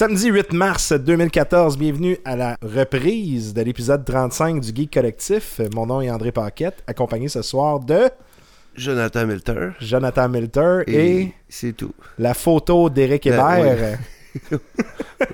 [0.00, 5.60] Samedi 8 mars 2014, bienvenue à la reprise de l'épisode 35 du Geek Collectif.
[5.74, 8.08] Mon nom est André Paquette, accompagné ce soir de
[8.74, 9.72] Jonathan Milter.
[9.78, 11.92] Jonathan Milter et, Et c'est tout.
[12.18, 13.98] la photo d'Éric La- Hébert.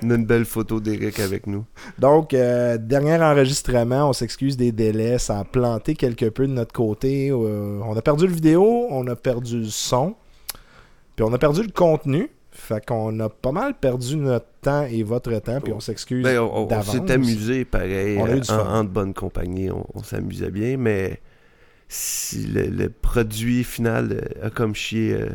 [0.03, 1.63] On a une belle photo d'Éric avec nous.
[1.97, 6.73] Donc, euh, dernier enregistrement, on s'excuse des délais, ça a planté quelque peu de notre
[6.73, 7.29] côté.
[7.31, 10.15] Euh, on a perdu le vidéo, on a perdu le son,
[11.15, 12.29] puis on a perdu le contenu.
[12.67, 16.39] Fait qu'on a pas mal perdu notre temps et votre temps, puis on s'excuse Ben,
[16.41, 18.17] on s'est amusé pareil.
[18.19, 18.79] On a eu euh, du en, fun.
[18.79, 21.21] en de bonne compagnie, on, on s'amusait bien, mais
[21.87, 25.29] si le, le produit final euh, a comme chier, euh,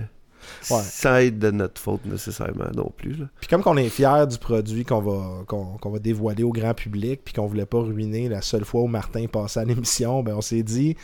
[0.71, 0.81] Ouais.
[0.83, 3.13] ça aide de notre faute nécessairement non plus.
[3.13, 3.27] là.
[3.41, 6.75] Puis comme qu'on est fiers du produit qu'on va, qu'on, qu'on va dévoiler au grand
[6.75, 10.35] public, puis qu'on voulait pas ruiner la seule fois où Martin passait à l'émission, ben
[10.35, 10.97] on s'est dit,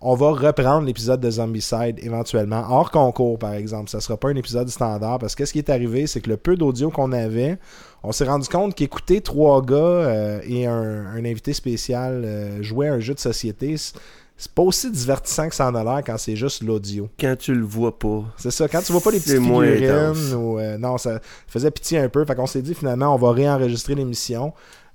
[0.00, 3.88] on va reprendre l'épisode de Zombicide éventuellement, hors concours par exemple.
[3.88, 6.36] Ça sera pas un épisode standard, parce que ce qui est arrivé, c'est que le
[6.36, 7.58] peu d'audio qu'on avait,
[8.02, 12.88] on s'est rendu compte qu'écouter trois gars euh, et un, un invité spécial euh, jouer
[12.88, 16.18] à un jeu de société, c'est, pas aussi divertissant que ça en a l'air quand
[16.18, 17.08] c'est juste l'audio.
[17.18, 19.66] Quand tu le vois pas, C'est ça, quand tu vois pas les C'est petites moins
[19.66, 22.22] figurines ou euh, non, ça faisait pitié un peu.
[22.26, 24.52] Fait qu'on s'est dit finalement on va réenregistrer l'émission.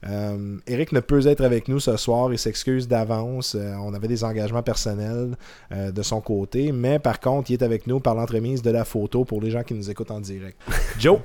[0.09, 3.55] Euh, Eric ne peut être avec nous ce soir, il s'excuse d'avance.
[3.55, 5.37] Euh, on avait des engagements personnels
[5.71, 8.83] euh, de son côté, mais par contre, il est avec nous par l'entremise de la
[8.85, 10.57] photo pour les gens qui nous écoutent en direct.
[10.99, 11.19] Joe,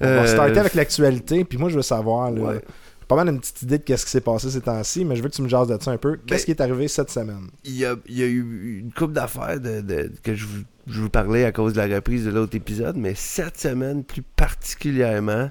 [0.00, 2.60] on va starter avec l'actualité, puis moi je veux savoir, là, ouais.
[3.08, 5.28] pas mal une petite idée de qu'est-ce qui s'est passé ces temps-ci, mais je veux
[5.28, 6.18] que tu me jases de ça un peu.
[6.26, 7.48] Qu'est-ce Ben- qui est arrivé cette semaine?
[7.64, 10.62] il y a, il y a eu une couple d'affaires de, de- que je vous,
[10.86, 14.22] je vous parlais à cause de la reprise de l'autre épisode, mais cette semaine, plus
[14.22, 15.50] particulièrement,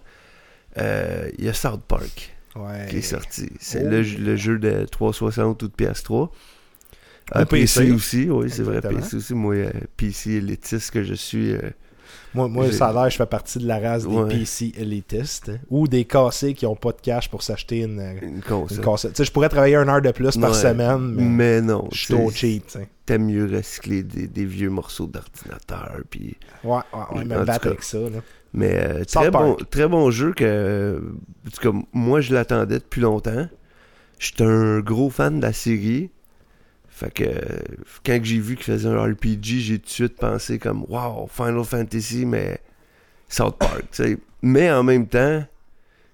[0.77, 2.85] euh, il y a South Park Ouais.
[2.89, 3.49] qui est sorti.
[3.59, 3.89] C'est Oh.
[3.89, 6.29] le, le jeu de 360 ou de PS3.
[7.31, 7.81] Ah, Ou PC.
[7.81, 8.79] PC aussi, oui, c'est vrai.
[8.81, 9.33] PC aussi.
[9.33, 11.59] Moi, euh, PC élitiste que je suis, euh,
[12.33, 14.29] Moi, moi ça a l'air, je fais partie de la race des Ouais.
[14.29, 18.35] PC élitistes hein, ou des cassés qui ont pas de cash pour s'acheter une, une
[18.35, 19.11] une console.
[19.19, 22.29] je pourrais travailler une heure de plus par semaine, mais, Mais non, je suis trop
[22.31, 22.63] cheap.
[23.05, 26.37] t'aimes mieux recycler des, des vieux morceaux d'ordinateur, puis...
[26.63, 26.79] Ouais,
[27.13, 27.97] ouais, me battre avec ça.
[27.99, 28.19] Là.
[28.55, 31.01] Mais euh, très, bon, très bon jeu que,
[31.45, 33.49] en tout cas, moi je l'attendais depuis longtemps.
[34.17, 36.09] J'étais un gros fan de la série.
[36.87, 37.25] Fait que
[38.05, 41.65] quand j'ai vu qu'il faisait un RPG, j'ai tout de suite pensé comme Wow, Final
[41.65, 42.61] Fantasy, mais
[43.27, 43.81] South Park.
[43.91, 44.17] tu sais.
[44.41, 45.43] Mais en même temps,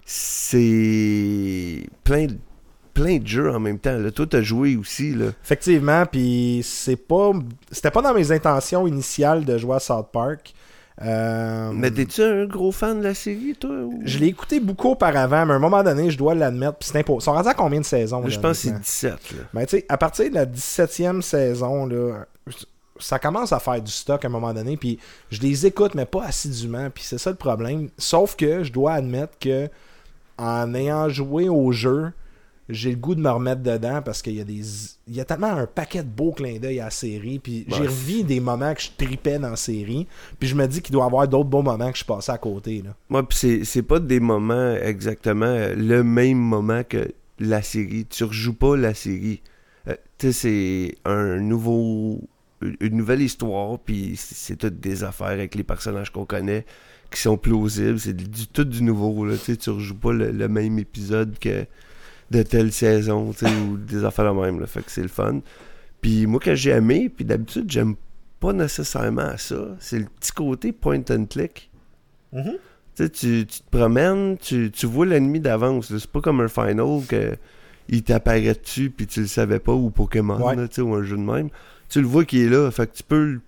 [0.04, 2.36] c'est plein de,
[2.92, 3.96] plein de jeux en même temps.
[3.96, 4.10] Là.
[4.10, 5.14] Toi, t'as joué aussi.
[5.14, 5.26] Là.
[5.44, 7.30] Effectivement, puis c'est pas.
[7.70, 10.52] C'était pas dans mes intentions initiales de jouer à South Park.
[11.04, 14.90] Euh, Mais t'es-tu un gros fan de la série, toi ou- je l'ai écouté beaucoup
[14.90, 16.78] auparavant, mais à un moment donné, je dois l'admettre.
[16.78, 17.00] Puis c'est.
[17.08, 18.84] Ils sont rendus à combien de saisons Je pense que c'est honnêtement?
[18.84, 19.12] 17.
[19.12, 19.42] Là.
[19.54, 22.24] Ben, tu sais, à partir de la 17e saison, là,
[22.98, 24.76] ça commence à faire du stock à un moment donné.
[24.76, 24.98] Puis
[25.30, 26.88] je les écoute, mais pas assidûment.
[26.90, 27.88] Puis c'est ça le problème.
[27.98, 29.68] Sauf que je dois admettre que
[30.38, 32.12] en ayant joué au jeu,
[32.68, 34.60] j'ai le goût de me remettre dedans parce qu'il y a des.
[35.08, 37.38] Il y a tellement un paquet de beaux clins d'œil à la série.
[37.38, 37.86] Puis j'ai Ouais.
[37.88, 40.06] revu des moments que je tripais dans la série.
[40.38, 42.38] Puis je me dis qu'il doit y avoir d'autres beaux moments que je passais à
[42.38, 42.82] côté.
[42.84, 42.94] Là.
[43.08, 48.06] Moi, pis c'est, c'est pas des moments exactement euh, le même moment que la série.
[48.06, 49.42] Tu rejoues pas la série.
[49.88, 52.20] Euh, tu sais, c'est un nouveau,
[52.80, 56.64] une nouvelle histoire, puis c'est, toutes des affaires avec les personnages qu'on connaît
[57.10, 57.98] qui sont plausibles.
[57.98, 59.24] C'est du, tout du nouveau.
[59.26, 59.34] Là.
[59.36, 61.66] Tu rejoues pas le, le même épisode que
[62.32, 64.58] de telle saison, ou des affaires de même.
[64.60, 64.66] Là.
[64.66, 65.40] Fait que c'est le fun.
[66.00, 67.94] Puis moi, que j'ai aimé, puis d'habitude, j'aime
[68.40, 69.76] pas nécessairement ça.
[69.78, 71.70] C'est le petit côté point and click.
[72.34, 75.96] Tu sais, tu, tu te promènes, tu, tu vois l'ennemi d'avance.
[75.96, 77.36] C'est pas comme un final que
[77.88, 80.56] il t'apparaît dessus puis tu le savais pas ou Pokémon Ouais.
[80.56, 81.48] là, ou un jeu de même.
[81.88, 82.70] Tu le vois qui est là.
[82.70, 83.40] Fait que tu peux le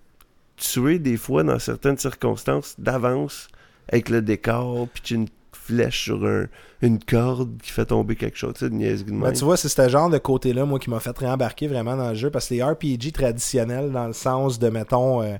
[0.56, 3.48] tuer des fois dans certaines circonstances d'avance
[3.88, 6.46] avec le décor puis tu une flèche sur un-
[6.82, 8.54] une corde qui fait tomber quelque chose.
[8.54, 11.16] Tu sais, de Ben, tu vois, c'est ce genre de côté-là, moi, qui m'a fait
[11.16, 12.30] réembarquer vraiment dans le jeu.
[12.30, 15.36] Parce que les RPG traditionnels, dans le sens de, mettons, euh,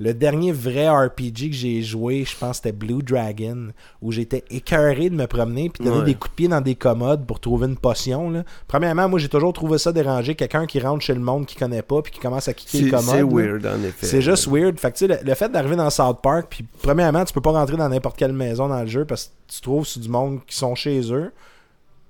[0.00, 3.68] le dernier vrai RPG que j'ai joué, je pense que c'était Blue Dragon,
[4.02, 6.04] où j'étais écœuré de me promener puis donner Ouais.
[6.04, 8.28] des coups de pied dans des commodes pour trouver une potion.
[8.30, 8.42] Là.
[8.66, 10.34] Premièrement, moi, j'ai toujours trouvé ça déranger.
[10.34, 12.84] Quelqu'un qui rentre chez le monde qui connaît pas puis qui commence à kicker c'est,
[12.86, 13.14] le commode.
[13.14, 14.06] c'est weird en effet.
[14.06, 14.78] C'est juste weird.
[14.80, 17.40] Fait que, tu sais, le, le fait d'arriver dans South Park, puis premièrement, tu peux
[17.40, 20.08] pas rentrer dans n'importe quelle maison dans le jeu parce que tu trouves sur du
[20.08, 21.30] monde qui sont chez eux.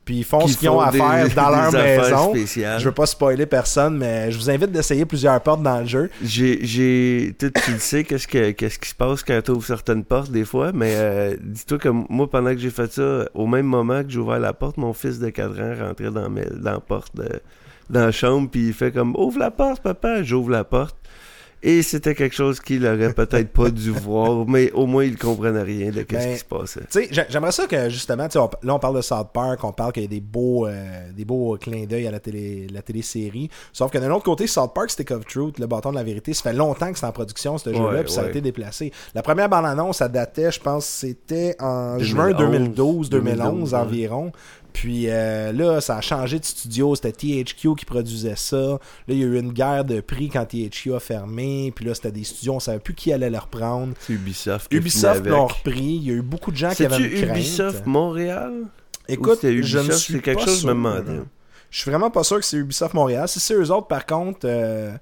[0.05, 2.31] Puis ils font ce qu'ils ont à des- faire dans leur maison.
[2.31, 2.79] spéciales.
[2.79, 6.11] Je veux pas spoiler personne, mais je vous invite d'essayer plusieurs portes dans le jeu.
[6.23, 10.05] J'ai, j'ai, tu tu sais, qu'est-ce, que, qu'est-ce qui se passe quand tu ouvres certaines
[10.05, 13.67] portes des fois, mais euh, dis-toi que moi, pendant que j'ai fait ça, au même
[13.67, 16.73] moment que j'ai ouvert la porte, mon fils de 4 ans rentrait dans, mes- dans
[16.73, 17.29] la porte, de,
[17.89, 20.23] dans la chambre, puis il fait comme Ouvre la porte, papa.
[20.23, 20.97] J'ouvre la porte.
[21.67, 25.63] Et c'était quelque chose qu'il aurait peut-être pas dû voir, mais au moins il comprenait
[25.63, 26.81] rien de ce Ben, qui se passait.
[26.91, 29.73] Tu sais, j'ai- j'aimerais ça que justement, on- là on parle de South Park, on
[29.73, 32.83] parle qu'il y a des beaux, euh, des beaux clins d'œil à la télé, la
[32.83, 33.49] télésérie.
[33.73, 36.35] Sauf que d'un autre côté, South Park Stick of Truth, le bâton de la vérité,
[36.35, 38.93] ça fait longtemps que c'est en production ce jeu-là, puis ça a été déplacé.
[39.15, 43.79] La première bande-annonce, ça datait, je pense, c'était en 2011, juin 2012, 2011 2012, ouais.
[44.75, 46.95] Puis euh, là, ça a changé de studio.
[46.97, 48.57] C'était THQ qui produisait ça.
[48.57, 48.79] Là,
[49.09, 51.73] il y a eu une guerre de prix quand THQ a fermé.
[51.75, 53.95] Puis là, c'était des studios, on savait plus qui allait le reprendre.
[54.01, 54.71] C'est Ubisoft.
[54.73, 55.81] Ubisoft l'ont repris.
[55.81, 57.37] Il y a eu beaucoup de gens qui avaient une crainte.
[57.39, 58.53] Ubisoft Montréal?
[58.63, 60.75] Ou Écoute, je ne suis C'est quelque pas chose sûr.
[60.75, 61.25] me.
[61.71, 63.29] Je suis vraiment pas sûr que c'est Ubisoft Montréal.
[63.29, 64.93] Si c'est eux autres, par contre, euh,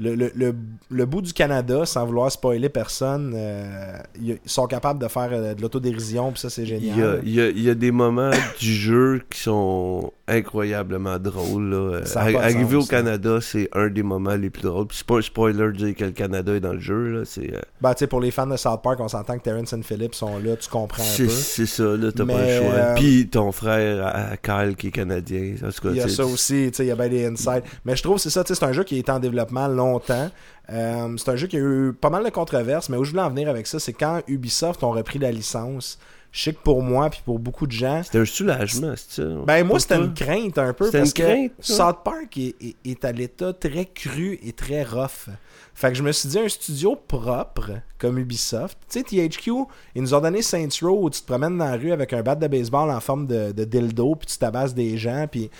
[0.00, 0.54] le, le, le,
[0.90, 5.54] le bout du Canada, sans vouloir spoiler personne, euh, ils sont capables de faire euh,
[5.54, 7.20] de l'autodérision, puis ça, c'est Il y, a, génial.
[7.24, 11.70] il, y a, il y a des moments du jeu qui sont incroyablement drôles.
[11.70, 12.04] Là.
[12.04, 12.88] Ça a pas de Arriver sens, au.
[12.90, 14.86] Canada, c'est un des moments les plus drôles.
[14.86, 17.08] Puis c'est pas un spoiler de dire que le Canada est dans le jeu.
[17.18, 17.24] Là.
[17.24, 19.72] C'est, euh, Ben, tu sais, pour les fans de South Park, on s'entend que Terrence
[19.72, 21.30] et Phillips sont là, tu comprends un c'est, peu.
[21.30, 22.72] c'est ça, là, t'as pas le choix.
[22.72, 25.54] euh, Puis ton frère, à- Kyle, qui est canadien.
[25.64, 27.26] En tout cas, Il y a ça aussi, tu sais, il y a bien des
[27.26, 27.64] insights.
[27.84, 30.30] Mais je trouve que c'est ça, c'est un jeu qui a été en développement longtemps.
[30.72, 33.22] Euh, c'est un jeu qui a eu pas mal de controverses, mais où je voulais
[33.22, 35.98] en venir avec ça, c'est quand Ubisoft ont repris la licence.
[36.36, 39.28] Je sais que pour moi, puis pour beaucoup de gens, C'était un soulagement, c'est ça?
[39.46, 41.52] Ben moi c'était une crainte un peu C'était parce une que crainte?
[41.60, 45.28] South Park est, est- est à l'état très cru et très rough.
[45.74, 48.76] Fait que je me suis dit un studio propre comme Ubisoft.
[48.90, 49.50] Tu sais THQ,
[49.94, 52.22] ils nous ont donné Saints Row où tu te promènes dans la rue avec un
[52.22, 55.50] bat de baseball en forme de, de dildo puis tu tabasses des gens puis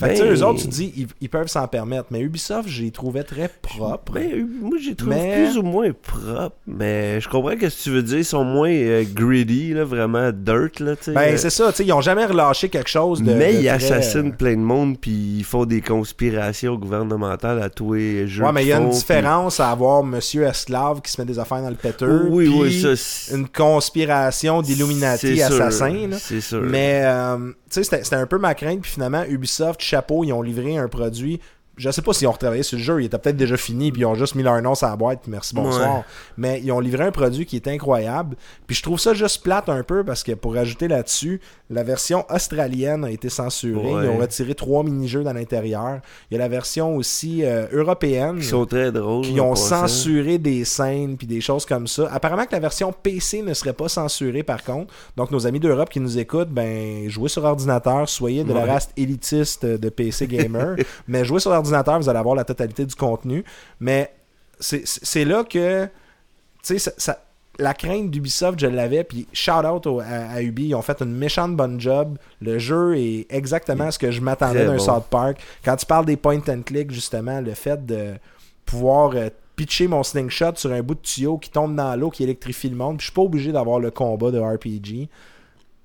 [0.00, 2.06] fait que tu sais, Ben- eux autres tu te dis ils, ils peuvent s'en permettre
[2.10, 4.12] mais Ubisoft les trouvais très propres.
[4.12, 7.90] Ben, moi, j'ai trouvé Mais- plus ou moins propre, mais je comprends ce que tu
[7.90, 8.18] veux dire.
[8.18, 10.94] Ils sont moins euh, greedy, là, vraiment dirt, là.
[11.08, 13.58] Ben euh, c'est ça, tu sais ils ont jamais relâché quelque chose de mais de
[13.60, 17.94] ils très, assassinent euh, plein de monde, puis ils font des conspirations gouvernementales à tous
[17.94, 18.44] les jeux.
[18.44, 21.38] Ouais, mais il y a une différence à avoir Monsieur Esclave qui se met des
[21.38, 22.26] affaires dans le péteur.
[22.28, 23.34] Oui, puis oui, ça.
[23.34, 26.08] une conspiration d'Illuminati assassins.
[26.18, 26.62] C'est sûr.
[26.62, 28.80] Mais, euh, tu sais, c'était c'était un peu ma crainte.
[28.82, 31.40] Puis finalement, Ubisoft, chapeau, ils ont livré un produit.
[31.80, 34.02] Je sais pas s'ils ont retravaillé sur le jeu, il était peut-être déjà fini, puis
[34.02, 35.96] ils ont juste mis leur nom sur la boîte, puis merci, bonsoir.
[35.96, 36.04] Ouais.
[36.36, 38.36] Mais ils ont livré un produit qui est incroyable.
[38.66, 41.40] Puis je trouve ça juste plate un peu, parce que pour ajouter là-dessus,
[41.70, 43.94] la version australienne a été censurée.
[43.94, 44.04] Ouais.
[44.04, 46.00] Ils ont retiré trois mini-jeux dans l'intérieur.
[46.30, 49.24] Il y a la version aussi euh, européenne Ils sont très drôles.
[49.24, 52.10] qui ont censuré des scènes puis des choses comme ça.
[52.12, 54.92] Apparemment que la version PC ne serait pas censurée par contre.
[55.16, 58.90] Donc nos amis d'Europe qui nous écoutent, ben jouez sur ordinateur, soyez de la race
[58.98, 60.76] élitiste de PC gamer,
[61.08, 61.69] mais jouez sur ordinateur,
[62.00, 63.44] vous allez avoir la totalité du contenu.
[63.80, 64.12] Mais
[64.58, 65.90] c'est là que tu
[66.62, 67.18] sais ça- ça-
[67.58, 71.00] la crainte d'Ubisoft, je l'avais, puis shout out au- à, à Ubi, ils ont fait
[71.02, 72.16] une méchante bonne job.
[72.40, 74.82] Le jeu est exactement ce que je m'attendais d'un bon.
[74.82, 75.38] South Park.
[75.64, 78.14] Quand tu parles des point and click, justement, le fait de
[78.64, 82.22] pouvoir euh, pitcher mon slingshot sur un bout de tuyau qui tombe dans l'eau, qui
[82.22, 85.08] électrifie le monde, puis je suis pas obligé d'avoir le combat de RPG.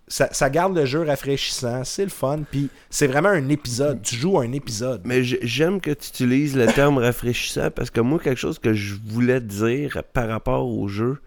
[0.08, 4.04] Ça, ça garde le jeu rafraîchissant, c'est le fun, puis c'est vraiment un épisode.
[4.04, 5.02] Tu joues un épisode.
[5.04, 8.96] Mais j'aime que tu utilises le terme rafraîchissant parce que moi, quelque chose que je
[9.04, 11.18] voulais dire par rapport au jeu,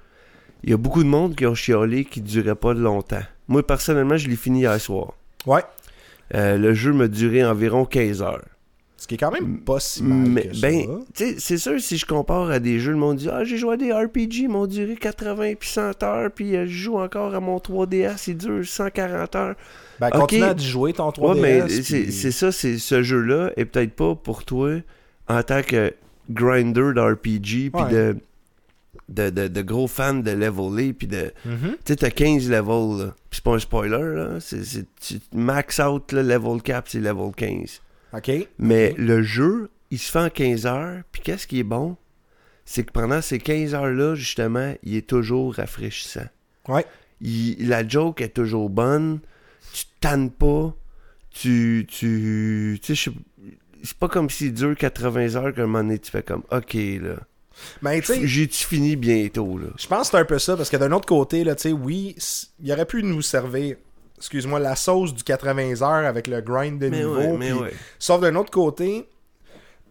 [0.63, 3.23] il y a beaucoup de monde qui ont chiolé qui ne durait pas longtemps.
[3.49, 5.15] Moi, personnellement, je l'ai fini hier soir.
[5.47, 5.63] Ouais.
[6.35, 8.45] Euh, le jeu m'a duré environ 15 heures.
[9.00, 11.00] Ce qui est quand même pas si mal Mais, que ben,
[11.38, 13.76] c'est sûr, si je compare à des jeux, le monde dit Ah, j'ai joué à
[13.76, 17.38] des RPG, ils m'ont duré 80 puis 100 heures, puis euh, je joue encore à
[17.40, 19.55] mon 3DS, il dure 140 heures.
[20.00, 20.19] Ben, ok.
[20.21, 21.35] continue à jouer ton 3DS.
[21.35, 24.73] Ouais, mais c'est c'est ça, c'est ce jeu-là est peut-être pas pour toi
[25.28, 25.95] en tant que
[26.28, 27.90] grinder d'RPG, puis Ouais.
[27.93, 28.17] de,
[29.09, 31.31] de, de, de gros fan de leveler, puis de.
[31.45, 31.76] Mhm.
[31.85, 33.12] Tu sais, t'as 15 levels.
[33.31, 34.40] Puis c'est pas un spoiler, là.
[34.40, 37.81] C'est, c'est, tu- max out, le level cap, c'est level 15.
[38.12, 38.31] OK.
[38.59, 38.99] Mais Ok.
[38.99, 41.97] le jeu, il se fait en 15 heures, puis qu'est-ce qui est bon?
[42.65, 46.27] C'est que pendant ces 15 heures-là, justement, il est toujours rafraîchissant.
[46.69, 46.85] Ouais.
[47.21, 49.21] Il- la joke est toujours bonne,
[49.73, 50.75] tu tannes pas,
[51.31, 51.87] tu...
[51.88, 53.17] tu, tu sais, je sais-
[53.83, 56.75] c'est pas comme s'il dure 80 heures qu'à un moment donné, tu fais comme, OK,
[56.75, 57.17] là,
[57.83, 59.69] Ben, tu sais, j'ai-tu fini bientôt, là?
[59.79, 61.73] Je pense que c'est un peu ça, parce que d'un autre côté, là, tu sais,
[61.73, 62.17] oui,
[62.61, 63.77] il aurait pu nous servir,
[64.19, 67.17] excuse-moi, la sauce du 80 heures avec le grind de Mais niveau.
[67.17, 67.73] ouais, mais ouais.
[67.99, 69.09] Sauf d'un autre côté,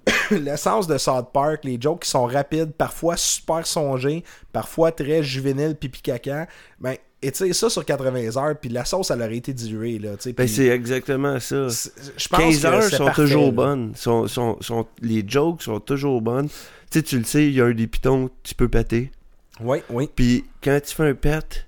[0.32, 5.76] l'essence de South Park, les jokes qui sont rapides, parfois super songés, parfois très juvéniles,
[5.76, 6.48] pipi caca,
[6.80, 9.98] ben, et tu sais, ça sur 80 heures, puis la sauce, elle aurait été diluée,
[9.98, 10.12] là.
[10.38, 11.68] Ben, c'est exactement ça.
[11.68, 13.52] Je pense 15 que heures c'est sont parfait, toujours là.
[13.52, 13.96] bonnes.
[13.96, 16.48] Sont, sont, sont, les jokes sont toujours bonnes.
[16.48, 19.12] Tu sais, tu le sais, il y a un des pitons, tu peux péter.
[19.60, 20.08] Oui, oui.
[20.16, 21.67] Puis quand tu fais un pet,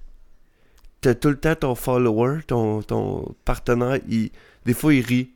[1.01, 4.31] t'as tout le temps ton follower, ton, ton partenaire, il,
[4.65, 5.33] des fois il rit.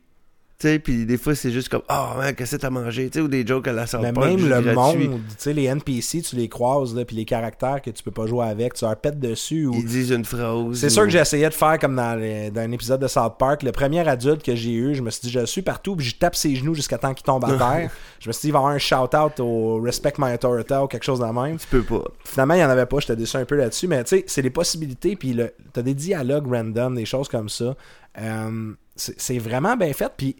[0.56, 3.10] Tu sais, puis des fois, c'est juste comme, oh, man, qu'est-ce que t'as mangé?
[3.10, 4.96] Tu sais, ou des jokes à la South Mais même le monde,
[5.28, 8.26] tu sais, les NPC, tu les croises, là, puis les caractères que tu peux pas
[8.26, 9.66] jouer avec, tu leur pètes dessus.
[9.66, 9.74] Ou...
[9.74, 10.74] Ils disent une phrase.
[10.74, 13.08] C'est ou- sûr que j'ai essayé de faire comme dans, les- dans un épisode de
[13.08, 13.64] South Park.
[13.64, 16.06] Le premier adulte que j'ai eu, je me suis dit, je le suis partout, puis
[16.06, 17.90] je tape ses genoux jusqu'à temps qu'il tombe à terre.
[18.20, 20.86] je me suis dit, il va y avoir un shout-out au Respect My Authority ou
[20.86, 21.58] quelque chose de même.
[21.58, 22.04] Tu peux pas.
[22.24, 24.42] Finalement, il n'y en avait pas, j'étais déçu un peu là-dessus, mais tu sais, c'est
[24.42, 27.74] des possibilités, puis le- t'as des dialogues random, des choses comme ça.
[28.20, 30.36] Euh, c'est vraiment bien fait, puis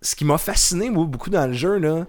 [0.00, 2.06] ce qui m'a fasciné, moi, beaucoup dans le jeu, là,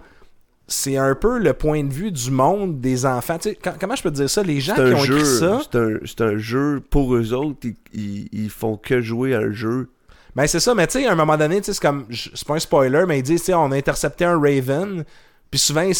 [0.67, 3.37] c'est un peu le point de vue du monde des enfants.
[3.37, 4.41] Tu sais, quand- comment je peux te dire ça?
[4.43, 5.17] Les gens qui ont jeu.
[5.17, 5.61] écrit ça,
[6.05, 7.59] C'est un, jeu pour eux autres.
[7.63, 9.89] Ils, ils, ils font que jouer à un jeu.
[10.35, 12.59] Ben c'est ça, mais tu sais, à un moment donné, c'est comme, c'est pas un
[12.59, 15.05] spoiler, mais ils disent, tu sais, on a intercepté un Raven,
[15.49, 15.95] puis souvent ils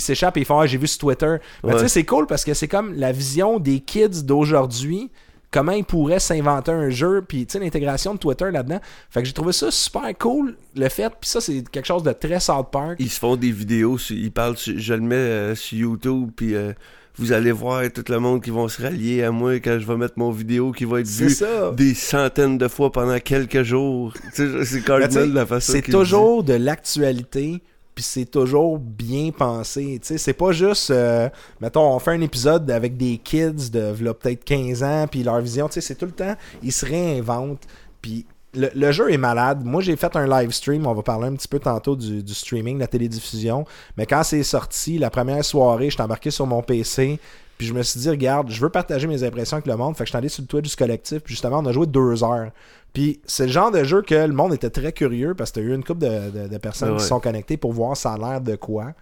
[0.00, 1.36] s'échappent et ils font, ah, j'ai vu sur Twitter.
[1.62, 5.10] Mais tu sais, c'est cool parce que c'est comme la vision des kids d'aujourd'hui,
[5.56, 8.78] comment ils pourraient s'inventer un jeu, puis l'intégration de Twitter là-dedans.
[9.08, 12.12] Fait que j'ai trouvé ça super cool, le fait, puis ça, c'est quelque chose de
[12.12, 12.96] très South Park.
[12.98, 13.96] Ils se font des vidéos.
[14.10, 14.56] ils parlent.
[14.58, 16.30] je le mets euh, sur YouTube.
[16.36, 16.74] Puis euh,
[17.16, 19.96] vous allez voir tout le monde qui vont se rallier à moi quand je vais
[19.96, 21.72] mettre mon vidéo qui va être vue ça.
[21.74, 24.12] des centaines de fois pendant quelques jours.
[24.34, 27.62] C'est sais, Cartman la façon C'est toujours de l'actualité,
[27.96, 29.98] puis c'est toujours bien pensé.
[30.02, 31.30] Tu sais, c'est pas juste, euh,
[31.62, 35.66] mettons, on fait un épisode avec des kids de peut-être 15 ans, puis leur vision,
[35.66, 37.66] tu sais, c'est tout le temps, ils se réinventent,
[38.02, 39.64] puis le, jeu est malade.
[39.64, 42.34] Moi, j'ai fait un live stream, on va parler un petit peu tantôt du, du
[42.34, 43.64] streaming, de la télédiffusion,
[43.96, 47.18] mais quand c'est sorti, la première soirée, j'étais embarqué sur mon PC,
[47.58, 49.96] puis je me suis dit, regarde, je veux partager mes impressions avec le monde.
[49.96, 51.20] Fait que je suis allé sur le Twitch du collectif.
[51.20, 52.50] Puis justement, on a joué deux heures.
[52.92, 55.66] Puis c'est le genre de jeu que le monde était très curieux parce que t'as
[55.66, 56.96] eu une couple de, de- de personnes Ouais.
[56.98, 58.92] qui sont connectées pour voir ça a l'air de quoi.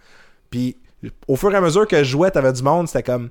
[0.49, 0.77] Puis
[1.27, 3.29] au fur et à mesure que je jouais, t'avais du monde, c'était comme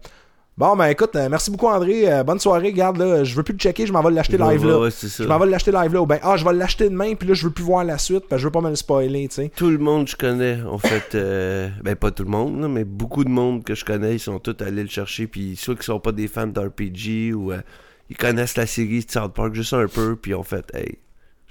[0.56, 3.54] Bon ben écoute, euh, merci beaucoup André, euh, bonne soirée, garde là, je veux plus
[3.54, 4.78] le checker, je m'en vais l'acheter Ouais, live là.
[4.78, 4.90] ouais.
[4.90, 6.00] Je m'en vais l'acheter live là.
[6.00, 8.28] Ou ben ah je vais l'acheter demain, puis là je veux plus voir la suite,
[8.28, 9.50] parce que je veux pas me le spoiler, tu sais.
[9.56, 12.68] Tout le monde que je connais, en fait, euh, ben pas tout le monde, là,
[12.68, 15.74] mais beaucoup de monde que je connais, ils sont tous allés le chercher, puis soit
[15.74, 17.58] qu'ils sont pas des fans d'RPG ou euh,
[18.08, 20.98] ils connaissent la série de South Park juste un peu, puis ont fait, hey,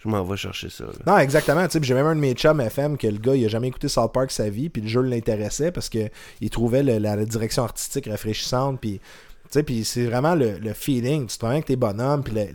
[0.03, 0.83] je m'en vais chercher ça.
[0.85, 0.91] là.
[1.07, 1.65] Non, exactement.
[1.81, 4.11] J'ai même un de mes chums FM que le gars, il a jamais écouté South
[4.13, 6.09] Park sa vie, puis le jeu l'intéressait parce que
[6.41, 8.99] il trouvait le- la, la direction artistique rafraîchissante, puis
[9.65, 11.27] puis c'est vraiment le, le feeling.
[11.27, 12.47] Tu te rends avec tes bonhommes, puis le-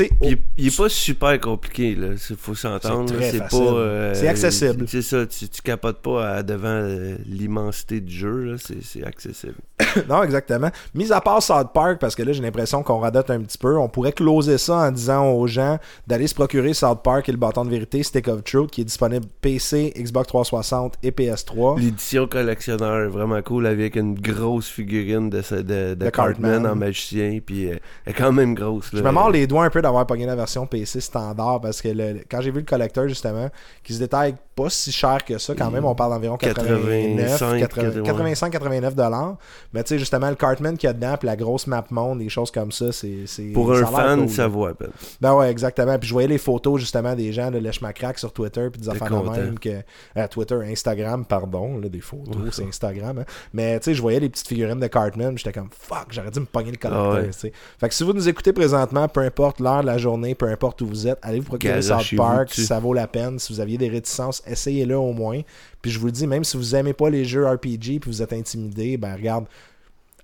[0.00, 2.14] il, au- il est pas super compliqué, là.
[2.38, 3.12] Faut s'entendre.
[3.20, 3.56] C'est pas.
[3.58, 4.86] euh, C'est accessible.
[4.88, 5.26] C'est ça.
[5.26, 8.56] Tu, tu capotes pas à- devant euh, l'immensité du jeu, là.
[8.82, 9.56] C'est accessible.
[10.08, 10.70] non, exactement.
[10.94, 13.76] Mis à part South Park, parce que là, j'ai l'impression qu'on radote un petit peu,
[13.78, 17.38] on pourrait closer ça en disant aux gens d'aller se procurer South Park et le
[17.38, 21.78] bâton de vérité Stick of Truth, qui est disponible PC, Xbox 360 et PS3.
[21.80, 26.52] L'édition collectionneur est vraiment cool avec une grosse figurine de, ce- de, de, De Cartman
[26.52, 26.66] Cartman.
[26.72, 27.38] en magicien.
[27.44, 28.98] Puis euh, elle est quand même grosse, là.
[29.00, 31.88] Je me mords les doigts un peu d'avoir pogné la version PC standard parce que
[31.88, 33.48] le- quand j'ai vu le collecteur justement,
[33.82, 38.02] qui se détaille pas si cher que ça, quand même, on parle d'environ 89, 85,
[38.04, 39.36] 85, 89 dollars.
[39.72, 42.18] Mais tu sais, justement, le Cartman qu'il y a dedans, puis la grosse map monde,
[42.18, 43.24] des choses comme ça, c'est.
[43.54, 44.90] Pour un fan, cool, ça vaut à peine.
[45.20, 45.98] Ben ouais, exactement.
[45.98, 49.08] Puis je voyais les photos justement des gens de Lèche-Macrac sur Twitter, puis des affaires
[49.08, 49.68] de même que.
[50.16, 53.18] euh, Twitter, Instagram, pardon, là, des photos, c'est Instagram.
[53.18, 53.24] hein.
[53.52, 56.30] Mais tu sais, je voyais les petites figurines de Cartman, puis j'étais comme fuck, j'aurais
[56.30, 57.12] dû me pogner le collecteur.
[57.12, 57.32] Ah ouais.
[57.32, 57.52] sais.
[57.78, 60.82] Fait que si vous nous écoutez présentement, peu importe l'heure de la journée, peu importe
[60.82, 63.38] où vous êtes, allez vous procurer South Park, ça vaut la peine.
[63.38, 65.40] Si vous aviez des réticences, essayez-le au moins.
[65.82, 68.22] Puis je vous le dis, même si vous aimez pas les jeux RPG puis vous
[68.22, 69.46] êtes intimidé, ben regarde,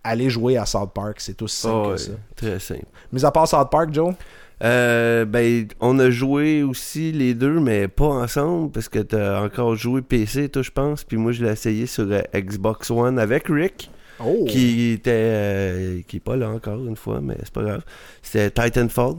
[0.05, 2.13] allez jouer à South Park, c'est aussi simple Ah que ça.
[2.37, 2.87] très simple.
[3.13, 4.15] Mis à part South Park, Joe,
[4.65, 9.77] Euh, ben, on a joué aussi les deux, mais pas ensemble, parce que t'as encore
[9.77, 11.05] joué PC, toi, je pense.
[11.05, 13.89] Puis moi, je l'ai essayé sur euh, Xbox One avec Rick,
[14.19, 15.11] oh, qui était.
[15.15, 17.85] euh, qui est pas là encore une fois, mais c'est pas grave.
[18.21, 19.15] C'était Titanfall.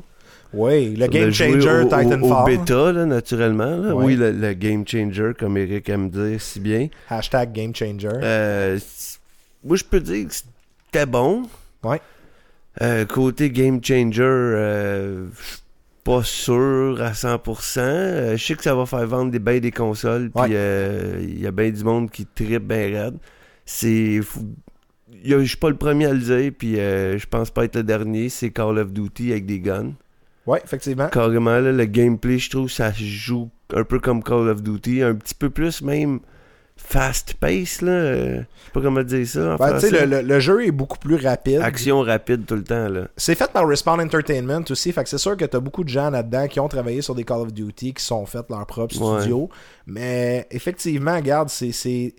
[0.53, 2.24] Oui, le Game Changer au, Titanfall.
[2.24, 3.77] Au bêta, là, naturellement.
[3.77, 3.96] là.
[3.96, 6.88] Oui, le, le Game Changer, comme Eric aime dire si bien.
[7.10, 8.10] Hashtag Game Changer.
[8.24, 8.79] Euh,
[9.63, 11.44] moi, je peux dire que c'était bon.
[11.84, 12.01] Ouais.
[12.82, 15.58] Euh, côté Game Changer, euh, je suis
[16.03, 17.79] pas sûr à 100%.
[17.79, 20.29] Euh, je sais que ça va faire vendre des ben des consoles.
[20.32, 21.20] Puis Ouais.
[21.22, 23.15] il y a bien du monde qui tripe ben raide.
[23.65, 24.22] C'est.
[25.24, 27.84] Je suis pas le premier à le dire, puis euh, je pense pas être le
[27.84, 28.29] dernier.
[28.29, 29.91] C'est Call of Duty avec des guns.
[30.46, 31.08] Ouais, effectivement.
[31.10, 35.03] Carrément, là, le gameplay, je trouve, ça joue un peu comme Call of Duty.
[35.03, 36.19] Un petit peu plus même
[36.75, 37.91] fast pace, là.
[37.91, 40.98] euh, je sais pas comment dire ça en Ben, le, le- le jeu est beaucoup
[40.98, 41.60] plus rapide.
[41.62, 43.10] Action rapide tout le temps, là.
[43.17, 46.10] C'est fait par Respawn Entertainment aussi, fait que c'est sûr que t'as beaucoup de gens
[46.10, 49.19] là-dedans qui ont travaillé sur des Call of Duty, qui sont fait leur propre Ouais.
[49.19, 49.50] studio.
[49.88, 52.13] Mais effectivement, regarde, c'est.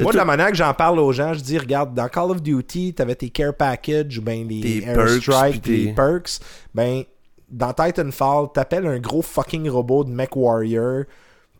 [0.00, 2.42] Moi, de la manière que j'en parle aux gens, je dis, regarde, dans Call of
[2.42, 6.40] Duty, t'avais tes care package ou ben les airstrikes, tes- perks.
[6.74, 7.02] Ben,
[7.50, 11.04] dans Titanfall, t'appelles un gros fucking robot de Mech Warrior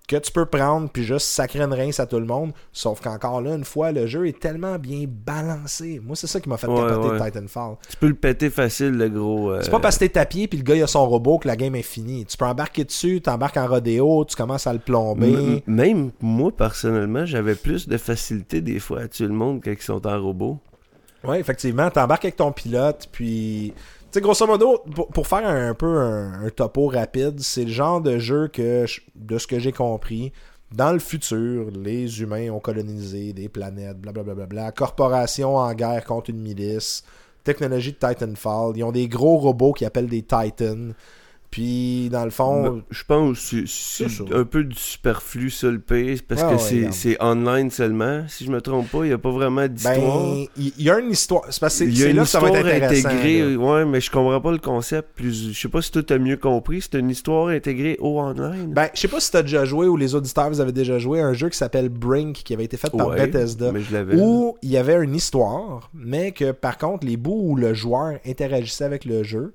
[0.07, 2.53] que tu peux prendre puis juste sacrer une rince à tout le monde.
[2.73, 6.01] Sauf qu'encore là, une fois, le jeu est tellement bien balancé.
[6.05, 7.19] Moi, c'est ça qui m'a fait Ouais, capoter ouais.
[7.21, 7.77] de Titanfall.
[7.89, 9.51] Tu peux le péter facile, le gros.
[9.51, 11.49] euh, C'est pas parce que t'es pied puis le gars il a son robot que
[11.49, 12.27] la game est finie.
[12.27, 15.63] Tu peux embarquer dessus, t'embarques en rodéo, tu commences à le m- plomber.
[15.67, 19.81] Même moi, personnellement, j'avais plus de facilité des fois à tuer le monde quand ils
[19.83, 20.59] sont en robot.
[21.25, 23.73] Ouais, effectivement, t'embarques avec ton pilote, puis...
[24.15, 24.79] Sais, grosso modo,
[25.13, 29.47] pour, faire un, peu un, topo rapide, c'est le genre de jeu que, de ce
[29.49, 30.33] que j'ai compris,
[30.71, 36.31] dans le futur, les humains ont colonisé des planètes, blablabla, bla, corporation en guerre contre
[36.31, 37.03] une milice,
[37.43, 40.95] technologie de Titanfall, ils ont des gros robots qui appellent des Titans,
[41.55, 42.63] puis dans le fond...
[42.65, 46.89] Ben, je pense que c'est- un peu du superflu, ça, le pire, parce que ouais,
[46.91, 48.25] c'est online seulement.
[48.27, 49.95] Si je me trompe pas, il n'y a pas vraiment d'histoire.
[49.97, 51.43] Ben, il y, a une histoire.
[51.51, 53.09] C'est parce que c'est là que ça va histoire être intéressant.
[53.09, 53.57] intégrée, là.
[53.57, 55.11] ouais, mais je comprends pas le concept.
[55.15, 56.81] Plus, je sais pas si toi t'as mieux compris.
[56.83, 58.73] C'est une histoire intégrée au online.
[58.75, 61.21] Ben, je sais pas si t'as déjà joué ou les auditeurs vous avez déjà joué
[61.21, 63.71] à un jeu qui s'appelle Brink qui avait été fait par Ouais, Bethesda.
[63.71, 64.17] mais je l'avais.
[64.17, 68.19] Où il y avait une histoire, mais que par contre, les bouts où le joueur
[68.27, 69.53] interagissait avec le jeu,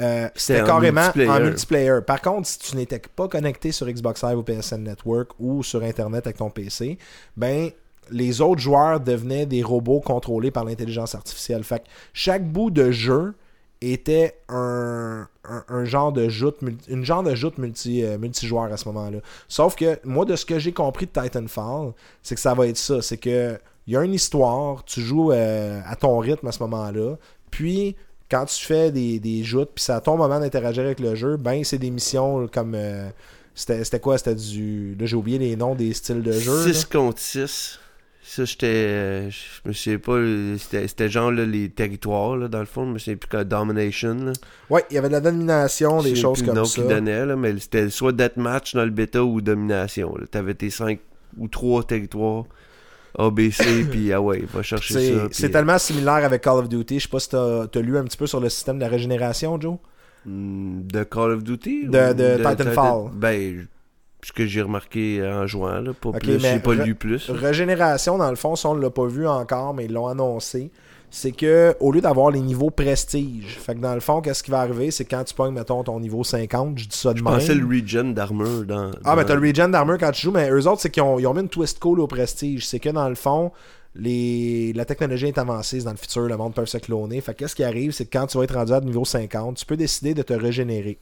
[0.00, 1.30] euh, c'était en carrément multiplayer.
[1.30, 1.98] en multiplayer.
[2.06, 5.82] Par contre, si tu n'étais pas connecté sur Xbox Live ou PSN Network ou sur
[5.82, 6.98] Internet avec ton PC,
[7.36, 7.70] ben
[8.10, 11.62] les autres joueurs devenaient des robots contrôlés par l'intelligence artificielle.
[11.64, 13.34] Fait que chaque bout de jeu
[13.80, 16.58] était un, un, un genre de joute,
[16.88, 19.18] une genre de joute multi, euh, multijoueur à ce moment-là.
[19.48, 22.76] Sauf que moi, de ce que j'ai compris de Titanfall, c'est que ça va être
[22.76, 23.00] ça.
[23.00, 26.62] C'est que il y a une histoire, tu joues euh, à ton rythme à ce
[26.62, 27.16] moment-là,
[27.50, 27.96] puis
[28.30, 31.36] quand tu fais des, des joutes, puis c'est à ton moment d'interagir avec le jeu,
[31.36, 32.74] ben c'est des missions comme...
[32.74, 33.08] euh,
[33.54, 34.16] c'était c'était quoi?
[34.18, 34.96] C'était du...
[34.98, 36.72] Là, j'ai oublié les noms des styles de jeu.
[36.72, 37.78] 6 contre 6.
[38.22, 38.66] Ça, j'étais.
[38.68, 40.12] euh, Je me souviens pas.
[40.12, 42.86] euh, C'était c'était genre là, les territoires, là, dans le fond.
[42.86, 44.14] Je me souviens plus que Domination.
[44.14, 44.32] Là.
[44.68, 46.74] Ouais, il y avait de la domination, des choses plus le comme nom ça.
[46.80, 50.14] qu'ils donnaient, là, mais c'était soit Deathmatch dans le bêta ou Domination.
[50.30, 51.00] T'avais tes 5
[51.38, 52.44] ou 3 territoires.
[53.18, 55.28] ABC, puis ah ouais, va chercher ça.
[55.32, 56.98] c'est puis- tellement similaire avec Call of Duty.
[56.98, 58.88] Je sais pas si t'as as lu un petit peu sur le système de la
[58.88, 59.76] régénération, Joe.
[60.26, 62.64] Hmm, De Call of Duty De- ou de Titanfall.
[62.74, 63.66] Titan- Ben,
[64.22, 66.38] ce que j'ai remarqué en jouant, là, pas Ok, plus.
[66.38, 67.30] J'ai pas lu plus.
[67.30, 70.70] Régénération, dans le fond, si on ne l'a pas vu encore, mais ils l'ont annoncé,
[71.10, 74.50] c'est que au lieu d'avoir les niveaux prestige, fait que dans le fond, qu'est-ce qui
[74.50, 77.24] va arriver, c'est quand tu pognes, mettons, ton niveau 50, je dis ça de Je
[77.24, 77.34] même.
[77.34, 78.92] pensais le regen d'armure dans.
[79.04, 81.18] Ah, ben t'as le regen d'armure quand tu joues, mais eux autres, c'est qu'ils ont,
[81.18, 82.66] ils ont mis une twist cool au prestige.
[82.66, 83.50] C'est que dans le fond,
[83.96, 84.72] les...
[84.74, 87.20] la technologie est avancée, dans le futur, le monde peut se cloner.
[87.20, 89.56] Fait que qu'est-ce qui arrive, c'est que quand tu vas être rendu à niveau 50,
[89.56, 90.98] tu peux décider de te régénérer.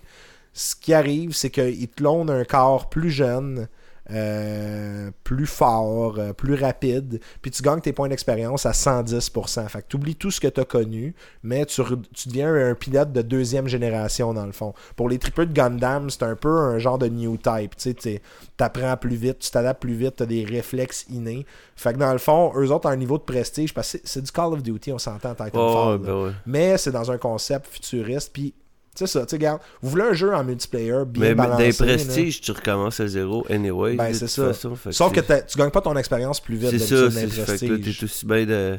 [0.55, 3.69] Ce qui arrive, c'est qu'ils te clonent un corps plus jeune,
[4.11, 9.69] euh, plus fort, euh, plus rapide, puis tu gagnes tes points d'expérience à 110%.
[9.69, 11.83] Fait que tu oublies tout ce que tu as connu, mais tu,
[12.15, 14.75] tu deviens un pilote de deuxième génération dans le fond.
[14.97, 17.77] Pour les tripeux de Gundam, c'est un peu un genre de new type.
[17.77, 18.23] Tu sais,
[18.57, 21.47] t'apprends plus vite, tu t'adaptes plus vite, tu as des réflexes innés.
[21.77, 24.23] Fait que dans le fond, eux autres ont un niveau de prestige, parce que c'est-
[24.23, 25.35] du Call of Duty, on s'entend.
[25.55, 25.99] Oh, là.
[25.99, 26.31] ben ouais.
[26.47, 28.53] Mais c'est dans un concept futuriste, puis
[28.99, 31.63] c'est ça, tu sais, regarde, vous voulez un jeu en multiplayer bien Mais, mais balancé.
[31.65, 31.95] des là.
[31.95, 33.95] prestiges, tu recommences à zéro anyway.
[33.97, 34.47] Ben, c'est ça.
[34.49, 37.27] façon, que Sauf que t'as- tu gagnes pas ton expérience plus vite C'est ça, c'est
[37.29, 38.79] fait que t'es aussi bien de.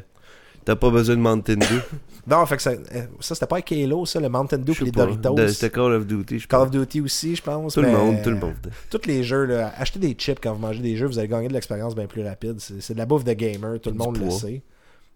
[0.62, 1.64] T'as pas besoin de Mountain Dew.
[2.26, 4.84] Non, fait que ça, euh, ça c'était pas avec Halo, ça, le Mountain Dew et
[4.84, 5.06] les pas.
[5.06, 5.48] Doritos.
[5.48, 6.66] C'était Call of Duty, je Call pense.
[6.66, 7.72] of Duty aussi, je pense.
[7.74, 8.52] Tout le mais- monde, tout le monde.
[8.90, 11.48] Tous les jeux, là, achetez des chips quand vous mangez des jeux, vous allez gagner
[11.48, 12.56] de l'expérience bien plus rapide.
[12.60, 14.62] C'est de la bouffe de gamer, tout le monde le sait.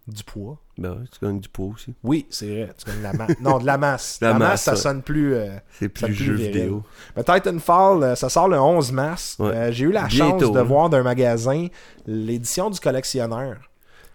[0.06, 0.58] Du poids.
[0.76, 1.94] Ben ouais, tu gagnes du poids aussi.
[2.04, 2.70] Oui, c'est vrai.
[2.76, 3.36] Tu gagnes de la masse.
[3.40, 4.18] non, de la masse.
[4.20, 5.34] La La, masse, masse, ça sonne plus.
[5.34, 6.52] euh, C'est plus jeu viril.
[6.52, 6.82] vidéo.
[7.16, 9.36] Ben, Titanfall, euh, ça sort le 11 mars.
[9.38, 9.48] Ouais.
[9.54, 10.62] Euh, J'ai eu la Bientôt, chance de hein.
[10.62, 11.68] voir d'un magasin
[12.06, 13.56] l'édition du collectionneur.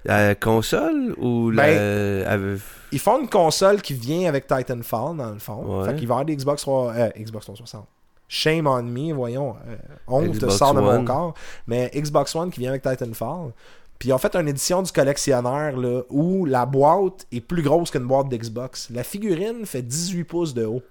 [0.05, 1.63] La console ou la.
[1.65, 2.59] Ben,
[2.91, 5.79] Ils font une console qui vient avec Titanfall, dans le fond.
[5.81, 5.85] Ouais.
[5.89, 7.85] Fait qu'il va y avoir des Xbox, 3, euh, Xbox 360.
[8.31, 9.55] Shame on me, voyons.
[9.67, 9.75] Euh,
[10.07, 11.33] honte sort de mon corps.
[11.65, 13.51] Mais Xbox One qui vient avec Titanfall.
[13.99, 17.91] Puis ils ont fait une édition du collectionneur là, où la boîte est plus grosse
[17.91, 18.89] qu'une boîte d'Xbox.
[18.91, 20.81] La figurine fait 18 pouces de haut.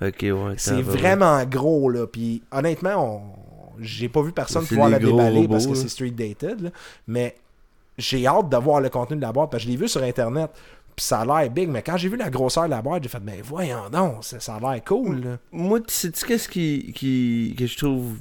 [0.00, 0.54] Ok, ouais.
[0.56, 2.06] C'est vraiment gros, là.
[2.06, 3.80] Puis honnêtement, on...
[3.80, 6.70] j'ai pas vu personne pouvoir la déballer robots, parce que c'est street dated, là.
[7.06, 7.36] Mais
[7.98, 10.02] j'ai hâte de voir le contenu de la boîte parce que je l'ai vu sur
[10.02, 10.50] Internet.
[10.96, 13.08] Puis ça a l'air big, mais quand j'ai vu la grosseur de la boîte, j'ai
[13.08, 15.38] fait, ben voyons donc, ça, a l'air cool, là.
[15.52, 18.14] Moi, tu sais-tu qu'est-ce qui, qui, que je trouve,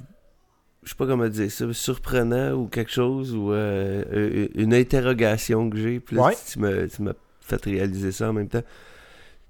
[0.84, 5.78] je sais pas comment dire ça, surprenant ou quelque chose, ou euh, une interrogation que
[5.78, 6.34] j'ai, puis là, Ouais.
[6.52, 8.64] tu m'as tu m'as fait réaliser ça en même temps.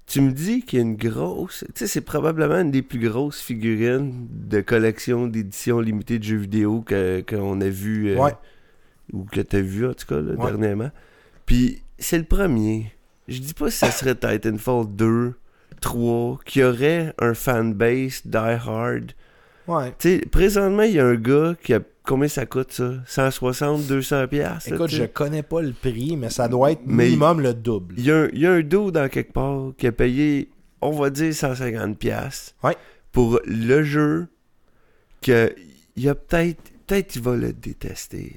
[0.06, 2.98] Tu me dis qu'il y a une grosse, tu sais, c'est probablement une des plus
[2.98, 8.32] grosses figurines de collection d'édition limitée de jeux vidéo que- qu'on a vu, euh, Ouais.
[9.12, 10.50] ou que t'as vu en tout cas, là, Ouais.
[10.50, 10.90] dernièrement.
[11.46, 12.92] Puis, c'est le premier.
[13.28, 15.34] Je dis pas si ça serait Titanfall 2
[15.80, 19.12] 3 qui aurait un fanbase die hard.
[19.66, 19.92] Ouais.
[19.98, 21.80] Tu sais, présentement, il y a un gars qui a.
[22.06, 22.92] Combien ça coûte ça?
[23.06, 27.06] 160, 200 piastres, là, Écoute, je connais pas le prix, mais ça doit être Mais-
[27.06, 27.94] minimum le double.
[27.96, 30.50] Il y, a un, il y a un dos dans quelque part qui a payé,
[30.82, 32.76] on va dire 150 piastres Ouais.
[33.10, 34.26] pour le jeu
[35.22, 35.54] que
[35.96, 38.36] il a peut-être peut-être il va le détester.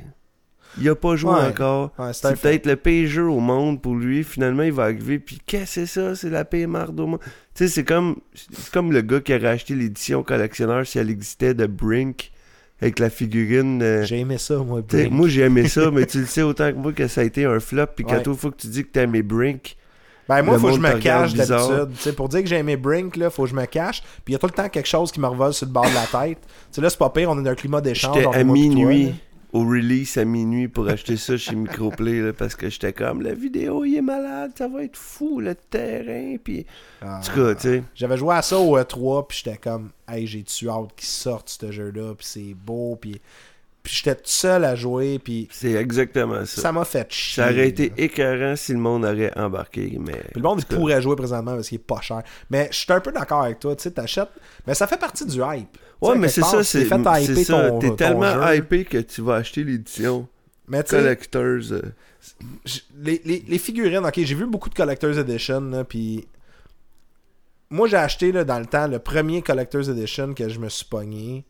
[0.79, 1.47] Il a pas joué Ouais.
[1.47, 1.91] encore.
[1.97, 4.23] Ouais, c'est peut-être le pire jeu au monde pour lui.
[4.23, 6.15] Finalement, il va arriver puis qu'est-ce que c'est ça?
[6.15, 7.19] C'est la pire marde au monde.
[7.55, 8.17] Tu sais, c'est comme
[8.71, 12.31] comme le gars qui aurait acheté l'édition collectionneur si elle existait de Brink
[12.81, 13.81] avec la figurine.
[13.81, 14.81] euh, J'ai aimé ça, moi.
[14.87, 15.11] Brink.
[15.11, 17.45] moi j'ai aimé ça, mais tu le sais autant que moi que ça a été
[17.45, 18.35] un flop, puis qu'à Ouais.
[18.35, 19.75] fois que tu dis que t'as aimé Brink,
[20.29, 21.89] Ben moi, Le faut que je me cache d'habitude.
[21.95, 24.01] Tu sais, Pour dire que j'ai aimé Brink, là, faut que je me cache.
[24.01, 25.85] Puis il y a tout le temps quelque chose qui me revole sur le bord
[25.85, 26.39] de la tête.
[26.41, 28.13] Tu sais, là, c'est pas pire, on est dans un climat d'échange.
[28.13, 29.15] j'étais à toi, minuit.
[29.57, 33.33] Au release à minuit pour acheter ça chez Microplay, là, parce que j'étais comme, la
[33.33, 36.65] vidéo, il est malade, ça va être fou, le terrain, puis...
[37.01, 37.17] Ah.
[37.17, 40.27] En tout cas, tu sais, J'avais joué à ça au E3, puis j'étais comme, hey,
[40.27, 43.19] j'ai-tu hâte qu'il sorte ce jeu-là, puis c'est beau, puis.
[43.87, 46.61] Puis j'étais tout seul à jouer, puis c'est exactement ça.
[46.61, 47.41] ça m'a fait chier.
[47.41, 50.11] Ça aurait été écœurant si le monde aurait embarqué, mais...
[50.11, 52.21] Puis le monde pourrait jouer présentement parce qu'il est pas cher.
[52.49, 54.27] Mais je suis un peu d'accord avec toi, tu sais, t'achètes.
[54.67, 55.77] Mais ça fait partie du hype.
[56.01, 60.27] Ouais, mais c'est ça, c'est t'es T'es tellement hypé que tu vas acheter l'édition
[60.67, 61.71] Mais Collectors.
[61.71, 61.81] euh,
[62.99, 66.27] les, les, les figurines, ok, j'ai vu beaucoup de Collector's Edition, là, puis
[67.69, 70.83] moi j'ai acheté là, dans le temps le premier Collector's Edition que je me suis
[70.83, 71.45] pogné,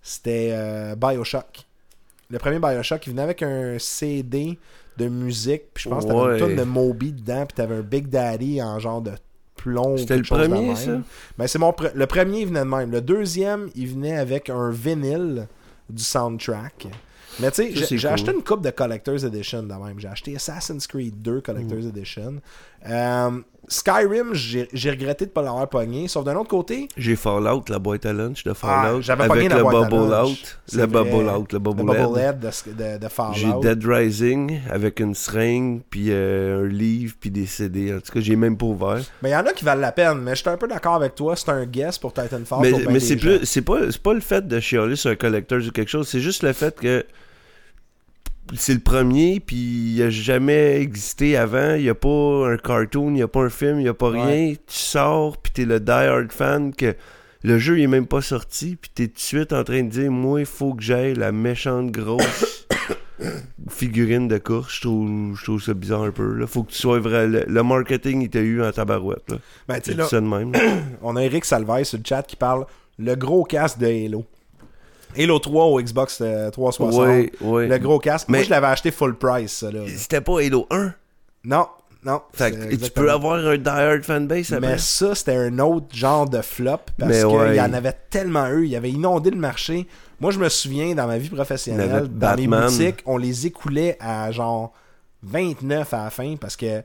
[0.00, 1.66] c'était euh, Bioshock.
[2.32, 4.58] Le premier Bioshock, il venait avec un CD
[4.96, 7.82] de musique, puis je pense que t'avais une tonne de Moby dedans, puis t'avais un
[7.82, 9.12] Big Daddy en genre de
[9.56, 9.96] plomb.
[9.98, 10.98] C'était le premier, ça?
[11.38, 12.90] Ben, c'est mon pre- le premier il venait de même.
[12.90, 15.46] Le deuxième, il venait avec un vinyle
[15.88, 16.88] du soundtrack.
[17.40, 18.06] Mais tu sais, j'ai cool.
[18.08, 19.98] acheté une coupe de Collector's Edition de même.
[19.98, 22.40] J'ai acheté Assassin's Creed 2 Collector's Edition.
[22.88, 23.30] Euh,
[23.68, 26.08] Skyrim, j'ai regretté de ne pas l'avoir pogné.
[26.08, 29.02] Sauf d'un autre côté, J'ai Fallout, la boîte à lunch de Ah, Fallout.
[29.02, 30.28] j'avais avec la le boîte à Bubble lunch.
[30.30, 30.58] Out.
[30.74, 30.86] Le.
[30.86, 32.40] Bubble Out, le le Bubble Bubble Head.
[32.40, 33.34] De, de, de Fallout.
[33.34, 37.94] J'ai Dead Rising avec une seringue, puis euh, un livre, puis des CD.
[37.94, 39.00] En tout cas, j'ai même pas ouvert.
[39.22, 40.18] Mais il y en a qui valent la peine.
[40.18, 41.36] Mais je suis un peu d'accord avec toi.
[41.36, 42.60] C'est un guess pour Titanfall.
[42.60, 46.08] mais mais c'est pas, pas le fait de chialer sur un collector ou quelque chose.
[46.08, 47.04] C'est juste le fait que
[48.54, 51.74] c'est le premier, puis il a jamais existé avant.
[51.74, 53.94] Il y a pas un cartoon, il y a pas un film, il y a
[53.94, 54.22] pas Ouais.
[54.22, 54.54] rien.
[54.54, 56.94] Tu sors, puis t'es le die-hard fan que
[57.44, 59.88] le jeu il est même pas sorti, puis t'es tout de suite en train de
[59.88, 62.66] dire moi il faut que j'aille la méchante grosse
[63.68, 64.76] figurine de course.
[64.76, 66.34] Je trouve, je trouve ça bizarre un peu.
[66.34, 66.46] Là.
[66.46, 67.26] Faut que tu sois vrai.
[67.28, 69.28] Le, le marketing il t'a eu en tabarouette.
[69.30, 69.36] Là.
[69.68, 70.52] Ben, là, ça de même.
[71.02, 72.66] on a Eric Salvaille sur le chat qui parle
[72.98, 74.24] le gros casque de Halo.
[75.18, 77.06] Halo 3 au Xbox euh, 360.
[77.06, 77.68] ouais, ouais.
[77.68, 78.28] Le gros casque.
[78.28, 79.80] Moi, Mais- je l'avais acheté full price, ça, là.
[79.96, 80.94] C'était pas Halo 1.
[81.44, 81.66] Non,
[82.04, 82.20] non.
[82.32, 84.72] Fait que tu peux avoir un die-hard fanbase après.
[84.72, 87.56] Mais ça, c'était un autre genre de flop parce qu'il ouais.
[87.56, 88.66] y en avait tellement eu.
[88.66, 89.86] Il avait inondé le marché.
[90.20, 92.66] Moi, je me souviens, dans ma vie y professionnelle, dans Batman.
[92.68, 94.72] boutiques, on les écoulait à genre
[95.22, 96.82] 29 à la fin parce que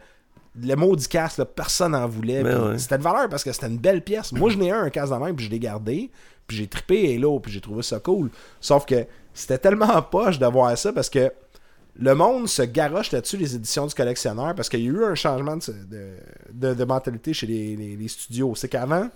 [0.60, 2.42] le maudit casque, là, personne n'en voulait.
[2.42, 2.78] Ouais.
[2.80, 4.32] C'était de valeur parce que c'était une belle pièce.
[4.32, 6.10] Moi, je n'ai un, un casque de même, puis je l'ai gardé.
[6.48, 8.30] Puis j'ai trippé Halo, puis j'ai trouvé ça cool.
[8.62, 11.32] Sauf que c'était tellement poche de voir ça parce que
[12.00, 15.16] le monde se garoche là-dessus, les éditions du collectionneur, parce qu'il y a eu un
[15.16, 16.10] changement de, de,
[16.54, 18.54] de- de mentalité chez les, les- les studios.
[18.56, 19.10] C'est qu'avant,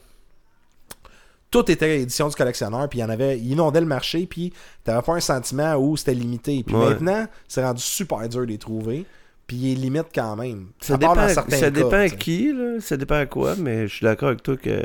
[1.51, 4.53] tout était édition du collectionneur, puis il y en avait, il inondait le marché, puis
[4.83, 6.63] t'avais pas un sentiment où c'était limité.
[6.63, 6.89] Puis Ouais.
[6.91, 9.05] maintenant, c'est rendu super dur de les trouver,
[9.47, 10.67] puis il est limite quand même.
[10.79, 12.79] Ça À dépend, certains ça dépend à qui, là.
[12.79, 14.81] Ça dépend à quoi, mais je suis d'accord avec toi que,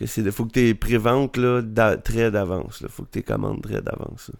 [0.00, 1.62] que c'est, faut que tu préventes là,
[1.96, 2.80] très d'avance.
[2.80, 2.88] Là.
[2.90, 4.30] Faut que tu commandes très d'avance.
[4.32, 4.38] là.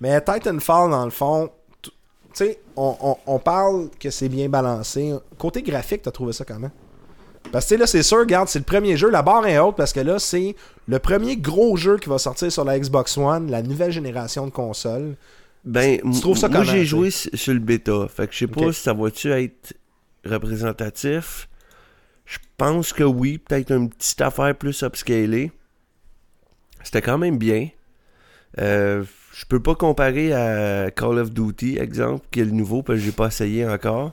[0.00, 1.50] Mais Titanfall, dans le fond,
[1.82, 1.90] tu
[2.34, 5.12] sais, on, on- on parle que c'est bien balancé.
[5.38, 6.70] Côté graphique, t'as trouvé ça comment?
[7.50, 9.92] Parce que là, c'est sûr, regarde, c'est le premier jeu, la barre est haute parce
[9.94, 10.54] que là, c'est
[10.86, 14.50] le premier gros jeu qui va sortir sur la Xbox One, la nouvelle génération de
[14.50, 15.16] consoles.
[15.64, 18.06] Ben, tu trouves ça moi, j'ai joué sur le bêta.
[18.08, 19.74] Fait que je sais pas si ça va-tu être
[20.24, 21.47] représentatif.
[22.58, 23.38] Je pense que oui.
[23.38, 25.52] Peut-être une petite affaire plus upscalée.
[26.82, 27.68] C'était quand même bien.
[28.58, 32.98] Euh, je peux pas comparer à Call of Duty, exemple, qui est le nouveau, parce
[32.98, 34.12] que j'ai pas essayé encore.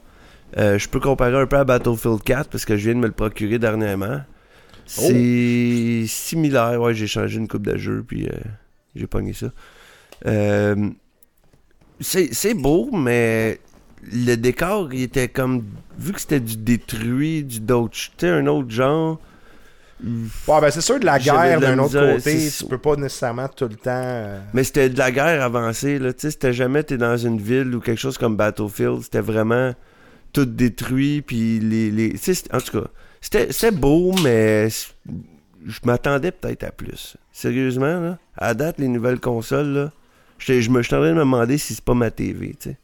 [0.57, 3.07] Euh, je peux comparer un peu à Battlefield 4 parce que je viens de me
[3.07, 4.21] le procurer dernièrement.
[4.85, 6.79] C'est similaire.
[6.79, 8.37] Ouais, j'ai changé une coupe de jeu puis euh,
[8.95, 9.47] j'ai pogné ça.
[10.27, 10.89] Euh,
[11.99, 13.59] c'est c'est beau, mais
[14.11, 15.63] le décor, il était comme.
[15.97, 17.95] Vu que c'était du détruit, du d'autre.
[17.97, 19.19] C'était un autre genre.
[20.03, 23.67] Ouais, ben c'est sûr, de la guerre d'un autre côté, tu peux pas nécessairement tout
[23.67, 23.91] le temps.
[23.93, 26.11] euh, Mais c'était de la guerre avancée, là.
[26.11, 29.03] Tu sais, c'était jamais t'es dans une ville ou quelque chose comme Battlefield.
[29.03, 29.73] C'était vraiment
[30.33, 31.91] tout détruit, puis les.
[31.91, 32.13] les...
[32.19, 32.87] tu en tout cas,
[33.21, 34.67] C'était beau, mais
[35.65, 37.15] je m'attendais peut-être à plus.
[37.31, 39.91] Sérieusement, là, à date, les nouvelles consoles, là,
[40.39, 42.77] je me suis en train de me demander si c'est pas ma TV, tu sais.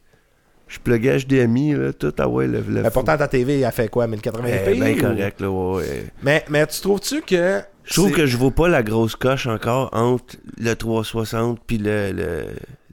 [0.72, 3.90] Je pluguais HDMI, là, tout, ah ouais, le, le Mais pourtant, ta TV, elle fait
[3.90, 6.06] quoi 1080p Eh, ben ou- correct, là, ouais, ouais.
[6.24, 7.60] Mais, mais tu trouves-tu que.
[7.84, 12.12] Je trouve que je vois pas la grosse coche encore entre le 360 puis le,
[12.14, 12.46] le,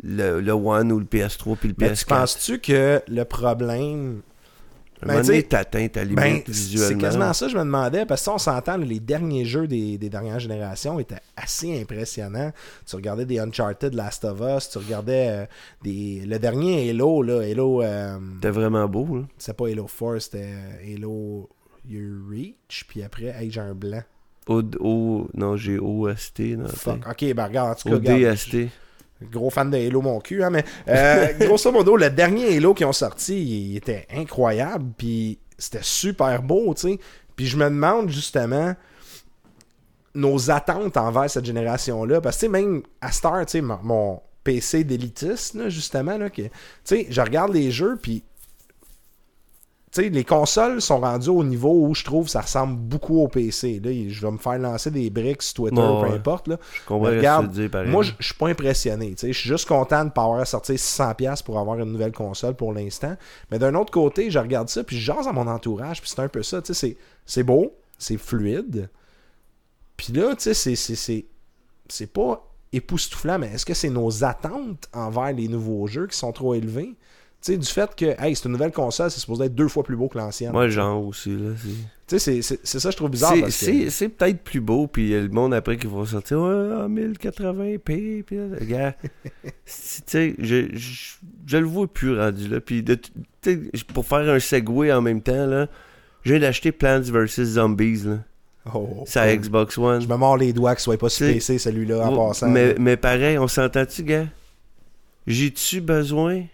[0.02, 1.98] le, le One ou le PS3 puis le Mais PS4.
[1.98, 4.22] tu penses-tu que le problème.
[5.06, 6.98] Ben, tu t'atteins ta limite Ben, c'est visuellement.
[7.00, 8.04] quasiment ça, je me demandais.
[8.06, 12.52] Parce que si on s'entend, les derniers jeux des, des dernières générations étaient assez impressionnants.
[12.86, 15.46] Tu regardais des Uncharted, Last of Us, tu regardais euh,
[15.82, 17.82] des, le dernier Halo, là, Halo.
[17.82, 19.22] euh, C'était vraiment beau, là.
[19.38, 21.48] c'est pas Halo 4, c'était euh, Halo
[21.88, 24.02] You Reach, puis après, hey, j'ai un blanc.
[24.46, 26.40] O, O- non, j'ai OST.
[26.56, 27.06] Non, Fuck.
[27.08, 28.68] Ok, ben regarde, en tout cas, regarde, ODST.
[29.22, 32.86] Gros fan de Halo, mon cul, hein, mais euh, grosso modo, le dernier Halo qu'ils
[32.86, 36.98] ont sorti, il était incroyable, puis c'était super beau, tu sais.
[37.34, 38.74] Puis je me demande justement
[40.14, 45.54] nos attentes envers cette génération-là, parce que même à Star, tu sais, mon, PC d'élitiste,
[45.54, 46.50] là, justement, là, que, tu
[46.84, 48.22] sais, je regarde les jeux, puis
[50.02, 53.80] sais, les consoles sont rendues au niveau où je trouve ça ressemble beaucoup au PC.
[53.84, 56.16] Là, je vais me faire lancer des briques sur Twitter, Ouais, peu ouais.
[56.16, 56.48] importe.
[56.48, 56.56] Là.
[56.88, 57.70] Je regarde, dire.
[57.86, 59.14] Moi, je suis pas impressionné.
[59.20, 62.54] Je suis juste content de ne pas avoir sorti 600$ pour avoir une nouvelle console
[62.54, 63.16] pour l'instant.
[63.50, 66.20] Mais d'un autre côté, je regarde ça, puis je jase à mon entourage, puis c'est
[66.20, 66.62] un peu ça.
[66.62, 68.88] tu sais, C'est beau, c'est fluide.
[69.96, 71.26] Puis là, tu sais, c'est- c'est- c'est
[71.90, 76.32] c'est pas époustouflant, mais est-ce que c'est nos attentes envers les nouveaux jeux qui sont
[76.32, 76.94] trop élevées?
[77.40, 79.84] Tu sais, du fait que, hey, c'est une nouvelle console, c'est supposé être deux fois
[79.84, 80.50] plus beau que l'ancienne.
[80.50, 81.50] Moi, genre aussi, là.
[81.56, 81.68] c'est-
[82.08, 83.34] Tu sais, c'est- ça que je trouve bizarre.
[83.50, 88.22] C'est- que- peut-être plus beau, puis le monde après qui va sortir ouais, en 1080p,
[88.26, 88.36] puis
[89.64, 92.98] c'est- tu sais, je, je, je le vois plus rendu là, puis de
[93.94, 95.68] pour faire un segway en même temps, là,
[96.24, 98.18] je viens d'acheter Plants vs Zombies, là,
[98.74, 99.36] Oh, c'est à oh.
[99.36, 100.00] Xbox One.
[100.02, 102.48] Je me mords les doigts qu'il soit pas sur PC, celui-là, en Ouais, passant.
[102.48, 104.26] mais, mais pareil, on s'entend-tu, gars?
[105.26, 106.44] J'ai-tu besoin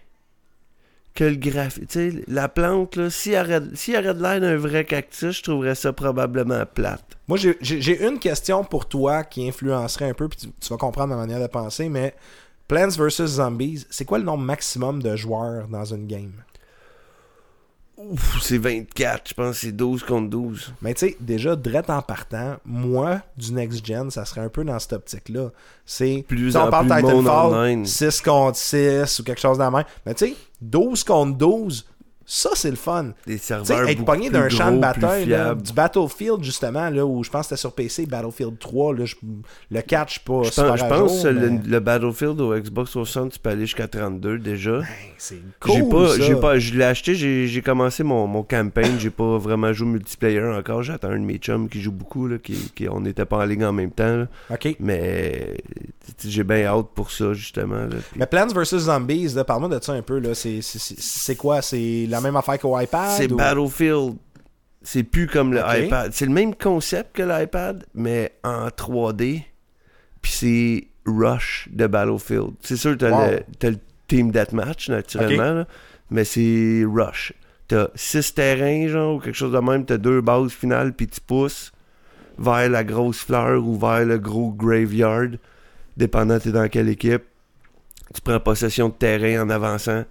[1.15, 5.43] que le sais, la plante, là, s'il y aurait, de l'air d'un vrai cactus, je
[5.43, 7.17] trouverais ça probablement plate.
[7.27, 11.15] Moi, j'ai une question pour toi qui influencerait un peu, puis tu, tu vas comprendre
[11.15, 12.13] ma manière de penser, mais
[12.67, 13.25] Plants vs.
[13.27, 16.33] Zombies, c'est quoi le nombre maximum de joueurs dans une game?
[17.97, 20.73] Ouf, c'est 24, je pense que c'est 12 contre 12.
[20.81, 24.77] Mais tu sais, déjà, direct en partant, moi, du next-gen, ça serait un peu dans
[24.79, 25.51] cette optique-là.
[25.85, 27.85] C'est, Plus on en parle Titanfall, online.
[27.85, 29.85] 6 contre 6 ou quelque chose de la même.
[30.05, 31.85] Mais tu sais, 12 contre 12,
[32.25, 33.11] ça, c'est le fun.
[33.27, 37.29] Des serveurs être pogné d'un champ de bataille, là, du Battlefield, justement, là, où je
[37.29, 39.15] pense que c'était sur PC, Battlefield 3, là, je-
[39.71, 41.61] le catch, je suis pas Je super pense, je à pense jour, que le, mais-
[41.67, 44.79] le Battlefield au Xbox 60, tu peux aller jusqu'à 32 déjà.
[44.79, 44.85] Ben,
[45.17, 46.21] c'est cool, j'ai pas, ça.
[46.23, 50.41] j'ai pas, je l'ai acheté, j'ai, commencé mon, mon campaign, j'ai pas vraiment joué multiplayer
[50.43, 50.81] encore.
[50.83, 53.45] J'attends un de mes chums qui joue beaucoup, là, qui, qui- on n'était pas en
[53.45, 54.17] ligne en même temps.
[54.17, 54.27] là.
[54.51, 54.75] OK.
[54.79, 55.57] Mais
[56.23, 57.85] j'ai bien hâte pour ça, justement.
[57.85, 57.97] là.
[58.15, 58.77] Mais Plants vs.
[58.79, 60.21] Zombies, là, parle-moi de ça un peu.
[60.33, 61.61] c'est quoi?
[61.61, 63.11] C'est la même affaire qu'au iPad?
[63.17, 64.15] c'est ou- Battlefield.
[64.81, 66.11] C'est plus comme le iPad.
[66.13, 69.41] C'est le même concept que l'iPad, mais en 3D.
[70.21, 72.51] Puis c'est Rush de Battlefield.
[72.61, 73.31] C'est sûr, t'as, Wow.
[73.31, 75.67] le, t'as le Team Deathmatch, naturellement, là,
[76.11, 77.33] mais c'est Rush.
[77.67, 79.85] T'as six terrains, genre, ou quelque chose de même.
[79.85, 81.71] T'as deux bases finales, puis tu pousses
[82.37, 85.29] vers la grosse fleur ou vers le gros graveyard,
[85.97, 87.23] dépendant t'es dans quelle équipe.
[88.13, 90.03] Tu prends possession de terrain en avançant.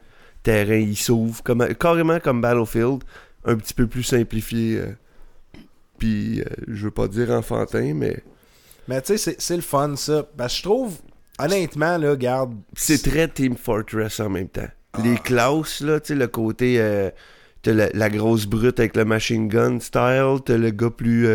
[0.45, 1.43] Terrain, il s'ouvre.
[1.43, 3.03] Comme, carrément comme Battlefield,
[3.45, 4.79] un petit peu plus simplifié.
[4.79, 4.87] euh,
[5.99, 8.23] puis, euh, je veux pas dire enfantin, mais
[8.87, 10.23] Mais tu sais, c'est, le fun, ça.
[10.37, 10.97] Parce que je trouve,
[11.41, 12.55] honnêtement, là, garde.
[12.77, 14.69] c'est très Team Fortress en même temps.
[15.03, 16.77] Les classes, là, tu sais, le côté.
[16.79, 17.11] euh,
[17.63, 21.27] t'as la, la grosse brute avec le machine gun style, t'as le gars plus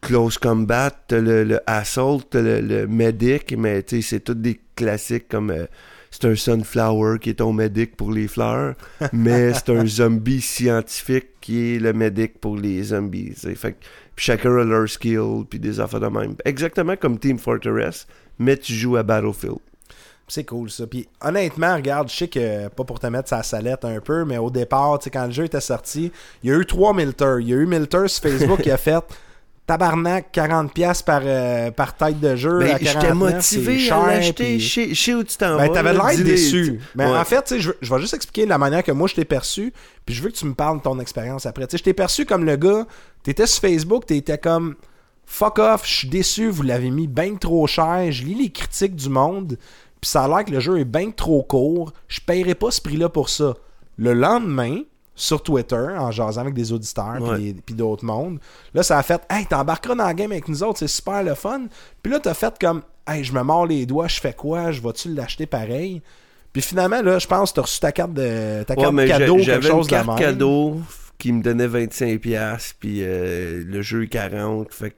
[0.00, 4.34] close combat, t'as le, le assault, t'as le, le medic, mais tu sais, c'est tous
[4.34, 5.52] des classiques comme.
[6.14, 8.74] C'est un sunflower qui est ton medic pour les fleurs,
[9.12, 13.32] mais c'est un zombie scientifique qui est le medic pour les zombies.
[13.34, 13.78] Fait que
[14.14, 16.36] puis chacun a leur skill, puis des affaires de même.
[16.44, 18.06] Exactement comme Team Fortress,
[18.38, 19.58] mais tu joues à Battlefield.
[20.28, 20.86] C'est cool, ça.
[20.86, 24.38] Puis honnêtement, regarde, je sais que, pas pour te mettre sa salette un peu, mais
[24.38, 27.38] au départ, quand le jeu était sorti, il y a eu trois Milter.
[27.40, 29.04] Il y a eu Milter sur Facebook qui a fait.
[29.66, 32.58] Tabarnak, 40$ par, euh, par tête de jeu.
[32.58, 34.58] Ben, j'étais 49, motivé à l'acheter.
[34.58, 35.68] je sais où tu t'en Ben, vas.
[35.70, 36.80] t'avais l'air déçu.
[36.94, 37.16] Mais Ouais.
[37.18, 39.72] en fait, je, vais juste expliquer la manière que moi je t'ai perçu,
[40.04, 41.66] puis je veux que tu me parles de ton expérience après.
[41.72, 42.86] Je t'ai perçu comme le gars,
[43.22, 44.74] t'étais sur Facebook, t'étais comme
[45.24, 48.94] fuck off, je suis déçu, vous l'avez mis bien trop cher, je lis les critiques
[48.96, 49.56] du monde,
[50.00, 52.82] puis ça a l'air que le jeu est bien trop court, je paierai pas ce
[52.82, 53.54] prix-là pour ça.
[53.96, 54.80] Le lendemain,
[55.14, 57.36] sur Twitter en jasant avec des auditeurs Ouais.
[57.36, 58.38] puis, puis d'autres mondes.
[58.74, 61.34] Là, ça a fait Hey, t'embarqueras dans la game avec nous autres, c'est super le
[61.34, 61.66] fun.
[62.02, 64.72] Puis là, t'as fait comme Hey, je me mords les doigts, je fais quoi?
[64.72, 66.02] Je vais-tu l'acheter pareil
[66.52, 69.06] Puis finalement, là, je pense que t'as reçu ta carte de ta Ouais, carte mais
[69.06, 70.16] cadeau, quelque chose une de carte même.
[70.18, 70.80] cadeau
[71.18, 74.66] qui me donnait 25$, piastres, puis euh, le jeu 40$.
[74.70, 74.96] Fait que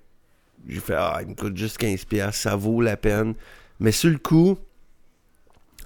[0.67, 3.35] j'ai fait, ah, il me coûte juste 15$, piastres, ça vaut la peine.
[3.81, 4.57] Mais sur le coup,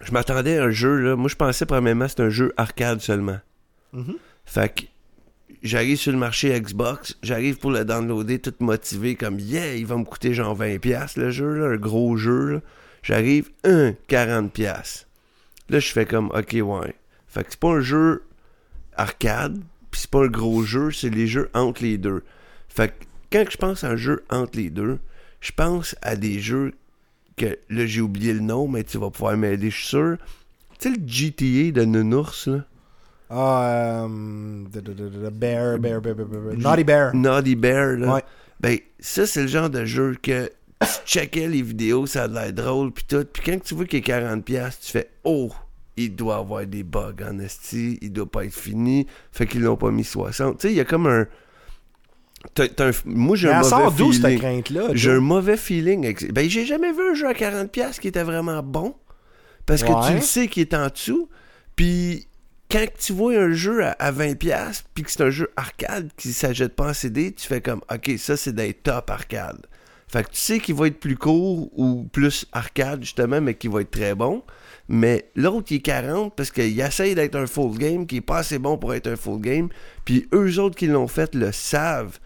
[0.00, 1.16] je m'attendais à un jeu, là.
[1.16, 3.38] Moi, je pensais, premièrement, c'était un jeu arcade seulement.
[3.92, 4.16] Mhm.
[4.44, 4.84] Fait que
[5.62, 9.96] j'arrive sur le marché Xbox, j'arrive pour le downloader tout motivé comme yeah, il va
[9.96, 12.62] me coûter genre 20 pièces le jeu un gros jeu.
[13.02, 15.06] J'arrive 1 40 pièces.
[15.68, 16.94] Là je fais comme OK ouais.
[17.26, 18.24] Fait que c'est pas un jeu
[18.96, 19.58] arcade,
[19.90, 22.22] puis c'est pas un gros jeu, c'est les jeux entre les deux.
[22.68, 24.98] Fait que quand je pense à un jeu entre les deux,
[25.40, 26.74] je pense à des jeux
[27.36, 30.16] que là j'ai oublié le nom mais tu vas pouvoir m'aider, je suis sûr.
[30.78, 32.64] Tu sais le GTA de Nounours là?
[33.30, 34.08] Ah, euh,
[35.30, 36.16] Bear, Bear, Bear, Bear,
[36.56, 37.14] Naughty Bear.
[37.14, 38.14] Naughty Bear, là.
[38.14, 38.22] Ouais.
[38.60, 40.46] Ben, ça, c'est le genre de jeu que
[40.80, 43.24] tu checkais les vidéos, ça a l'air drôle, puis tout.
[43.32, 45.50] Puis quand tu vois qu'il est 40$, piastres, tu fais Oh,
[45.96, 49.06] il doit avoir des bugs en esti, il doit pas être fini.
[49.32, 50.56] Fait qu'ils l'ont pas mis 60$.
[50.56, 51.26] Tu sais, il y a comme un.
[52.54, 54.40] t'as- t'as un- Moi, j'ai un mauvais d'où cette feeling.
[54.94, 56.04] J'ai un mauvais feeling.
[56.04, 58.94] avec- Ben, j'ai jamais vu un jeu à 40$ qui était vraiment bon.
[59.66, 61.28] Parce que tu le sais qu'il est en dessous.
[61.76, 62.26] Puis
[62.70, 66.32] quand tu vois un jeu à, à 20$, puis que c'est un jeu arcade qui
[66.32, 69.66] s'achète pas en CD, tu fais comme, OK, ça c'est des top arcade.
[70.10, 73.70] Fait que tu sais qu'il va être plus court ou plus arcade, justement, mais qu'il
[73.70, 74.42] va être très bon.
[74.88, 78.38] Mais l'autre, il est 40 parce qu'il essaye d'être un full game, qui est pas
[78.38, 79.68] assez bon pour être un full game.
[80.04, 82.18] Puis eux autres qui l'ont fait le savent.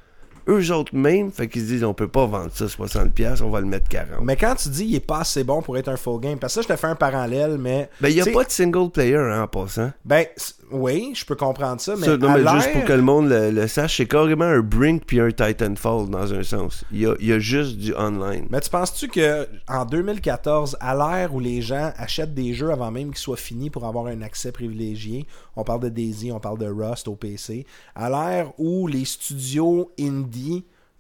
[0.49, 3.61] Eux autres même, fait qu'ils se disent, on peut pas vendre ça 60$, on va
[3.61, 4.23] le mettre 40$.
[4.23, 6.55] Mais quand tu dis il est pas assez bon pour être un full game, parce
[6.55, 7.89] que ça, je te fais un parallèle, mais.
[8.01, 9.93] Ben, il y a pas de single player, hein, en passant.
[10.05, 10.27] Ben,
[10.71, 12.07] oui, je peux comprendre ça, mais.
[12.07, 14.61] Ça, non, à mais juste pour que le monde le, le sache, c'est carrément un
[14.61, 16.85] Brink puis un Titanfall dans un sens.
[16.93, 18.47] Il y a, il y a juste du online.
[18.51, 22.91] Mais tu penses-tu que en 2014, à l'ère où les gens achètent des jeux avant
[22.91, 25.27] même qu'ils soient finis pour avoir un accès privilégié,
[25.57, 29.91] on parle de Daisy, on parle de Rust au PC, à l'ère où les studios
[29.99, 30.34] indie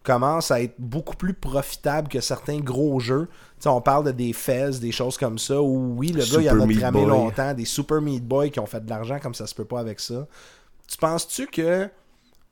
[0.02, 3.28] commencent à être beaucoup plus profitables que certains gros jeux.
[3.66, 6.60] On parle de des Fez, des choses comme ça, où oui, le gars, il en
[6.60, 7.06] a Boy.
[7.06, 9.80] longtemps, des Super Meat Boy qui ont fait de l'argent comme ça se peut pas
[9.80, 10.26] avec ça.
[10.86, 11.88] Tu penses-tu que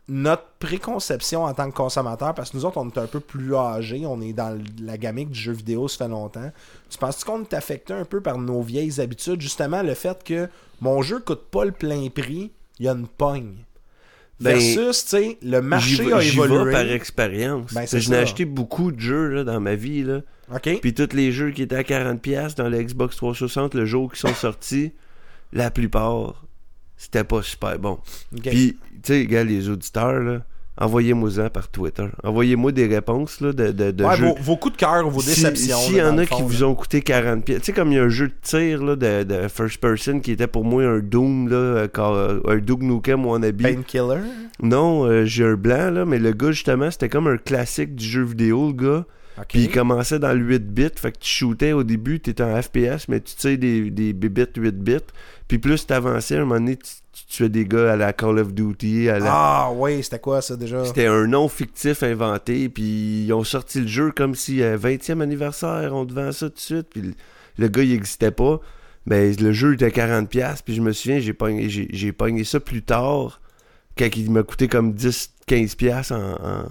[0.09, 3.55] notre préconception en tant que consommateur, parce que nous autres, on est un peu plus
[3.55, 6.51] âgés, on est dans la gamique du jeu vidéo, ça fait longtemps.
[6.88, 10.49] Tu penses-tu qu'on est affecté un peu par nos vieilles habitudes, justement le fait que
[10.81, 13.55] mon jeu coûte pas le plein prix, il y a une pogne.
[14.42, 16.72] Ben, Versus, tu sais, le marché a j'y vais évolué.
[16.72, 17.72] par expérience.
[17.72, 20.02] Ben, je n'ai acheté beaucoup de jeux là, dans ma vie.
[20.02, 20.20] Là.
[20.61, 24.20] Puis tous les jeux qui étaient à 40$ dans le Xbox 360 le jour qui
[24.20, 24.92] sont sortis,
[25.52, 26.44] la plupart,
[26.96, 27.98] c'était pas super bon.
[28.42, 30.42] Puis, tu sais, gars, les auditeurs, là,
[30.79, 32.07] envoyez-moi ça par Twitter.
[32.25, 34.27] Envoyez-moi des réponses là, de, de, de Ouais, jeux.
[34.27, 35.77] vos, vos coups de cœur, vos déceptions.
[35.79, 36.67] S'il y en a qui fond, vous là.
[36.69, 38.97] ont coûté 40 pièces, tu sais comme il y a un jeu de tir là,
[38.97, 42.57] de, de first person qui était pour moi un Doom là, euh, quand, euh, un
[42.59, 43.61] Duke Nukem wannabe.
[43.63, 44.21] Painkiller?
[44.63, 48.05] Non, euh, j'ai un blanc là, mais le gars justement, c'était comme un classique du
[48.05, 49.05] jeu vidéo le gars.
[49.49, 52.61] Puis il commençait dans le 8 bits, fait que tu shootais au début, t'étais en
[52.61, 54.97] FPS, mais tu sais des, des bébites 8 bits.
[55.49, 58.38] Puis plus t'avançais, à un moment donné, tu, tu tuais des gars à la Call
[58.38, 59.27] of Duty, à la...
[59.29, 60.85] Ah, oui, c'était quoi ça déjà?
[60.85, 65.21] C'était un nom fictif inventé, puis ils ont sorti le jeu comme si euh, 20e
[65.21, 67.14] anniversaire, on te vend ça tout de suite, puis le,
[67.59, 68.61] le gars il existait pas.
[69.07, 72.61] Ben le jeu était 40$, puis je me souviens, j'ai pogné, j'ai, j'ai pogné ça
[72.61, 73.41] plus tard,
[73.99, 76.68] quand il m'a coûté comme 10-15$ en, en,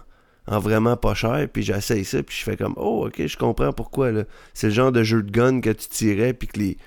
[0.52, 3.72] en vraiment pas cher, puis j'essaye ça, puis je fais comme, oh ok, je comprends
[3.72, 4.24] pourquoi, là.
[4.54, 6.78] C'est le genre de jeu de gun que tu tirais, puis que les...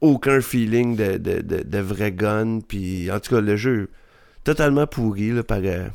[0.00, 3.90] Aucun feeling de, de, de, vrai gun, puis en tout cas, le jeu
[4.44, 5.58] totalement pourri, là, par...
[5.64, 5.88] euh,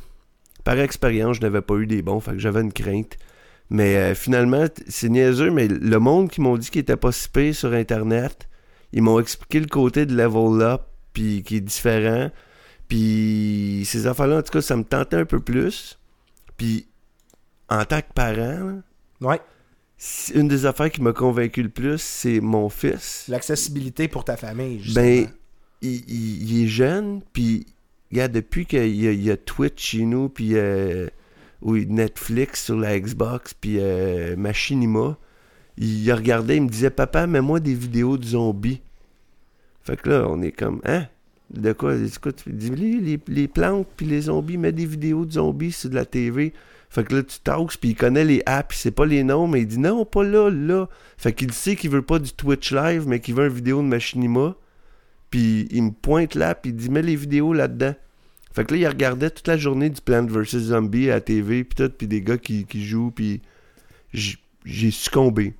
[0.64, 3.16] par expérience, je n'avais pas eu des bons, fait que j'avais une crainte.
[3.70, 7.28] Mais euh, finalement, c'est niaiseux, mais le monde qui m'ont dit qu'il était pas si
[7.28, 8.48] pire sur Internet,
[8.92, 10.82] ils m'ont expliqué le côté de level up,
[11.14, 12.30] puis qui est différent.
[12.88, 15.98] Puis ces affaires-là, en tout cas, ça me tentait un peu plus.
[16.56, 16.86] Puis
[17.68, 18.80] en tant que parent,
[19.20, 19.40] Ouais.
[20.34, 23.26] une des affaires qui m'a convaincu le plus, c'est mon fils.
[23.28, 25.04] L'accessibilité pour ta famille, justement.
[25.04, 25.28] Ben,
[25.82, 27.66] il, il- il est jeune, puis
[28.10, 31.08] regarde, depuis qu'il y, y a Twitch chez nous, puis euh,
[31.62, 35.16] oui, Netflix sur la Xbox, puis euh, Machinima,
[35.78, 38.80] il a regardé, il me disait, papa, mets-moi des vidéos de zombies.
[39.82, 41.06] Fait que là, on est comme, hein?
[41.50, 41.94] De quoi?
[42.08, 45.32] C'est quoi tu dis, les, les- les plantes, puis les zombies, mets des vidéos de
[45.32, 46.52] zombies sur de la TV.
[46.94, 49.48] Fait que là, tu taxes, puis il connaît les apps, il sait pas les noms,
[49.48, 50.86] mais il dit non, pas là, là.
[51.16, 53.86] Fait qu'il sait qu'il veut pas du Twitch live, mais qu'il veut une vidéo de
[53.88, 54.54] Machinima.
[55.28, 57.96] Puis il me pointe là, puis il dit mets les vidéos là-dedans.
[58.52, 60.44] Fait que là, il regardait toute la journée du Plant vs.
[60.56, 63.42] Zombie à la TV, puis tout, puis des gars qui, qui jouent, puis
[64.12, 65.54] j'ai succombé.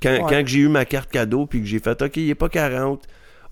[0.00, 0.20] Quand, Ouais.
[0.28, 3.04] quand j'ai eu ma carte cadeau, puis que j'ai fait, OK, il est pas 40,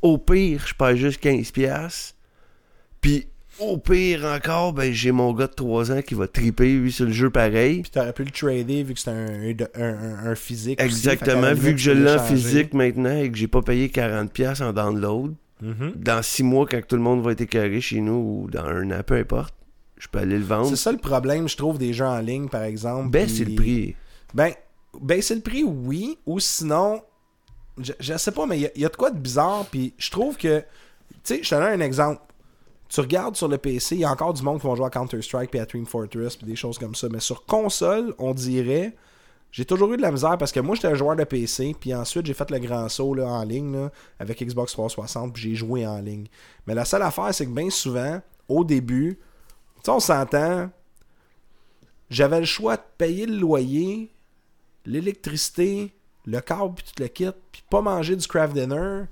[0.02, 1.50] au pire, je paye juste 15$.
[1.50, 2.14] piastres.
[3.00, 3.26] Puis
[3.62, 7.06] au pire encore, ben j'ai mon gars de 3 ans qui va triper, lui, sur
[7.06, 7.82] le jeu pareil.
[7.82, 10.80] Puis t'aurais pu le trader vu que c'était un, un, un- un physique.
[10.80, 14.64] Exactement, vu que je l'ai en physique maintenant et que j'ai pas payé 40$ piastres
[14.64, 15.92] en download, Mhm.
[15.96, 18.90] dans 6 mois, quand tout le monde va être écœuré chez nous, ou dans un
[18.90, 19.54] an, peu importe,
[19.96, 20.68] je peux aller le vendre.
[20.68, 23.10] C'est ça le problème, je trouve, des jeux en ligne, par exemple.
[23.10, 23.96] Baisser puis- le prix.
[24.34, 24.52] Ben,
[25.00, 26.18] baisser le prix, oui.
[26.26, 27.02] Ou sinon,
[27.80, 29.64] je, je sais pas, mais il y y, a de quoi de bizarre.
[29.70, 30.64] Puis je trouve que, tu
[31.22, 32.20] sais, je te donne un exemple.
[32.92, 34.90] Tu regardes sur le PC, il y a encore du monde qui vont jouer à
[34.90, 37.08] Counter-Strike puis à Team Fortress puis des choses comme ça.
[37.10, 38.94] Mais sur console, on dirait,
[39.50, 41.74] j'ai toujours eu de la misère parce que moi, j'étais un joueur de PC.
[41.80, 45.42] Puis ensuite, j'ai fait le grand saut là, en ligne là, avec Xbox 360 puis
[45.42, 46.26] j'ai joué en ligne.
[46.66, 49.18] Mais la seule affaire, c'est que bien souvent, au début,
[49.82, 50.68] tu on s'entend,
[52.10, 54.12] j'avais le choix de payer le loyer,
[54.84, 55.94] l'électricité,
[56.26, 59.04] le câble, puis tout le kit, puis pas manger du craft dinner,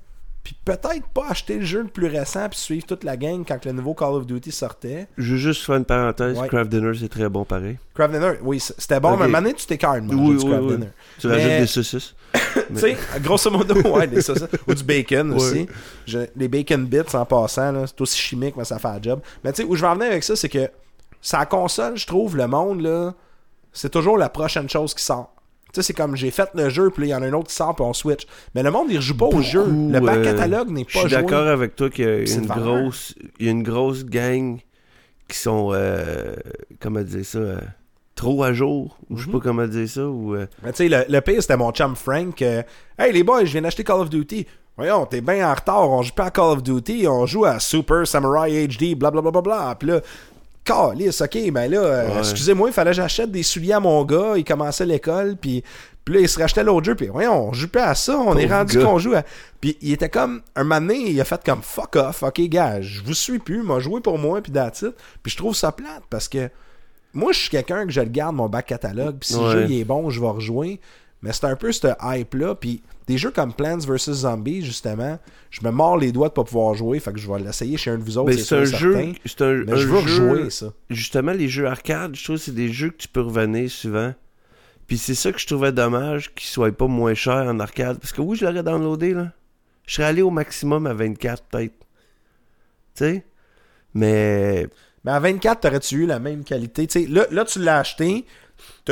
[0.43, 3.63] puis peut-être pas acheter le jeu le plus récent, puis suivre toute la gang quand
[3.67, 5.07] le nouveau Call of Duty sortait.
[5.19, 6.39] Je veux juste faire une parenthèse.
[6.39, 6.49] Ouais.
[6.49, 7.79] Craft Dinner, c'est très bon pareil.
[7.95, 10.73] Craft dinner, oui, c'était bon, mais maintenant tu t'écartes, Oui, oui, craft oui.
[10.77, 10.89] dinner.
[11.19, 12.15] Tu Mais- rajoutes des saucisses.
[12.73, 14.47] Tu sais, grosso modo, ouais, des saucisses.
[14.67, 15.67] Ou du bacon aussi.
[16.07, 19.21] Je- les bacon bits en passant, c'est aussi chimique, mais ça fait un job.
[19.45, 20.69] Mais tu sais, où je vais en venir avec ça, c'est que
[21.21, 23.13] sa console, je trouve, le monde, là,
[23.73, 25.35] c'est toujours la prochaine chose qui sort.
[25.73, 27.49] Tu sais, c'est comme j'ai fait le jeu, puis il y en a un autre
[27.49, 28.27] qui sort, puis on switch.
[28.55, 29.65] Mais le monde, il rejoue pas au jeu.
[29.67, 31.21] Le back euh, catalogue n'est Je pas suis joué.
[31.23, 34.59] d'accord avec toi qu'il y a une grosse, il y a une grosse gang
[35.29, 36.35] qui sont, euh,
[36.81, 37.59] comment dire ça, euh,
[38.17, 39.39] trop à jour, ou je sais Mhm.
[39.39, 42.43] pas comment dire ça, ou Mais tu sais, le, le pire, c'était mon chum Frank.
[42.43, 44.47] hey les boys, je viens d'acheter Call of Duty.
[44.77, 47.59] Voyons, t'es bien en retard, on joue pas à Call of Duty, on joue à
[47.61, 49.31] Super Samurai HD, blablabla.
[49.31, 49.75] Bla, bla, bla.
[49.79, 50.01] Puis là,
[50.65, 52.19] calice, ok, ben là, euh, Ouais.
[52.19, 55.63] excusez-moi, il fallait que j'achète des souliers à mon gars, il commençait l'école, puis
[56.05, 58.37] puis là, il se rachetait l'autre jeu, puis voyons, on joue pas à ça, on
[58.37, 59.23] est rendu qu'on joue à...
[59.61, 62.81] Puis il était comme, un moment donné, il a fait comme, fuck off, ok, gars,
[62.81, 64.87] je vous suis plus, m'a joué pour moi, puis it.
[65.23, 66.49] Puis je trouve ça plate, parce que
[67.13, 69.67] moi, je suis quelqu'un que je le garde, mon bac catalogue, puis si le jeu
[69.69, 70.81] il est bon, je vais rejouer.
[71.23, 72.55] Mais c'est un peu ce hype-là.
[72.55, 74.13] Puis des jeux comme Plants vs.
[74.13, 75.19] Zombies, justement,
[75.51, 77.01] je me mords les doigts de pas pouvoir jouer.
[77.01, 78.33] Fait que je vais l'essayer chez un de vous autres.
[78.33, 80.73] c'est un jeu, c'est un, Mais un je veux jeu- rejouer ça.
[80.89, 84.15] justement, les jeux arcade, je trouve que c'est des jeux que tu peux revenir souvent.
[84.87, 87.99] Puis c'est ça que je trouvais dommage qu'ils soient pas moins chers en arcade.
[87.99, 89.33] Parce que oui, je l'aurais downloadé, là.
[89.87, 91.75] Je serais allé au maximum à 24, peut-être.
[92.95, 93.25] Tu sais?
[93.95, 94.67] Mais
[95.05, 96.87] Mais à 24, t'aurais-tu eu la même qualité?
[97.07, 98.25] Là, là, tu l'as acheté.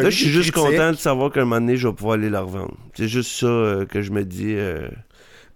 [0.02, 2.30] Là, je suis juste content de savoir qu'à un moment donné, je vais pouvoir aller
[2.30, 2.74] la revendre.
[2.94, 4.54] C'est juste ça euh, que je me dis.
[4.54, 4.90] euh, à un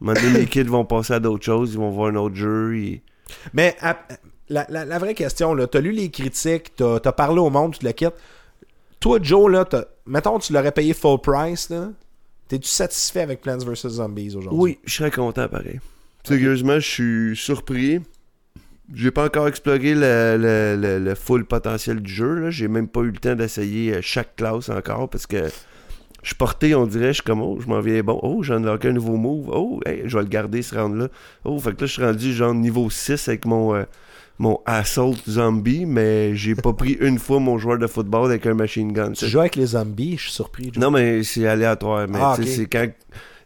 [0.01, 2.77] moment donné, les kids vont passer à d'autres choses, ils vont voir un autre jeu.
[2.77, 3.03] et-
[3.53, 3.99] Mais à-
[4.49, 7.73] la, la- la vraie question, là, t'as lu les critiques, t'as as parlé au monde,
[7.73, 8.15] tu te le quittes.
[9.01, 9.65] Toi, Joe, là,
[10.07, 11.91] mettons, tu l'aurais payé full price, là.
[12.49, 13.89] T'es-tu satisfait avec Plants vs.
[13.89, 14.61] Zombies aujourd'hui?
[14.61, 15.81] Oui, je serais content pareil.
[16.25, 18.01] Sérieusement, je suis surpris.
[18.95, 22.51] J'ai pas encore exploré le, le, le- le full potentiel du jeu.
[22.51, 25.45] J'ai même pas eu le temps d'essayer euh, chaque classe encore parce que
[26.23, 28.19] je suis porté, on dirait, je suis comme, oh, je m'en viens bon.
[28.23, 29.49] Oh, j'ai unlocké un nouveau move.
[29.53, 31.09] Oh, hey, je vais le garder, ce round-là.
[31.45, 33.85] Oh, fait que là, je suis rendu genre niveau 6 avec mon, euh,
[34.39, 38.55] mon Assault Zombie, mais j'ai pas pris une fois mon joueur de football avec un
[38.55, 39.13] machine gun.
[39.13, 40.71] Tu joues avec les zombies, je suis surpris.
[40.77, 42.07] Non, mais c'est aléatoire.
[42.09, 42.89] Mais Ah, c'est quand.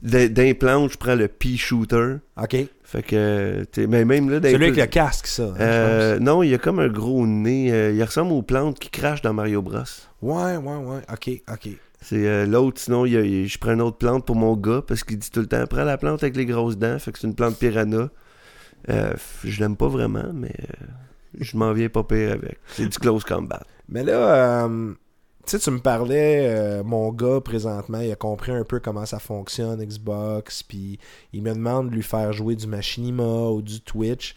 [0.03, 2.16] d- D'implant, je prends le P-Shooter.
[2.43, 2.57] OK.
[2.89, 5.43] Fait que, mais même là, Celui avec le casque, ça.
[5.43, 7.72] hein, Euh, non, il y a comme un gros nez.
[7.72, 9.80] euh, il ressemble aux plantes qui crachent dans Mario Bros.
[10.22, 11.01] Ouais, ouais, ouais.
[11.12, 11.68] OK, OK.
[12.01, 14.55] C'est euh, l'autre, sinon, il y a- il- je prends une autre plante pour mon
[14.55, 16.97] gars parce qu'il dit tout le temps prends la plante avec les grosses dents.
[17.01, 18.09] Fait que c'est une plante piranha.
[18.89, 20.87] Je l'aime pas vraiment, mais euh,
[21.41, 22.59] je m'en viens pas pire avec.
[22.68, 23.62] C'est du close combat.
[23.89, 24.93] Mais là, euh,
[25.47, 29.07] tu sais, tu me parlais, euh, mon gars, présentement, il a compris un peu comment
[29.07, 30.99] ça fonctionne, Xbox, puis
[31.32, 34.34] il me demande de lui faire jouer du Machinima ou du Twitch.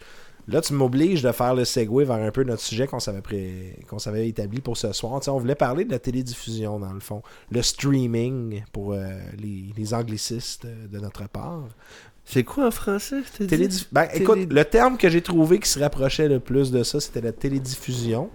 [0.48, 3.78] Là, tu m'obliges de faire le segue vers un peu notre sujet qu'on s'avait, pré-
[3.88, 5.20] qu'on s'avait établi pour ce soir.
[5.20, 7.22] Tu on voulait parler de la télédiffusion, dans le fond.
[7.50, 11.68] Le streaming, pour euh, les, les anglicistes euh, de notre part.
[12.32, 13.16] C'est quoi en français?
[13.36, 13.50] t'as dit?
[13.56, 16.82] Télédiff- ben, Télé- écoute, le terme que j'ai trouvé qui se rapprochait le plus de
[16.82, 18.30] ça, c'était la télédiffusion.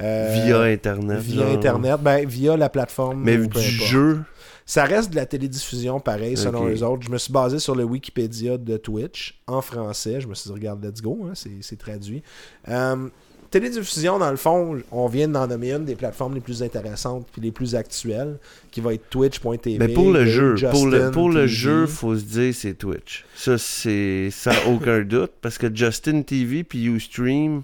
[0.00, 1.20] Euh, via Internet.
[1.20, 1.52] Via genre.
[1.54, 3.22] Internet, ben, via la plateforme.
[3.22, 4.20] Mais du jeu?
[4.68, 7.04] Ça reste de la télédiffusion, pareil, selon les autres.
[7.06, 10.20] Je me suis basé sur le Wikipédia de Twitch en français.
[10.20, 12.22] Je me suis dit, regarde, let's go, hein, c'est c'est traduit.
[12.68, 13.08] Euh,
[13.50, 17.40] télédiffusion, dans le fond, on vient d'en nommer une des plateformes les plus intéressantes puis
[17.40, 18.38] les plus actuelles,
[18.70, 19.78] qui va être twitch.tv.
[19.78, 23.24] Mais pour le jeu, pour le, Justin pour le jeu, faut se dire c'est Twitch.
[23.34, 25.32] Ça, c'est ça a aucun doute.
[25.40, 27.62] Parce que Justin TV puis Ustream,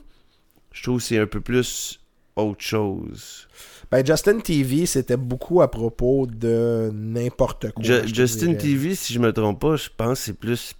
[0.72, 2.00] Je trouve que c'est un peu plus
[2.36, 3.48] autre chose.
[3.90, 7.84] Ben, Justin TV, c'était beaucoup à propos de n'importe quoi.
[7.84, 8.58] Je Justin dirais.
[8.58, 10.74] TV, si je me trompe pas, je pense que c'est plus.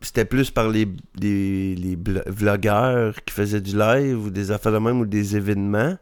[0.00, 0.86] C'était plus par les,
[1.20, 5.96] les, les vlogueurs qui faisaient du live ou des affaires de même ou des événements?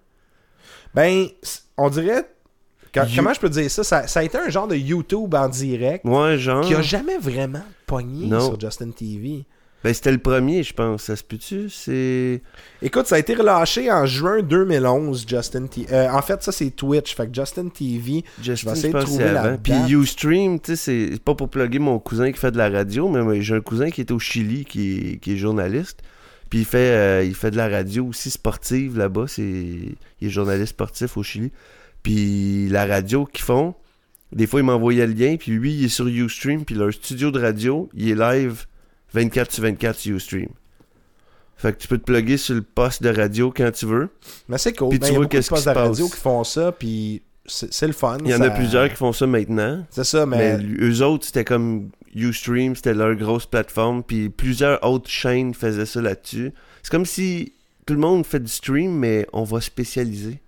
[0.95, 1.27] Ben,
[1.79, 2.29] on dirait.
[2.93, 3.85] quand- You- Comment je peux dire ça?
[3.85, 4.07] ça?
[4.07, 6.63] ça a été un genre de YouTube en direct Ouais, genre.
[6.65, 9.45] qui a jamais vraiment pogné sur Justin TV.
[9.87, 11.05] Ben, c'était le premier, je pense.
[11.05, 11.71] Ça se peut-tu?
[11.71, 12.43] C'est.
[12.83, 15.87] Écoute, ça a été relâché en juin 2011, Justin TV.
[15.95, 17.15] Euh, en fait, ça, c'est Twitch.
[17.15, 19.59] Fait que Justin TV, Justin, essayer de pense que trouver c'est la avant.
[19.59, 19.89] Puis date.
[19.89, 23.41] Ustream, tu sais, c'est pas pour plugger mon cousin qui fait de la radio, mais
[23.43, 26.03] j'ai un cousin qui est au Chili, qui est, qui est journaliste.
[26.51, 29.27] Puis il fait, euh, il fait de la radio aussi sportive là-bas.
[29.29, 31.53] C'est, il est journaliste sportif au Chili.
[32.03, 33.77] Puis la radio qu'ils font,
[34.33, 35.37] des fois, il m'envoyait le lien.
[35.37, 36.65] Puis lui, il est sur Ustream.
[36.65, 38.67] Puis leur studio de radio, il est live
[39.17, 40.49] 24 sur 24 sur Ustream.
[41.57, 44.11] Fait que tu peux te plugger sur le poste de radio quand tu veux.
[44.49, 44.91] mais c'est cool.
[44.91, 46.15] Puis Ben, tu y vois qu'est-ce qui se de radio passe.
[46.15, 48.19] qui font ça, puis c'est le fun.
[48.25, 49.85] Il y en a plusieurs qui font ça maintenant.
[49.91, 50.65] C'est ça, Mais mais...
[50.81, 56.03] eux autres, c'était comme Ustream, c'était leur grosse plateforme, puis plusieurs autres chaînes faisaient ça
[56.03, 56.53] là-dessus.
[56.83, 57.55] C'est comme si
[57.87, 60.41] tout le monde fait du stream, mais on va spécialiser.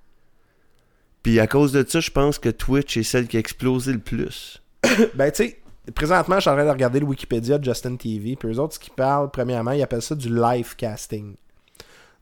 [1.22, 3.98] Puis à cause de ça, je pense que Twitch est celle qui a explosé le
[3.98, 4.62] plus.
[5.14, 5.58] Ben, tu sais,
[5.94, 8.36] présentement, je suis en train de regarder le Wikipédia de Justin TV.
[8.36, 11.34] Puis eux autres, ce qu'ils parlent, premièrement, ils appellent ça du live casting.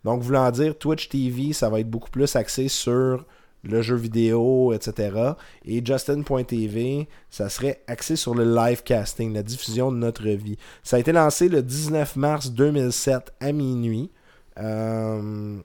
[0.04, 3.24] Donc, voulant dire, Twitch TV, ça va être beaucoup plus axé sur
[3.64, 5.32] le jeu vidéo, etc.
[5.64, 10.56] Et Justin.tv, ça serait axé sur le live casting, la diffusion de notre vie.
[10.82, 14.10] Ça a été lancé le 19 mars 2007 à minuit.
[14.58, 15.58] Euh,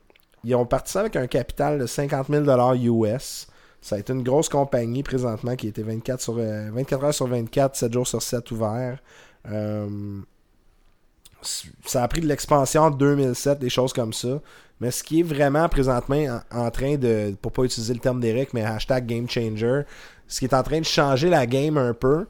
[0.44, 3.46] ils ont parti ça avec un capital de 50 000 US.
[3.82, 7.26] Ça a été une grosse compagnie présentement qui était 24, sur, euh, 24 heures sur
[7.26, 8.98] 24, 7 jours sur 7 ouvert.
[9.50, 10.20] Euh,
[11.84, 14.40] ça a pris de l'expansion en 2007, des choses comme ça.
[14.80, 18.54] Mais ce qui est vraiment présentement en, train de, pour pas utiliser le terme d'Eric,
[18.54, 19.82] mais hashtag game changer,
[20.28, 22.26] ce qui est en train de changer la game un peu,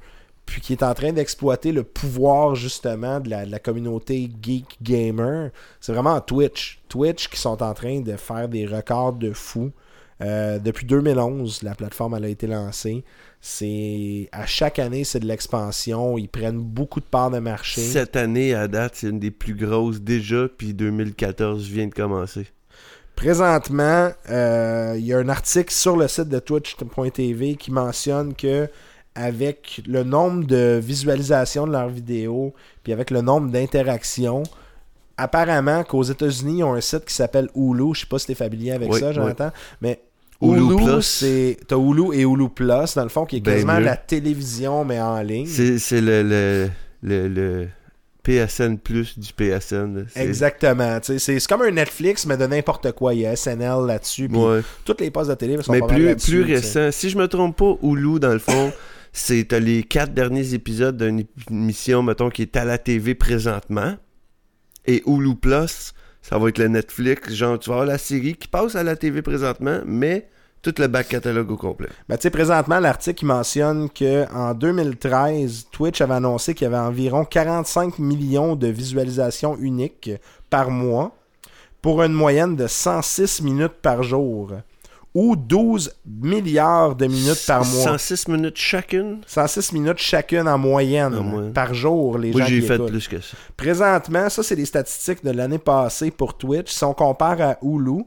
[0.46, 4.78] puis qui est en train d'exploiter le pouvoir justement de la, de la communauté geek
[4.82, 5.50] gamer,
[5.80, 6.80] c'est vraiment Twitch.
[6.88, 9.70] Twitch qui sont en train de faire des records de fou.
[10.22, 13.04] Euh, depuis 2011, la plateforme elle a été lancée.
[13.40, 16.16] C'est à chaque année, c'est de l'expansion.
[16.16, 17.80] Ils prennent beaucoup de parts de marché.
[17.80, 22.46] Cette année, à date, c'est une des plus grosses déjà, puis 2014 vient de commencer.
[23.16, 28.68] Présentement, euh, il y a un article sur le site de Twitch.tv qui mentionne que
[29.14, 34.42] avec le nombre de visualisations de leurs vidéos, puis avec le nombre d'interactions,
[35.16, 37.94] apparemment qu'aux États-Unis, ils ont un site qui s'appelle Hulu.
[37.94, 39.14] Je sais pas si t'es familier avec Oui, ça, oui.
[39.14, 39.50] Jonathan,
[39.80, 40.00] mais
[40.43, 41.03] Hulu Hulu, Plus.
[41.03, 43.84] c'est t'as Hulu et Hulu Plus dans le fond qui est Ben quasiment mieux.
[43.84, 45.47] la télévision mais en ligne.
[45.47, 46.68] C'est le, le,
[47.03, 47.68] le, le
[48.22, 50.07] PSN plus du PSN.
[50.16, 50.99] Exactement.
[51.03, 53.14] C'est c'est comme un Netflix, mais de n'importe quoi.
[53.14, 54.28] Il y a SNL là-dessus.
[54.32, 54.61] Ouais.
[54.84, 56.90] Toutes les postes de télé sont Mais pas mal plus, là-dessus, plus récent.
[56.93, 58.72] Si je me trompe pas, Hulu, dans le fond,
[59.12, 63.97] c'est t'as les quatre derniers épisodes d'une émission, mettons, qui est à la TV présentement.
[64.86, 67.32] Et Hulu Plus, ça va être le Netflix.
[67.32, 70.28] Genre, tu vas avoir la série qui passe à la TV présentement, mais
[70.62, 71.88] tout le back catalogue au complet.
[72.08, 76.76] Ben, tu sais, présentement, l'article il mentionne qu'en 2013, Twitch avait annoncé qu'il y avait
[76.78, 80.10] environ 45 millions de visualisations uniques
[80.50, 81.16] par mois
[81.80, 84.52] pour une moyenne de 106 minutes par jour
[85.14, 87.82] ou 12 milliards de minutes par mois.
[87.98, 89.20] 106 minutes chacune?
[89.26, 91.52] 106 minutes chacune en moyenne, En moyenne.
[91.52, 92.88] par jour, les Moi, gens j'ai qui fait écoutent.
[92.88, 93.36] plus que ça.
[93.56, 96.70] Présentement, ça, c'est les statistiques de l'année passée pour Twitch.
[96.72, 98.04] Si on compare à Hulu,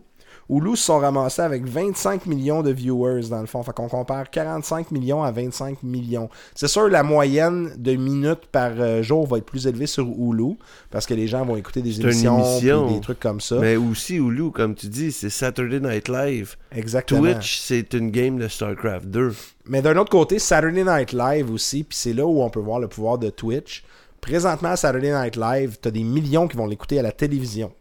[0.48, 3.64] Hulu se sont ramassés avec 25 millions de viewers, dans le fond.
[3.64, 6.30] Fait qu'on compare 45 millions à 25 millions.
[6.54, 10.56] C'est sûr, la moyenne de minutes par euh, jour va être plus élevée sur Hulu,
[10.92, 12.92] parce que les gens vont écouter des émissions, émission.
[12.92, 13.56] des trucs comme ça.
[13.60, 16.56] Mais aussi, Hulu, comme tu dis, c'est Saturday Night Live.
[16.72, 17.22] Exactement.
[17.22, 19.34] Twitch, c'est une game de StarCraft 2.
[19.66, 22.80] Mais d'un autre côté, Saturday Night Live aussi, puis c'est là où on peut voir
[22.80, 23.84] le pouvoir de Twitch.
[24.22, 27.72] Présentement, Saturday Night Live, t'as des millions qui vont l'écouter à la télévision.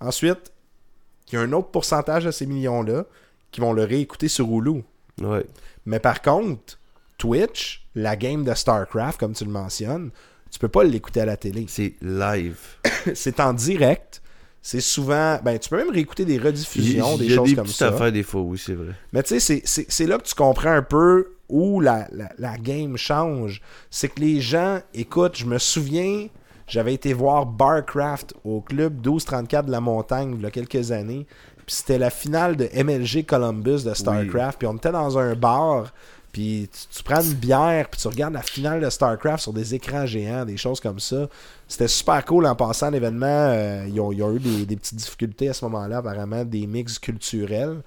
[0.00, 0.52] Ensuite,
[1.30, 3.04] il y a un autre pourcentage de ces millions-là
[3.50, 4.82] qui vont le réécouter sur Hulu.
[5.20, 5.44] Ouais.
[5.86, 6.78] Mais par contre,
[7.16, 10.10] Twitch, la game de StarCraft, comme tu le mentionnes,
[10.50, 11.66] tu peux pas l'écouter à la télé.
[11.68, 12.58] C'est live.
[13.14, 14.22] C'est en direct.
[14.62, 15.38] C'est souvent.
[15.42, 17.88] Ben, tu peux même réécouter des rediffusions, Il des y a choses des comme ça.
[17.88, 18.92] affaires des fois, oui, c'est vrai.
[19.12, 22.96] Mais tu sais, c'est là que tu comprends un peu où la, la, la game
[22.96, 23.62] change.
[23.90, 26.28] C'est que les gens, écoute, je me souviens,
[26.68, 31.26] j'avais été voir Barcraft au club 1234 de la montagne il y a quelques années.
[31.66, 34.58] Puis c'était la finale de MLG Columbus de StarCraft.
[34.58, 35.92] Puis on était dans un bar.
[36.32, 39.74] Puis tu, tu prends une bière, puis tu regardes la finale de StarCraft sur des
[39.74, 41.26] écrans géants, des choses comme ça.
[41.66, 43.26] C'était super cool en passant l'événement.
[43.26, 46.66] euh, ils, ont, ils ont eu des, des petites difficultés à ce moment-là, apparemment, des
[46.66, 47.82] mix culturels.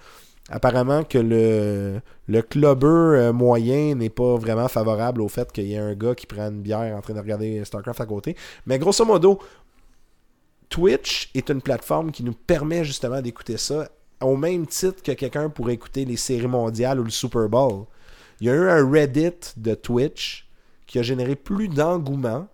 [0.53, 5.75] Apparemment que le, le clubber euh, moyen n'est pas vraiment favorable au fait qu'il y
[5.75, 8.35] ait un gars qui prend une bière en train de regarder StarCraft à côté.
[8.65, 9.39] Mais grosso modo,
[10.67, 13.87] Twitch est une plateforme qui nous permet justement d'écouter ça
[14.21, 17.85] au même titre que quelqu'un pourrait écouter les séries mondiales ou le Super Bowl.
[18.39, 20.49] Il y a eu un Reddit de Twitch
[20.85, 22.47] qui a généré plus d'engouement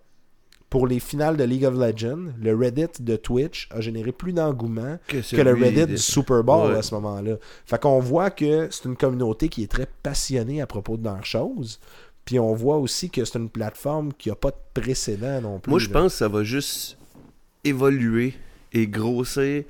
[0.70, 2.32] pour les finales de League of Legends.
[2.40, 6.44] Le Reddit de Twitch a généré plus d'engouement Que, que le Reddit de- du Super
[6.44, 6.78] Bowl Ouais.
[6.78, 7.36] à ce moment-là.
[7.66, 11.24] Fait qu'on voit que c'est une communauté qui est très passionnée à propos de leurs
[11.24, 11.80] choses.
[12.26, 15.70] Puis on voit aussi que c'est une plateforme qui a pas de précédent non plus.
[15.70, 16.98] Moi, je pense que ça va juste
[17.64, 18.34] évoluer
[18.72, 19.64] et grossir.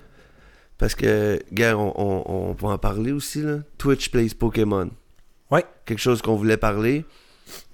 [0.76, 3.58] Parce que, gars, on, on, on peut en parler aussi, là.
[3.78, 4.90] Twitch plays Pokémon.
[5.50, 5.64] Ouais.
[5.84, 7.04] Quelque chose qu'on voulait parler.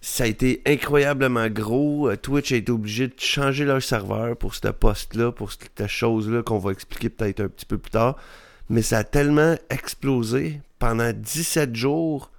[0.00, 2.08] Ça a été incroyablement gros.
[2.08, 6.42] Euh, Twitch a été obligé de changer leur serveur pour ce poste-là, pour cette chose-là
[6.42, 8.16] qu'on va expliquer peut-être un petit peu plus tard.
[8.68, 10.60] Mais ça a tellement explosé.
[10.78, 12.30] Pendant 17 jours,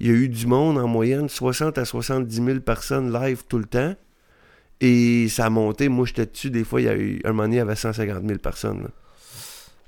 [0.00, 3.58] il y a eu du monde en moyenne, 60 à 70 000 personnes live tout
[3.58, 3.94] le temps.
[4.80, 5.88] Et ça a monté.
[5.88, 6.50] Moi, j'étais dessus.
[6.50, 8.88] Des fois, il y a eu un moment donné, il y avait 150 000 personnes.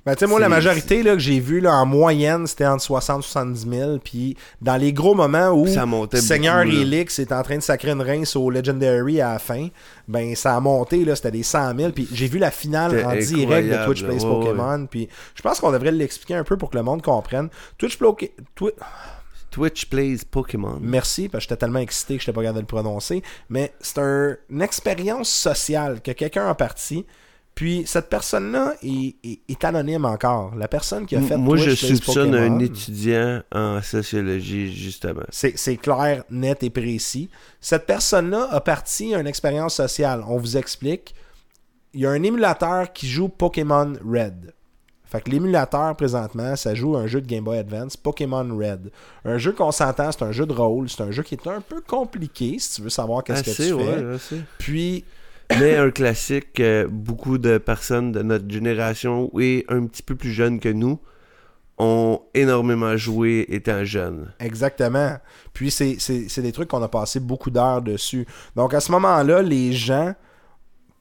[0.05, 2.83] Ben, tu sais, moi, la majorité là, que j'ai vu là, en moyenne, c'était entre
[2.83, 3.97] 60 et 70 000.
[4.03, 5.87] Puis dans les gros moments où Ça
[6.21, 6.61] Seigneur.
[6.61, 9.69] Elix est en train de sacrer une rince au Legendary à la fin,
[10.07, 11.91] ben ça a monté, là, c'était des 100 000.
[11.91, 14.85] Puis j'ai vu la finale en direct de Twitch Plays ouais, Pokémon.
[14.85, 17.49] Puis je pense qu'on devrait l'expliquer un peu pour que le monde comprenne.
[17.79, 17.97] Twitch
[18.55, 18.73] Twi-
[19.49, 20.77] Twitch plays Pokémon.
[20.81, 23.23] Merci, parce que j'étais tellement excité que je n'étais pas capable de le prononcer.
[23.49, 27.05] Mais c'est un- une expérience sociale que quelqu'un a parti.
[27.55, 30.53] Puis cette personne-là est, est- est anonyme encore.
[30.55, 35.23] La personne qui a fait Moi, je Twitch soupçonne Pokémon, un étudiant en sociologie, justement.
[35.31, 37.29] C'est clair, net et précis.
[37.61, 40.21] Cette personne-là a parti une expérience sociale.
[40.27, 41.15] On vous explique.
[41.93, 44.53] Il y a un émulateur qui joue Pokémon Red.
[45.05, 48.91] Fait que l'émulateur, présentement, ça joue un jeu de Game Boy Advance, Pokémon Red.
[49.23, 50.89] Un jeu qu'on s'entend, c'est un jeu de rôle.
[50.89, 53.63] C'est un jeu qui est un peu compliqué, si tu veux savoir qu'est-ce que tu
[53.63, 53.71] fais.
[53.71, 54.41] ouais, assez.
[54.57, 55.05] Puis,
[55.59, 60.31] Mais un classique que beaucoup de personnes de notre génération et un petit peu plus
[60.31, 60.99] jeunes que nous
[61.77, 64.31] ont énormément joué étant jeunes.
[64.39, 65.17] Exactement.
[65.53, 68.25] Puis c'est- c'est c'est des trucs qu'on a passé beaucoup d'heures dessus.
[68.55, 70.13] Donc à ce moment-là, les gens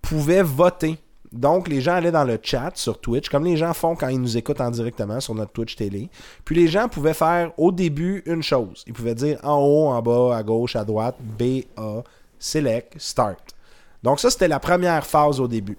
[0.03, 0.99] pouvaient voter.
[1.33, 4.21] Donc les gens allaient dans le chat sur Twitch, comme les gens font quand ils
[4.21, 6.09] nous écoutent en directement sur notre Twitch télé.
[6.45, 8.85] Puis les gens pouvaient faire au début une chose.
[8.87, 12.03] Ils pouvaient dire en haut, en bas, à gauche, à droite, B, A,
[12.39, 13.55] select, start.
[14.05, 15.79] Donc ça, c'était la première phase au début.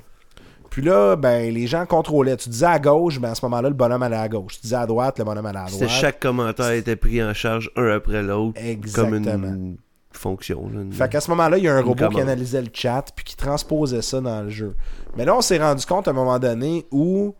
[0.71, 2.35] Puis là, ben, les gens contrôlaient.
[2.35, 4.55] Tu disais à gauche, ben, à ce moment-là, le bonhomme allait à gauche.
[4.55, 5.89] Tu disais à droite, le bonhomme allait à droite.
[5.89, 8.59] chaque commentaire était pris en charge un après l'autre
[8.93, 9.77] comme une
[10.11, 10.67] fonction.
[10.73, 13.23] une- Fait qu'à ce moment-là, il y a un robot qui analysait le chat puis
[13.23, 14.75] qui transposait ça dans le jeu.
[15.15, 17.35] Mais là, on s'est rendu compte à un moment donné où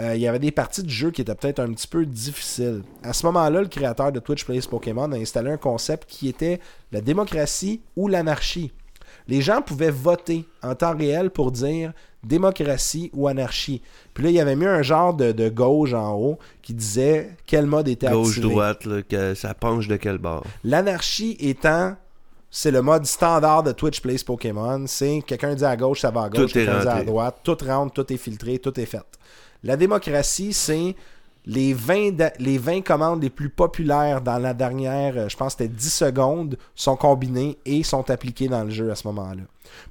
[0.00, 2.82] euh, il y avait des parties du jeu qui étaient peut-être un petit peu difficiles.
[3.04, 6.58] À ce moment-là, le créateur de Twitch Plays Pokémon a installé un concept qui était
[6.92, 8.72] la démocratie ou l'anarchie.
[9.26, 13.82] Les gens pouvaient voter en temps réel pour dire démocratie ou anarchie.
[14.12, 17.30] Puis là, il y avait mis un genre de, de gauche en haut qui disait
[17.46, 18.22] quel mode était activé.
[18.22, 20.44] Gauche-droite, que ça penche de quel bord.
[20.64, 21.96] L'anarchie étant,
[22.50, 24.84] c'est le mode standard de Twitch Plays Pokémon.
[24.86, 27.40] C'est quelqu'un dit à gauche, ça va à gauche, quelqu'un dit à droite.
[27.42, 29.04] Tout rentre, tout est filtré, tout est fait.
[29.62, 30.94] La démocratie, c'est
[31.46, 35.54] les 20, da- les 20 commandes les plus populaires dans la dernière, euh, je pense
[35.54, 39.42] que c'était 10 secondes, sont combinées et sont appliquées dans le jeu à ce moment-là.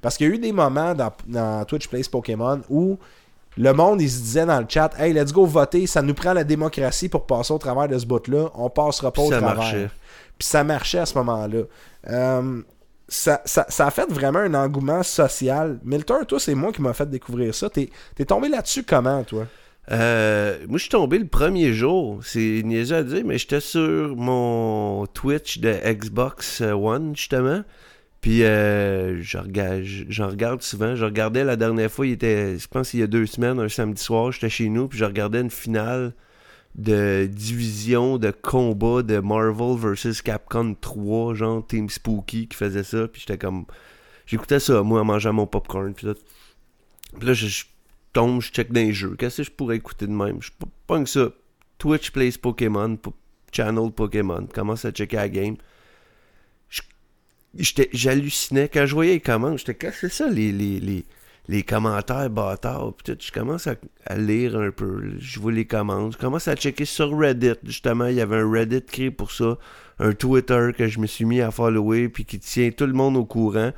[0.02, 2.98] Parce qu'il y a eu des moments dans, dans Twitch Plays Pokémon où
[3.56, 6.32] le monde, il se disait dans le chat, hey, let's go voter, ça nous prend
[6.32, 9.38] la démocratie pour passer au travers de ce bout-là, on passera pas Puis au ça
[9.38, 9.56] travers.
[9.56, 9.90] marchait.
[10.36, 11.60] Puis ça marchait à ce moment-là.
[12.08, 12.62] Euh,
[13.06, 15.78] ça, ça- ça a fait vraiment un engouement social.
[15.84, 17.70] Milton, toi, c'est moi qui m'a fait découvrir ça.
[17.70, 19.46] T'es es tombé là-dessus comment, toi?
[19.90, 22.20] Euh, moi, je suis tombé le premier jour.
[22.24, 27.62] C'est niaiseux à dire, mais j'étais sur mon Twitch de Xbox One, justement.
[28.20, 30.96] Puis, euh, je regarde- j'en regarde souvent.
[30.96, 33.68] Je regardais la dernière fois, il était, je pense, il y a deux semaines, un
[33.68, 36.14] samedi soir, j'étais chez nous, puis je regardais une finale
[36.74, 43.06] de division de combat de Marvel vs Capcom 3, genre Team Spooky qui faisait ça.
[43.08, 43.66] Puis j'étais comme.
[44.26, 45.92] J'écoutais ça, moi, en mangeant mon popcorn.
[45.92, 46.14] Puis là,
[47.18, 47.64] puis là je, je
[48.14, 49.14] tombe, je check dans les jeux.
[49.18, 50.40] Qu'est-ce que je pourrais écouter de même?
[50.40, 50.50] Je
[50.86, 51.28] pogne ça.
[51.76, 53.14] Twitch plays Pokémon, po-
[53.52, 54.46] channel Pokémon.
[54.52, 55.56] Commence à checker la game.
[57.56, 58.68] J'hallucinais.
[58.68, 61.04] Quand je voyais les commandes, j'étais, qu'est-ce ça, les, les, les,
[61.48, 66.18] les commentaires bâtards, puis je commence à, lire un peu, je vois les commandes, je
[66.18, 69.58] commence à checker sur Reddit, justement, il y avait un Reddit créé pour ça,
[69.98, 73.16] un Twitter que je me suis mis à follower, puis qui tient tout le monde
[73.16, 73.72] au courant.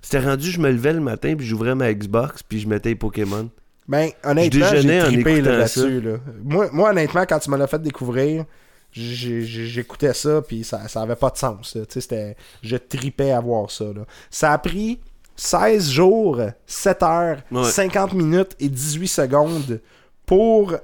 [0.00, 3.50] C'était rendu, je me levais le matin, puis j'ouvrais ma Xbox, puis je mettais Pokémon.
[3.88, 6.00] Ben, honnêtement, j'ai trippé là, là-dessus.
[6.00, 6.16] Là.
[6.44, 8.44] Moi, moi, honnêtement, quand tu me l'as fait découvrir,
[8.92, 11.74] j'écoutais ça, puis ça, ça avait pas de sens.
[11.74, 11.84] là.
[11.86, 13.84] Tu sais, c'était- Je tripais à voir ça.
[13.84, 14.04] Là.
[14.30, 15.00] Ça a pris
[15.36, 17.64] 16 jours, 7 heures, Ouais.
[17.64, 19.80] 50 minutes et 18 secondes
[20.26, 20.74] pour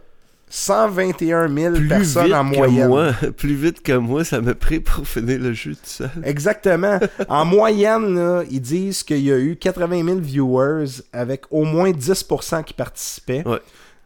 [0.51, 2.88] 121 000 Plus personnes vite en que moyenne.
[2.88, 6.11] moi, plus vite que moi, ça m'a pris pour finir le jeu tout seul.
[6.24, 6.99] Exactement.
[7.28, 11.90] En moyenne, là, ils disent qu'il y a eu 80 000 viewers avec au moins
[11.90, 13.46] 10% qui participaient.
[13.46, 13.61] Ouais.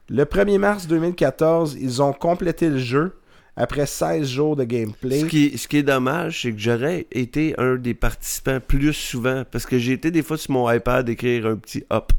[0.08, 3.12] Le 1er mars 2014, ils ont complété le jeu
[3.56, 5.20] après 16 jours de gameplay.
[5.20, 8.92] Ce qui, est, ce qui est dommage, c'est que j'aurais été un des participants plus
[8.92, 9.44] souvent.
[9.50, 12.12] Parce que j'ai été des fois sur mon iPad écrire un petit hop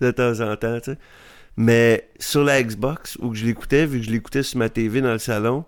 [0.00, 0.98] de temps en temps, tu sais.
[1.56, 5.12] Mais sur la Xbox, où je l'écoutais, vu que je l'écoutais sur ma TV dans
[5.12, 5.64] le salon,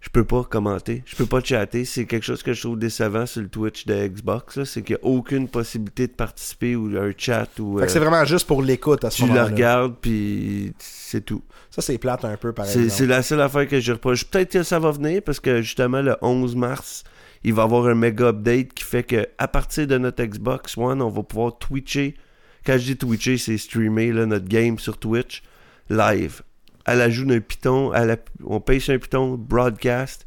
[0.00, 1.86] je peux pas commenter, je peux pas chatter.
[1.86, 5.00] C'est quelque chose que je trouve décevant sur le Twitch de Xbox, c'est qu'il n'y
[5.02, 8.46] a aucune possibilité de participer ou un chat ou Fait que c'est euh, vraiment juste
[8.46, 9.46] pour l'écoute à ce tu la moment-là.
[9.46, 11.42] regardes puis c'est tout.
[11.70, 13.08] Ça, c'est plate un peu, par C'est c'est exemple.
[13.10, 14.24] la seule affaire que je reproche.
[14.26, 17.02] Peut-être que ça va venir parce que justement le 11 mars,
[17.42, 20.76] il va y avoir un méga update qui fait que à partir de notre Xbox
[20.76, 22.14] One, on va pouvoir twitcher.
[22.66, 25.42] Quand je dis twitcher, c'est streamer là, notre game sur Twitch
[25.90, 26.42] live.
[26.86, 30.26] À l'ajout d'un piton, à la- on paye sur un piton broadcast.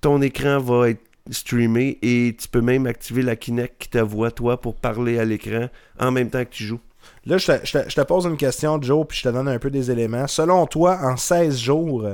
[0.00, 4.30] Ton écran va être streamé et tu peux même activer la Kinect qui te voit
[4.30, 5.68] toi pour parler à l'écran
[5.98, 6.80] en même temps que tu joues.
[7.26, 9.48] Là, je te, je te- je te pose une question, Joe, puis je te donne
[9.48, 10.26] un peu des éléments.
[10.26, 12.06] Selon toi, en 16 jours,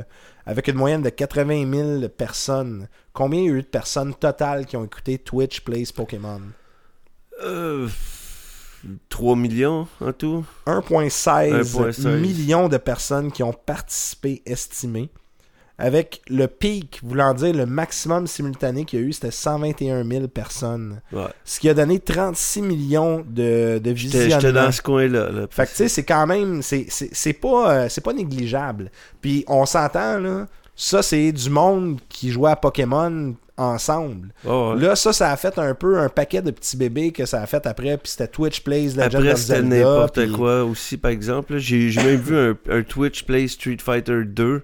[0.47, 4.67] avec une moyenne de 80 000 personnes, combien il y a eu de personnes totales
[4.67, 6.41] qui ont écouté Twitch Plays Pokémon?
[7.43, 7.89] Euh,
[9.09, 10.45] 3 millions en tout?
[10.67, 15.11] 1,16 1,16 millions de personnes qui ont participé estimé.
[15.83, 20.29] Avec le pic, voulant dire le maximum simultané qu'il y a eu, c'était 121 000
[20.29, 21.01] personnes.
[21.11, 21.23] Ouais.
[21.43, 24.65] Ce qui a donné 36 millions de, de J'étais j'étais visionnements.
[24.67, 25.31] dans ce coin-là.
[25.31, 26.61] Là, Fait que tu sais, c'est quand même.
[26.63, 28.91] C'est pas, euh, c'est pas négligeable.
[29.23, 30.47] Puis on s'entend, là.
[30.77, 34.29] Ça, c'est du monde qui jouait à Pokémon ensemble.
[34.47, 34.81] Oh, ouais.
[34.83, 37.47] Là, ça, ça a fait un peu un paquet de petits bébés que ça a
[37.47, 37.97] fait après.
[37.99, 41.59] Puis c'était Twitch Plays Legend Après, c'était n'importe puis- quoi aussi, par exemple.
[41.59, 44.63] J'ai même vu un, un Twitch Play Street Fighter 2.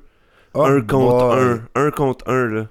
[0.55, 1.61] Oh un contre boy.
[1.75, 1.87] un.
[1.87, 2.67] Un contre un, là.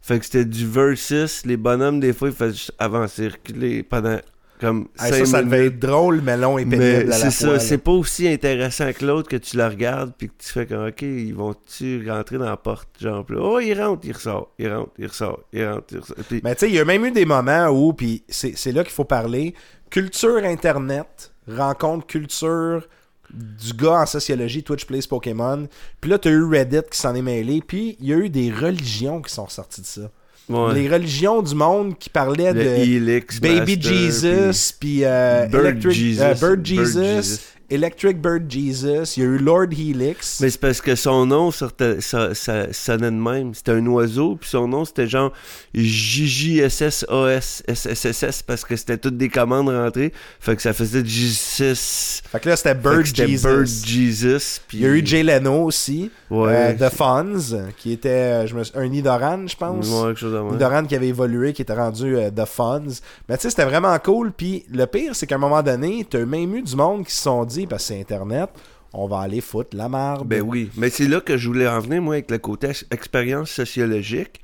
[0.00, 1.44] Fait que c'était du versus.
[1.44, 4.18] Les bonhommes, des fois, ils faisaient juste avancer, reculer pendant
[4.60, 7.16] comme Hey, 5 ça, ça devait être drôle, mais long et pénible Mais à la
[7.16, 10.48] c'est ça, c'est pas aussi intéressant que l'autre que tu la regardes puis que tu
[10.50, 14.12] fais comme ok, ils vont-tu rentrer dans la porte, genre là, oh il rentre, il
[14.12, 16.16] ressort, il rentre, il ressort, il rentre, il ressort.
[16.28, 18.72] Puis- Mais tu sais, il y a même eu des moments où, puis c'est c'est
[18.72, 19.54] là qu'il faut parler,
[19.90, 22.86] culture Internet rencontre culture
[23.32, 25.66] du gars en sociologie Twitch Plays Pokémon.
[26.00, 27.60] Puis là, t'as eu Reddit qui s'en est mêlé.
[27.66, 30.10] Puis il y a eu des religions qui sont sorties de ça.
[30.48, 30.74] Ouais.
[30.74, 35.64] Les religions du monde qui parlaient Le de Helix Baby Master, Jesus, puis euh, Bird
[35.66, 37.40] Electric Jesus, euh, Bird Bird Jesus, Jesus.
[37.70, 39.14] Electric Bird Jesus.
[39.16, 40.40] Il y a eu Lord Helix.
[40.40, 43.54] Mais c'est parce que son nom sortait, ça, ça sonnait de même.
[43.54, 45.32] C'était un oiseau, puis son nom c'était genre
[45.74, 50.12] JJSSOS SSSS parce que c'était toutes des commandes rentrées.
[50.40, 52.22] Fait que ça faisait Jesus.
[52.30, 53.46] Fait que là, c'était Bird Jesus.
[53.46, 54.60] Bird Jesus.
[54.66, 54.78] Puis...
[54.78, 56.10] Il y a eu Jay Leno aussi.
[56.30, 56.76] Ouais.
[56.78, 59.88] euh, The Fonz, qui était je me, un Nidoran, je pense.
[59.88, 60.52] Ouais, quelque chose de.
[60.52, 63.00] Nidoran qui avait évolué, qui était rendu euh, The Fonz.
[63.28, 64.32] Mais tu sais, c'était vraiment cool.
[64.32, 67.22] Puis le pire, c'est qu'à un moment donné, t'as même eu du monde qui se
[67.22, 68.50] sont dit, parce que c'est Internet,
[68.92, 70.26] on va aller foutre la marde.
[70.28, 72.86] Ben oui, mais c'est là que je voulais en venir, moi, avec le côté ex-
[72.90, 74.40] expérience sociologique.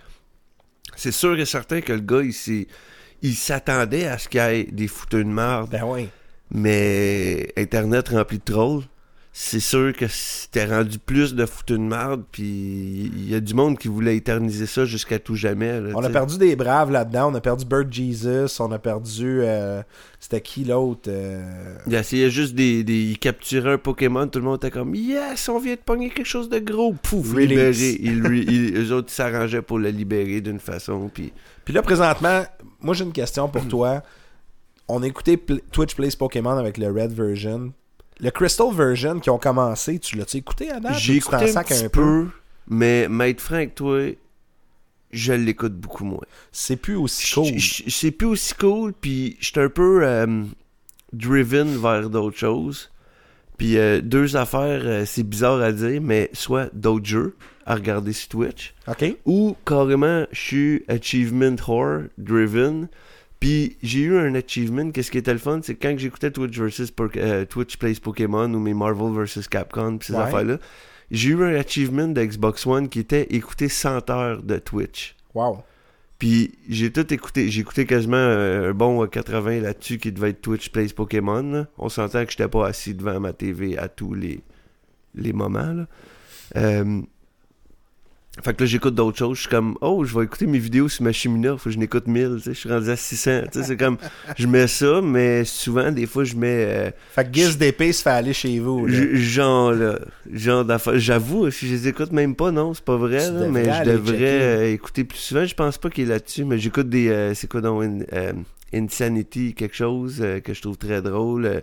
[0.96, 2.66] C'est sûr et certain que le gars, il,
[3.22, 6.08] il s'attendait à ce qu'il y ait des fouteux de merde, Ben oui.
[6.50, 8.84] mais Internet rempli de trolls,
[9.36, 13.52] c'est sûr que c'était rendu plus de fouteux de merde, puis il y a du
[13.52, 15.80] monde qui voulait éterniser ça jusqu'à tout jamais.
[15.80, 17.32] là, On a perdu des braves là-dedans.
[17.32, 18.60] On a perdu Bird Jesus.
[18.60, 19.40] On a perdu.
[19.40, 19.82] euh,
[20.20, 24.44] C'était qui l'autre euh, Il essayait juste des, des- Il capturait un Pokémon, tout le
[24.44, 26.92] monde était comme Yes, on vient de pogner quelque chose de gros.
[26.92, 27.98] Pouf, Release.
[27.98, 28.44] libéré.
[28.46, 31.10] Ils- eux autres s'arrangeaient pour le libérer d'une façon.
[31.12, 31.32] Puis
[31.64, 32.44] Puis là, présentement,
[32.80, 34.00] moi j'ai une question pour toi.
[34.86, 37.72] On a écouté Pl- Twitch Plays Pokémon avec le Red version.
[38.20, 40.94] Le Crystal version qui ont commencé, tu l'as-tu écouté à date?
[40.98, 42.28] j'ai écouté un petit peu,
[42.68, 44.00] mais maître avec toi,
[45.10, 46.20] je l'écoute beaucoup moins.
[46.52, 47.46] C'est plus aussi cool.
[47.58, 50.42] Je- je- C'est plus aussi cool, puis j'étais un peu euh,
[51.12, 52.90] driven vers d'autres choses.
[53.58, 57.36] Puis euh, deux affaires, euh, c'est bizarre à dire, mais soit d'autres jeux
[57.66, 58.74] à regarder sur Twitch,
[59.24, 62.88] ou carrément je suis achievement horror driven
[63.44, 64.90] Puis j'ai eu un achievement.
[64.90, 68.58] Qu'est-ce qui était le fun, c'est quand j'écoutais Twitch versus euh, Twitch Plays Pokémon ou
[68.58, 70.20] mes Marvel versus Capcom, pis ces Ouais.
[70.20, 70.56] affaires-là,
[71.10, 75.14] j'ai eu un achievement de Xbox One qui était écouter 100 heures de Twitch.
[75.34, 75.58] Wow.
[76.18, 77.50] Puis j'ai tout écouté.
[77.50, 81.42] J'ai écouté quasiment euh, un bon euh, 80 là-dessus qui devait être Twitch Plays Pokémon.
[81.42, 81.66] là.
[81.76, 84.40] On s'entend que j'étais pas assis devant ma TV à tous les,
[85.14, 85.70] les moments.
[85.74, 85.86] Là.
[86.56, 87.02] Euh,
[88.42, 89.36] fait que là, j'écoute d'autres choses.
[89.36, 91.56] Je suis comme, oh, je vais écouter mes vidéos sur ma chimina.
[91.56, 92.36] Faut que je n'écoute 1000.
[92.38, 92.54] tu sais.
[92.54, 93.42] Je suis rendu à 600.
[93.52, 93.96] tu sais, C'est comme,
[94.36, 96.64] je mets ça, mais souvent, des fois, je mets.
[96.68, 98.86] euh, Fait que Giz d'épée se fait aller chez vous.
[98.86, 98.98] là.
[99.14, 99.98] Genre là,
[100.32, 100.98] genre d'affaires.
[100.98, 103.90] J'avoue, si je les écoute même pas, non, c'est pas vrai, Tu là, mais je
[103.90, 105.44] devrais euh, écouter plus souvent.
[105.44, 109.54] Je pense pas qu'il est là-dessus, mais j'écoute des, euh, c'est quoi donc, In- Insanity,
[109.54, 111.62] quelque chose que je trouve très drôle.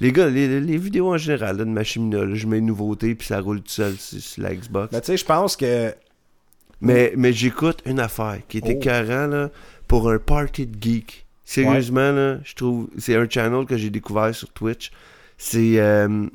[0.00, 2.66] Les gars, les, les vidéos en général là, de ma chimina, là, je mets une
[2.66, 4.92] nouveauté puis ça roule tout seul sur, sur la Xbox.
[4.92, 5.92] Mais tu sais, je pense que.
[6.82, 8.70] Mais, mais j'écoute une affaire qui est Oh.
[8.70, 9.50] écœurant, là,
[9.88, 11.26] pour un party de geek.
[11.44, 12.88] Sérieusement, là, je trouve.
[12.98, 14.90] C'est un channel que j'ai découvert sur Twitch.
[15.38, 16.26] C'est euh,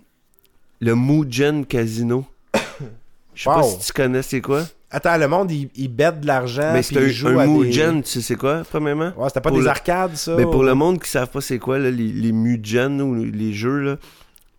[0.80, 2.26] le Mugen Casino.
[3.36, 4.64] Je sais pas si tu connais c'est quoi?
[4.89, 6.72] Attends, le monde, il, il bête de l'argent.
[6.74, 9.12] mais c'est un, joue un des- Mugen, tu sais c'est quoi, premièrement?
[9.16, 10.34] Ouais, c'était pas Pour des le- arcades, ça.
[10.36, 13.14] Mais pour ou- le monde qui savent pas c'est quoi, là, les, les Mugen ou
[13.24, 13.98] les jeux, là,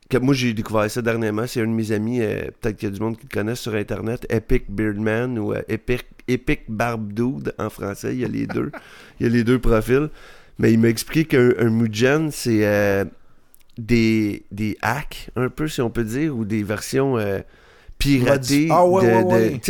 [0.09, 2.93] que moi j'ai découvert ça dernièrement, c'est un de mes amis, euh, peut-être qu'il y
[2.93, 7.13] a du monde qui le connaît sur internet, Epic Beardman ou euh, Epic, Epic Barb
[7.13, 8.71] Dude en français, il y a les deux.
[9.21, 10.09] il y a les deux profils.
[10.59, 13.05] Mais il m'a expliqué qu'un un Mugen, c'est euh,
[13.77, 17.39] des, des hacks, un peu si on peut dire, ou des versions euh,
[17.99, 19.61] piratées Ah ouais, de, ouais,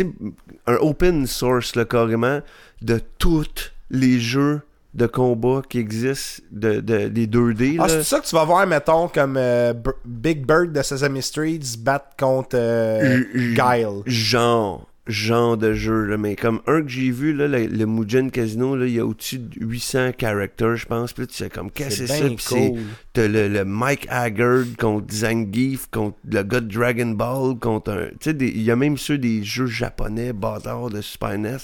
[0.65, 2.41] un open source là, carrément
[2.81, 4.61] de tous les jeux
[4.93, 7.77] de combat qui existent de, de, des 2D.
[7.79, 9.73] Ah, c'est ça que tu vas voir, mettons, comme euh,
[10.05, 14.01] Big Bird de Sesame Street se battre contre euh, J- Guile.
[14.05, 18.29] genre genre de jeu là, mais comme un que j'ai vu là le, le Mugen
[18.29, 21.49] Casino là il y a au-dessus de 800 characters je pense puis là tu sais
[21.49, 22.25] comme qu'est-ce que c'est ça?
[22.27, 22.73] puis c'est
[23.13, 28.05] t'as le, le Mike Haggard contre Zangief contre le gars de Dragon Ball contre un
[28.19, 31.57] tu sais il y a même ceux des jeux japonais bâtards de Super NES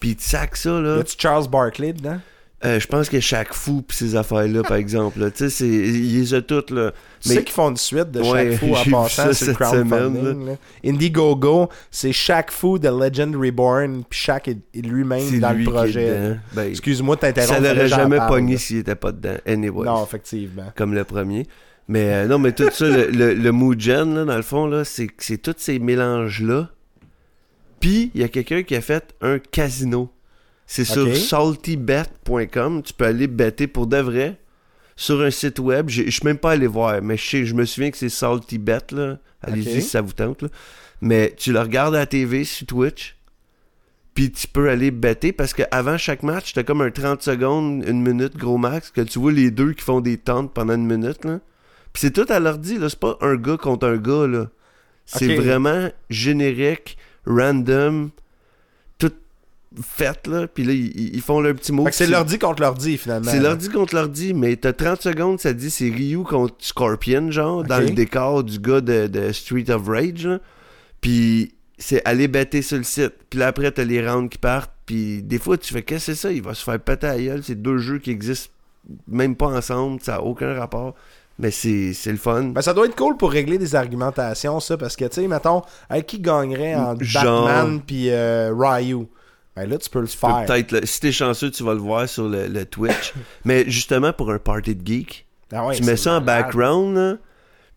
[0.00, 2.18] puis tu sacs ça Y là a-tu Charles Barkley dedans?
[2.64, 5.66] Euh, je pense que chaque fou pis ces affaires là par exemple tu sais c'est
[5.66, 6.92] ils les ont toutes là
[7.26, 9.86] Mais- qu'ils font une suite de Ouais, chaque fou en passant sur le cette semaine,
[9.88, 10.56] crowdfunding.
[10.84, 15.76] Indiegogo, c'est chaque fou de Legend Reborn, puis chaque est lui-même dans lui le qui
[15.76, 16.36] projet.
[16.52, 17.54] Ben, Excuse-moi de t'interrompre.
[17.54, 20.72] ça l'aurait jamais pogné s'il était pas dedans anyway Non, effectivement.
[20.76, 21.46] comme le premier.
[21.88, 24.84] Mais euh, non, mais tout ça, le, le, le Mugen, là, dans le fond, là,
[24.84, 26.68] c'est c'est tous ces mélanges-là.
[27.80, 30.10] Puis, il y a quelqu'un qui a fait un casino.
[30.72, 32.82] C'est sur saltybet.com.
[32.84, 34.38] Tu peux aller better pour de vrai
[34.94, 35.88] sur un site web.
[35.88, 38.92] Je suis même pas allé voir, mais je, me souviens que c'est saltybet.
[38.92, 39.18] là.
[39.42, 40.42] Allez-y si ça vous tente.
[40.42, 40.48] là.
[41.00, 43.16] Mais tu le regardes à la TV sur Twitch.
[44.14, 48.00] Puis tu peux aller better parce qu'avant chaque match, t'as comme un 30 secondes, une
[48.00, 51.24] minute gros max, que tu vois les deux qui font des tentes pendant une minute.
[51.24, 51.40] Là.
[51.92, 52.88] Puis c'est tout à l'ordi, là.
[52.88, 54.46] C'est pas un gars contre un gars, là.
[55.04, 56.96] C'est vraiment générique,
[57.26, 58.10] random,
[59.82, 60.46] fait, là.
[60.46, 61.86] Puis là, ils, ils font leur petit mot.
[61.92, 63.30] C'est l'ordi contre l'ordi, finalement.
[63.30, 67.62] C'est l'ordi contre l'ordi, mais t'as 30 secondes, ça dit c'est Ryu contre Scorpion, genre,
[67.64, 70.38] dans le décor du gars de, de Street of Rage, là.
[71.00, 73.14] Puis c'est aller bêter sur le site.
[73.30, 74.72] Puis là, après, t'as les rounds qui partent.
[74.86, 76.32] Puis des fois, tu fais qu'est-ce que c'est ça?
[76.32, 77.42] Il va se faire péter à gueule.
[77.42, 78.52] C'est deux jeux qui existent
[79.08, 80.00] même pas ensemble.
[80.02, 80.94] Ça n'a aucun rapport.
[81.38, 82.42] Mais c'est le fun.
[82.44, 85.62] Ben, ça doit être cool pour régler des argumentations, ça, parce que, tu sais, mettons,
[85.90, 89.06] hey, qui gagnerait en Genre- Batman puis euh, Ryu?
[89.64, 90.44] Ben là, tu peux le faire.
[90.46, 93.12] Peut-être, si t'es chanceux, tu vas le voir sur le, le Twitch.
[93.44, 97.16] Mais justement, pour un party de geek, Ah ouais, tu mets ça en background, là,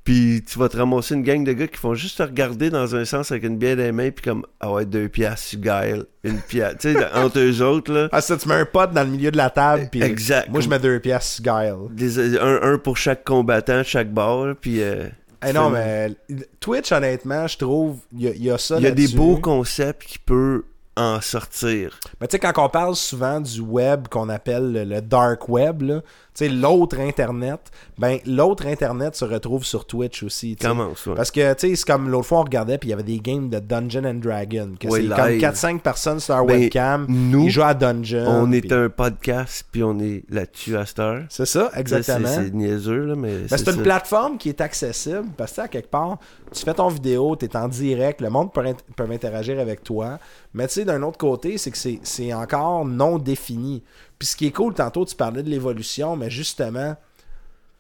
[0.04, 2.94] puis tu vas te ramasser une gang de gars qui font juste te regarder dans
[2.94, 6.06] un sens avec une bière dans les mains, puis comme, ah ouais, deux piastres Guile,
[6.26, 6.76] une pièce.
[6.80, 8.10] tu sais, entre eux autres, là.
[8.12, 10.50] Ah, ça, tu mets un pot dans le milieu de la table, puis Exact.
[10.50, 11.76] moi, je mets deux Guile.
[11.92, 14.82] Des- un, un pour chaque combattant, chaque bar, là, puis...
[14.82, 15.08] euh,
[15.48, 16.12] Eh non, mais
[16.60, 20.04] Twitch, honnêtement, je trouve, il y, y a ça Il y a des beaux concepts
[20.06, 20.64] qui peuvent
[20.96, 22.00] en sortir.
[22.20, 26.02] Mais tu sais, quand on parle souvent du web qu'on appelle le, dark web, là,
[26.36, 27.60] sais, l'autre Internet,
[27.98, 30.56] ben, l'autre Internet se retrouve sur Twitch aussi.
[30.60, 31.12] Comment ça?
[31.16, 33.20] Parce que, tu sais, c'est comme l'autre fois, on regardait, puis il y avait des
[33.20, 34.72] games de Dungeon and Dragon.
[34.80, 35.42] Que Ouais, c'est comme live.
[35.42, 37.06] 4-5 personnes sur leur Ben, webcam.
[37.10, 38.26] Nous, Ils jouent à Dungeon.
[38.28, 41.24] on est un podcast, puis on est là-dessus à cette heure.
[41.30, 42.28] C'est ça, exactement.
[42.28, 45.90] C'est niaiseux, là, mais Ben, c'est une plateforme qui est accessible parce que, à quelque
[45.90, 46.18] part,
[46.52, 49.84] tu fais ton vidéo, tu es en direct, le monde peut, int- peut interagir avec
[49.84, 50.20] toi.
[50.54, 53.84] Mais tu sais, d'un autre côté, c'est que c'est- c'est encore non défini.
[54.24, 56.96] Puis ce qui est cool, tantôt, tu parlais de l'évolution, mais justement,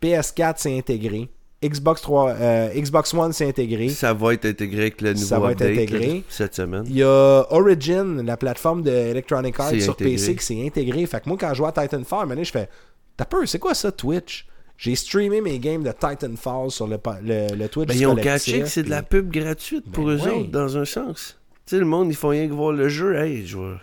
[0.02, 1.30] PS4 s'est intégré.
[1.64, 3.88] Xbox 3, euh, Xbox One s'est intégré.
[3.88, 6.24] Ça va être intégré avec le nouveau Ça va être update, intégré.
[6.28, 6.84] cette semaine.
[6.88, 10.16] Il y a Origin, la plateforme de Electronic Arts sur intégré.
[10.16, 11.06] PC qui s'est intégrée.
[11.06, 12.68] Fait que moi, quand je joue à Titanfall, maintenant, je fais
[13.16, 14.46] T'as peur, c'est quoi ça, Twitch?
[14.76, 17.88] J'ai streamé mes games de Titanfall sur le, le, le Twitch.
[17.88, 20.30] Ben, du ils ont catché que c'est de la pub gratuite pour Ben eux ouais.
[20.32, 21.40] autres, dans un sens.
[21.66, 23.16] Tu sais, le monde, ils font rien que voir le jeu.
[23.16, 23.76] Hey, je vais,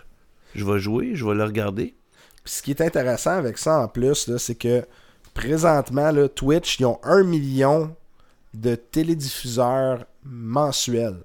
[0.53, 1.95] je vais jouer, je vais le regarder.
[2.45, 4.85] Ce qui est intéressant avec ça en plus, c'est que
[5.33, 7.95] présentement, Twitch, ils ont un million
[8.53, 11.23] de télédiffuseurs mensuels.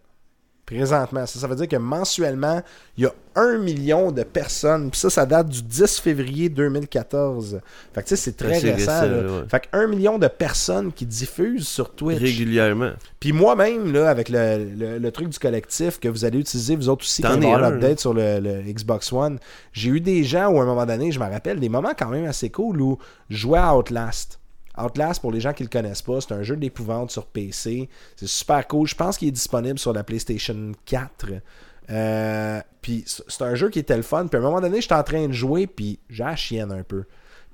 [0.67, 1.25] Présentement.
[1.27, 2.61] Ça, ça veut dire que mensuellement,
[2.99, 4.91] il y a un million de personnes.
[4.91, 7.61] Puis ça, ça date du 10 février 2014.
[7.95, 8.75] Fait que tu sais, c'est très récent.
[8.75, 9.23] récent, là.
[9.23, 9.45] là, ouais.
[9.49, 12.21] Fait que un million de personnes qui diffusent sur Twitch.
[12.21, 12.91] Régulièrement.
[13.21, 16.89] Puis moi-même, là, avec le, le- le truc du collectif que vous allez utiliser, vous
[16.89, 19.39] autres aussi, quand un, l'update sur le, le Xbox One,
[19.73, 22.09] j'ai eu des gens où à un moment donné, je me rappelle, des moments quand
[22.09, 22.99] même assez cool où
[23.31, 24.41] je jouais à Outlast.
[24.79, 27.89] Outlast, pour les gens qui le connaissent pas, c'est un jeu d'épouvante sur PC.
[28.17, 28.87] C'est super cool.
[28.87, 31.27] Je pense qu'il est disponible sur la PlayStation 4.
[31.89, 34.27] Euh, puis c'est un jeu qui était le fun.
[34.27, 37.05] Puis à un moment donné, j'étais en train de jouer, puis j'ai chienne un peu.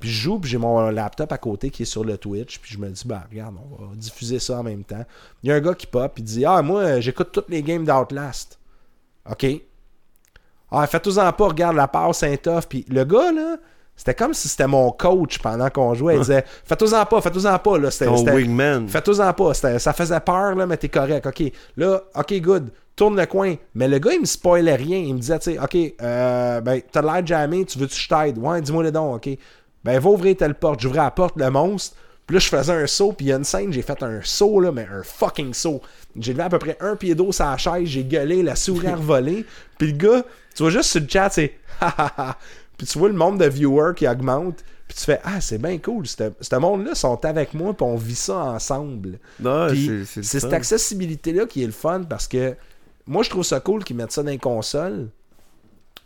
[0.01, 2.59] Puis je joue, puis j'ai mon laptop à côté qui est sur le Twitch.
[2.59, 5.05] Puis je me dis, bah regarde, on va diffuser ça en même temps.
[5.43, 7.63] Il y a un gars qui pop, il dit, ah, moi, euh, j'écoute toutes les
[7.63, 8.59] games d'Outlast.
[9.31, 9.47] OK.
[10.73, 12.69] Ah, faites-en pas, regarde, la passe Saint-Off.
[12.69, 13.59] Puis le gars, là,
[13.97, 16.15] c'était comme si c'était mon coach pendant qu'on jouait.
[16.17, 17.79] Il disait, faites-en pas, faites-en pas.
[17.79, 18.89] Là, c'était, Ton c'était- wingman.
[18.89, 19.55] Faites-en pas.
[19.55, 21.27] C'était- ça faisait peur, là, mais t'es correct.
[21.27, 21.53] OK.
[21.77, 22.71] Là, OK, good.
[22.97, 23.55] Tourne le coin.
[23.75, 24.99] Mais le gars, il me spoilait rien.
[24.99, 28.09] Il me disait, tu sais, OK, euh, ben, t'as l'air jamais, tu veux-tu que je
[28.09, 28.39] t'aide?
[28.39, 29.29] Ouais, dis-moi le don, OK.
[29.85, 30.81] Ben, va ouvrir telle porte.
[30.81, 31.97] J'ouvrais la porte, le monstre.
[32.27, 34.21] Puis là, je faisais un saut, puis il y a une scène, j'ai fait un
[34.23, 35.81] saut, là, mais un fucking saut.
[36.19, 38.87] J'ai levé à peu près un pied d'eau sur la chaise, j'ai gueulé, la souris
[38.87, 39.45] a revolé.
[39.79, 40.23] Puis le gars,
[40.55, 42.37] tu vois juste sur le chat, c'est ha ha ha.
[42.83, 44.65] Puis tu vois le nombre de viewers qui augmente.
[44.89, 46.05] Puis tu fais, ah, c'est bien cool.
[46.09, 49.21] Ce monde-là sont avec moi, puis on vit ça ensemble.
[50.05, 52.57] C'est- cette accessibilité-là qui est le fun parce que
[53.07, 55.11] moi, je trouve ça cool qu'ils mettent ça dans les consoles.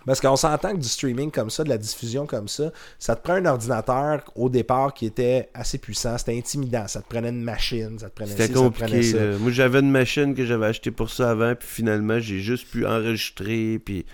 [0.04, 3.22] Parce qu'on s'entend que du streaming comme ça, de la diffusion comme ça, ça te
[3.22, 6.18] prend un ordinateur au départ qui était assez puissant.
[6.18, 6.86] C'était intimidant.
[6.88, 9.12] Ça te prenait une machine, ça te prenait C'était ci, ça te prenait compliqué.
[9.12, 9.38] ça.
[9.40, 12.86] Moi, j'avais une machine que j'avais achetée pour ça avant, puis finalement, j'ai juste pu
[12.86, 14.04] enregistrer, puis...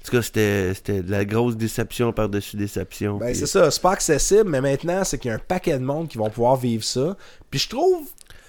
[0.00, 3.16] En tout cas, c'était de la grosse déception par-dessus déception.
[3.18, 5.78] Ben, puis- c'est ça, c'est pas accessible, mais maintenant, c'est qu'il y a un paquet
[5.78, 7.16] de monde qui vont pouvoir vivre ça.
[7.50, 8.06] Puis je trouve,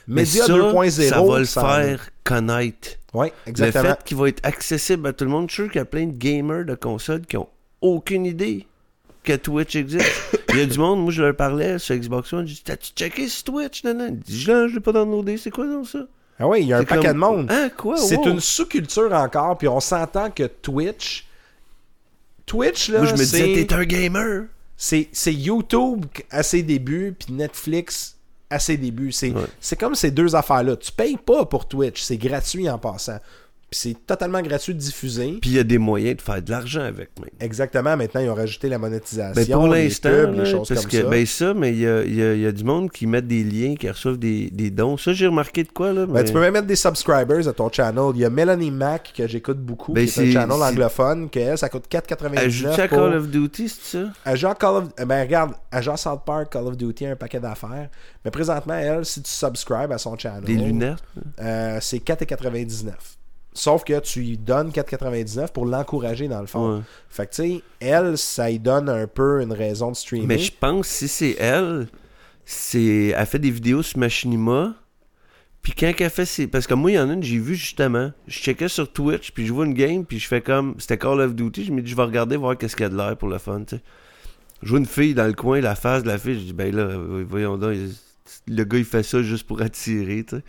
[0.07, 2.89] Média ça, 2.0, ça va le ça faire connaître.
[3.13, 3.89] Oui, Le exactement.
[3.89, 5.85] fait qu'il va être accessible à tout le monde, je suis sûr qu'il y a
[5.85, 7.49] plein de gamers de consoles qui ont
[7.81, 8.67] aucune idée
[9.23, 10.05] que Twitch existe.
[10.49, 12.91] Il y a du monde, moi je leur parlais sur Xbox One, je dis T'as-tu
[12.95, 13.83] checké sur Twitch?
[13.83, 14.17] Non, non.
[14.27, 15.99] Je l'ai- je l'ai pas downloadé, c'est quoi donc ça?
[16.39, 17.51] Ah oui, il y a un paquet comme- de monde.
[17.51, 17.97] Hein, quoi?
[17.97, 21.25] C'est une sous-culture encore, puis on s'entend que Twitch.
[22.49, 24.43] Twitch, là, Moi je me disais c'est- T'es un gamer
[24.75, 28.15] c'est YouTube à ses débuts, puis Netflix
[28.49, 29.11] à ses débuts.
[29.11, 29.43] C'est Ouais.
[29.59, 30.75] c'est comme ces deux affaires-là.
[30.77, 33.19] Tu payes pas pour Twitch, c'est gratuit en passant.
[33.71, 35.37] Puis c'est totalement gratuit de diffuser.
[35.41, 37.29] Puis il y a des moyens de faire de l'argent avec même.
[37.39, 40.81] Exactement, maintenant, ils ont rajouté la monétisation, Ben pour les l'instant, là, les choses parce
[40.81, 41.07] comme que ça.
[41.07, 43.43] ben ça, mais il y a, y a- y a du monde qui met des
[43.43, 44.97] liens, qui reçoivent des, des dons.
[44.97, 46.05] Ça, j'ai remarqué de quoi là.
[46.07, 48.11] Ben, mais- tu peux même mettre des subscribers à ton channel.
[48.15, 51.39] Il y a Melanie Mac que j'écoute beaucoup, Ben, qui est un channel anglophone, que
[51.39, 52.97] elle, ça coûte Elle joue 4,99 à pour...
[52.97, 54.09] Call of Duty, c'est ça?
[54.25, 54.83] Agent Call of...
[55.05, 57.89] Ben regarde, Agent South Park, Call of Duty, un paquet d'affaires.
[58.25, 60.97] Mais présentement, elle, si tu subscribes à son channel, Des lunettes.
[61.39, 62.93] euh, c'est 4,99.
[63.53, 66.77] Sauf que tu lui donnes 4,99 pour l'encourager dans le fond.
[66.77, 66.81] Ouais.
[67.09, 70.27] Fait que tu sais, elle, ça lui donne un peu une raison de streamer.
[70.27, 71.87] Mais je pense si c'est elle,
[72.45, 74.75] c'est elle fait des vidéos sur Machinima.
[75.61, 76.47] Puis quand elle fait ses...
[76.47, 78.11] Parce que moi, il y en a une, j'ai vu justement.
[78.27, 80.75] Je checkais sur Twitch, puis je vois une game, puis je fais comme...
[80.77, 82.89] C'était Call of Duty, je me dis, je vais regarder, voir qu'est-ce qu'il y a
[82.89, 83.81] de l'air pour le fun, tu sais.
[84.61, 86.73] Je vois une fille dans le coin, la face de la fille, je dis, ben
[86.73, 86.97] là,
[87.27, 87.75] voyons donc,
[88.47, 90.43] le gars, il fait ça juste pour attirer, tu sais.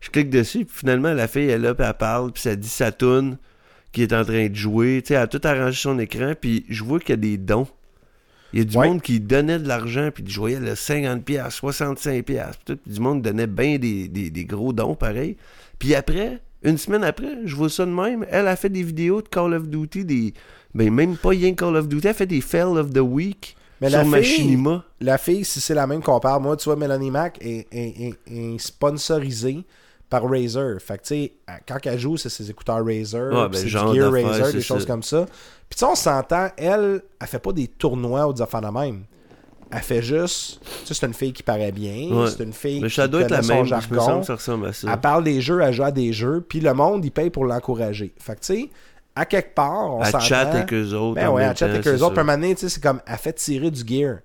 [0.00, 2.54] Je clique dessus, puis finalement, la fille, elle est là, puis elle parle, puis ça
[2.54, 3.36] dit sa toune
[3.92, 6.64] qui est en train de jouer, tu sais, elle a tout arrangé son écran, puis
[6.68, 7.66] je vois qu'il y a des dons.
[8.52, 8.86] Il y a du Ouais.
[8.88, 12.80] monde qui donnait de l'argent, puis je voyais le 50$, piastres, 65$, piastres, puis tout,
[12.82, 15.36] puis du monde donnait bien des, des, des gros dons, pareil.
[15.78, 19.20] Puis après, une semaine après, je vois ça de même, elle a fait des vidéos
[19.22, 20.34] de Call of Duty, des...
[20.74, 23.88] Ben, même pas rien Call of Duty, elle fait des fails of the week Mais
[23.88, 24.84] sur la fille- Machinima.
[25.00, 28.02] La fille, si c'est la même qu'on parle, moi, tu vois, Melanie Mac est, est-
[28.28, 29.64] est- est sponsorisée
[30.08, 30.80] par Razer.
[30.80, 31.32] Fait que, tu sais,
[31.66, 34.86] quand elle joue, c'est ses écouteurs Razer, puis ben, du Gear Razer, des choses ça.
[34.86, 35.26] comme ça.
[35.68, 38.68] Puis, tu sais, on s'entend, elle, elle fait pas des tournois ou des affaires de
[38.68, 39.04] même.
[39.70, 40.60] Elle fait juste.
[40.62, 42.08] Tu sais, c'est une fille qui paraît bien.
[42.10, 42.30] Ouais.
[42.30, 44.22] C'est une fille Mais qui ça doit être la son même, jargon.
[44.22, 44.88] ça ressemble à ça.
[44.90, 47.44] Elle parle des jeux, elle joue à des jeux, puis le monde, il paye pour
[47.44, 48.14] l'encourager.
[48.18, 48.70] Fait que, tu sais,
[49.14, 50.20] à quelque part, on Elle s'entend.
[50.24, 51.16] chatte avec eux autres.
[51.16, 52.12] Ben en ouais, elle chatte temps, avec eux autres.
[52.12, 54.20] Puis un moment donné, tu sais, c'est comme, elle fait tirer du gear.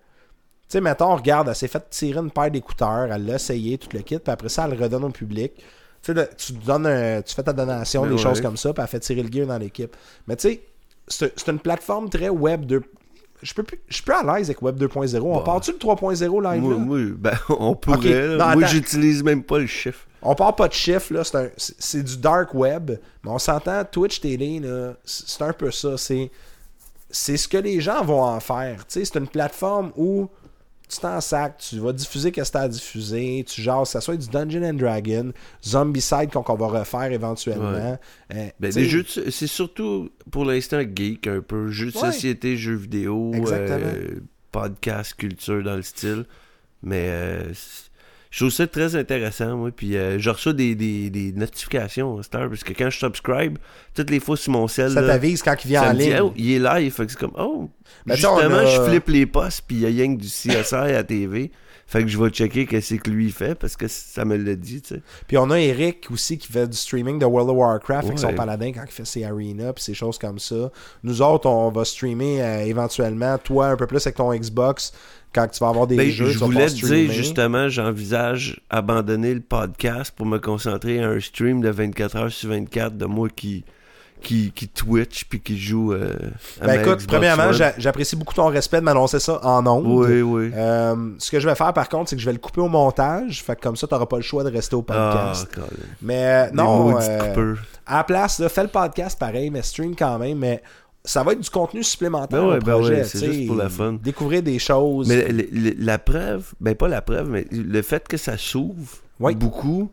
[0.74, 3.90] Tu sais, mettons, regarde, elle s'est fait tirer une paire d'écouteurs, elle l'a essayé, tout
[3.94, 5.52] le kit, puis après ça, elle le redonne au public.
[5.56, 5.62] Tu
[6.02, 8.20] sais, le- tu donnes un- tu fais ta donation, Ben des ouais.
[8.20, 9.96] choses comme ça, puis elle fait tirer le gear dans l'équipe.
[10.26, 10.50] Mais tu
[11.08, 12.82] sais, c'est une plateforme très web 2.
[13.44, 15.32] Je peux plus, je suis plus à l'aise avec Web 2.0.
[15.32, 15.44] On Bah.
[15.46, 16.80] part-tu le 3.0 live Moi, là?
[16.80, 17.98] moi, ben, on pourrait.
[17.98, 18.04] Ok.
[18.40, 18.48] là.
[18.56, 20.08] Non, moi, j'utilise même pas le chiffre.
[20.24, 21.22] On part pas de chiffres, là.
[21.58, 22.92] C'est, du dark web.
[23.24, 25.98] Mais on s'entend, Twitch TV, là, c'est un peu ça.
[26.00, 26.32] C'est,
[27.38, 28.86] ce que les gens vont en faire.
[28.88, 30.30] C'est une plateforme où
[30.90, 34.02] tu t'en sacs, tu vas diffuser ce que tu as à diffuser, tu jases, ça
[34.02, 35.32] soit du Dungeon and Dragon,
[35.66, 37.98] Zombicide qu'on, qu'on va refaire éventuellement.
[38.34, 41.70] Euh, Ben, jeux c'est surtout pour l'instant geek un peu.
[41.70, 42.12] Jeux de Ouais.
[42.12, 44.20] société, jeux vidéo, euh,
[44.52, 46.26] podcast, culture dans le style.
[46.86, 47.54] Mais euh,
[48.36, 49.70] je trouve ça très intéressant, moi.
[49.76, 53.60] Puis euh, je reçois des, des, des notifications heure, parce que quand je subscribe,
[53.94, 56.06] toutes les fois sur mon cell, ça t'avise quand il vient ça en me dit,
[56.10, 56.20] ligne.
[56.24, 56.92] oh, il est live.
[56.94, 57.70] Fait que c'est comme, oh,
[58.08, 60.74] Ben, justement, a- je flippe les postes, puis il y a rien que du CSI
[60.76, 61.52] à la TV.
[61.86, 64.82] Fait que je vais checker qu'est-ce que lui fait, parce que ça me l'a dit,
[64.82, 65.02] tu sais.
[65.28, 68.28] Puis on a Eric aussi qui fait du streaming de World of Warcraft avec son
[68.28, 68.36] Ouais.
[68.36, 70.72] paladin quand il fait ses arenas puis ces choses comme ça.
[71.04, 74.94] Nous autres, on va streamer euh, éventuellement, toi un peu plus avec ton Xbox
[75.34, 76.28] quand tu vas avoir des Ben, jeux.
[76.30, 81.62] je voulais te dire, justement, j'envisage abandonner le podcast pour me concentrer à un stream
[81.62, 83.64] de 24 heures sur 24 de moi qui,
[84.22, 86.14] qui, qui Twitch puis qui joue euh,
[86.62, 89.86] à Ben écoute, premièrement, j'apprécie beaucoup ton respect de m'annoncer ça en ondes.
[89.86, 90.52] Oui, oui.
[90.56, 92.70] Euh, ce que je vais faire par contre, c'est que je vais le couper au
[92.70, 93.44] montage.
[93.44, 95.54] Fait que comme ça, tu n'auras pas le choix de rester au Ah, podcast.
[95.54, 95.68] Colin.
[96.02, 96.98] mais euh, non,
[97.86, 100.38] à la place, là, fais le podcast pareil, mais stream quand même.
[100.38, 100.64] Mais
[101.06, 102.96] ça va être du contenu supplémentaire Ben ouais, au ben projet.
[102.96, 103.94] ouais, c'est juste pour la fun.
[104.02, 105.08] Découvrir des choses.
[105.10, 108.98] Mais le- le- la preuve, ben pas la preuve, mais le fait que ça s'ouvre
[109.36, 109.90] beaucoup,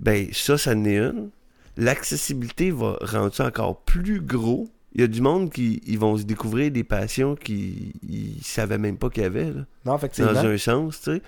[0.00, 1.30] ben ça, ça en est une.
[1.76, 4.68] L'accessibilité va rendre ça encore plus gros.
[4.94, 8.76] Il y a du monde qui ils vont se découvrir des passions qu'ils ils savaient
[8.78, 10.32] même pas qu'il y avait, là, non, effectivement.
[10.34, 11.22] dans un sens, tu sais.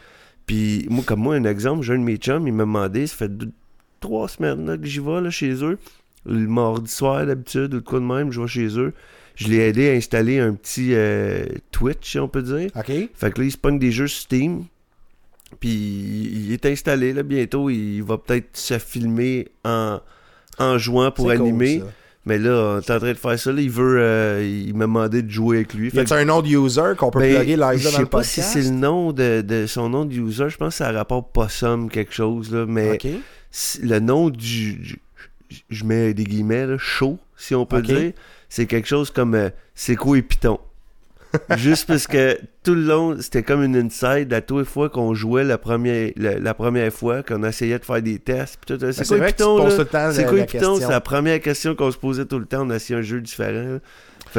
[0.47, 3.17] Puis moi, comme moi, un exemple, j'ai un de mes chums, il m'a demandé, ça
[3.17, 3.53] fait deux-
[4.01, 5.79] trois semaines là, que j'y vais là, chez eux.
[6.27, 8.93] Le mardi soir, d'habitude, ou de quoi de même, je vais chez eux.
[9.35, 12.71] Je l'ai aidé à installer un petit euh, Twitch, si on peut dire.
[12.77, 12.87] OK.
[13.15, 14.65] Fait que là, il se pogne des jeux Steam.
[15.61, 17.71] Puis il est installé là bientôt.
[17.71, 20.01] Il va peut-être se filmer en,
[20.59, 21.81] en jouant pour C'est cool, animer.
[21.81, 21.87] ça.
[22.27, 23.53] mais là, est en train de faire ça.
[23.53, 23.97] Là, il veut.
[24.01, 25.91] euh, il m'a demandé de jouer avec lui.
[25.91, 28.07] Fait a-t-il un autre user qu'on peut ben, plugger live je là dans sais le
[28.07, 28.31] pas podcast?
[28.53, 30.49] si c'est le nom de, de son nom de user.
[30.49, 32.53] Je pense que c'est à rapport Possum quelque chose.
[32.53, 32.99] Là, mais
[33.83, 34.75] le nom du.
[34.75, 34.99] du-
[35.71, 38.13] je mets des guillemets, là, chaud, si on peut dire.
[38.49, 40.59] C'est quelque chose comme euh, C'est quoi et Python?
[41.57, 45.15] Juste parce que tout le long, c'était comme une inside à toutes les fois qu'on
[45.15, 48.61] jouait la première, la, la première fois, qu'on essayait de faire des tests.
[48.73, 49.57] Ben, c'est quoi Python,
[50.13, 50.75] C'est la- quoi Python?
[50.77, 52.65] C'est la première question qu'on se posait tout le temps.
[52.65, 53.51] On essayait un jeu différent.
[53.75, 53.79] là.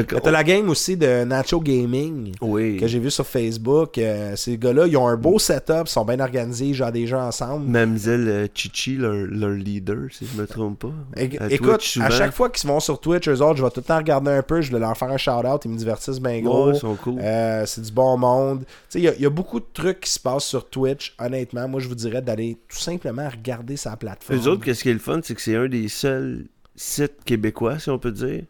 [0.04, 2.78] T'as la game aussi de Nacho Gaming oui.
[2.78, 3.98] que j'ai vu sur Facebook.
[3.98, 6.92] Euh, ces gars-là, ils ont un beau setup, ils sont bien organisés, ils jouent à
[6.92, 7.66] des jeux ensemble.
[7.68, 10.94] Mademoiselle euh, Chichi, leur, leur leader, si je me trompe pas.
[11.16, 13.70] É- À Écoute, Twitch, à chaque fois qu'ils vont sur Twitch, eux autres, je vais
[13.70, 16.20] tout le temps regarder un peu, je vais leur faire un shout-out, ils me divertissent
[16.20, 16.68] bien gros.
[16.70, 17.20] Ouais, ils sont cool.
[17.22, 18.60] Euh, c'est du bon monde.
[18.60, 21.16] Tu sais, il y y, a beaucoup de trucs qui se passent sur Twitch.
[21.20, 24.40] Honnêtement, moi, je vous dirais d'aller tout simplement regarder sa plateforme.
[24.40, 27.80] Eux autres, qu'est-ce qui est le fun, c'est que c'est un des seuls sites québécois,
[27.80, 28.44] si on peut dire,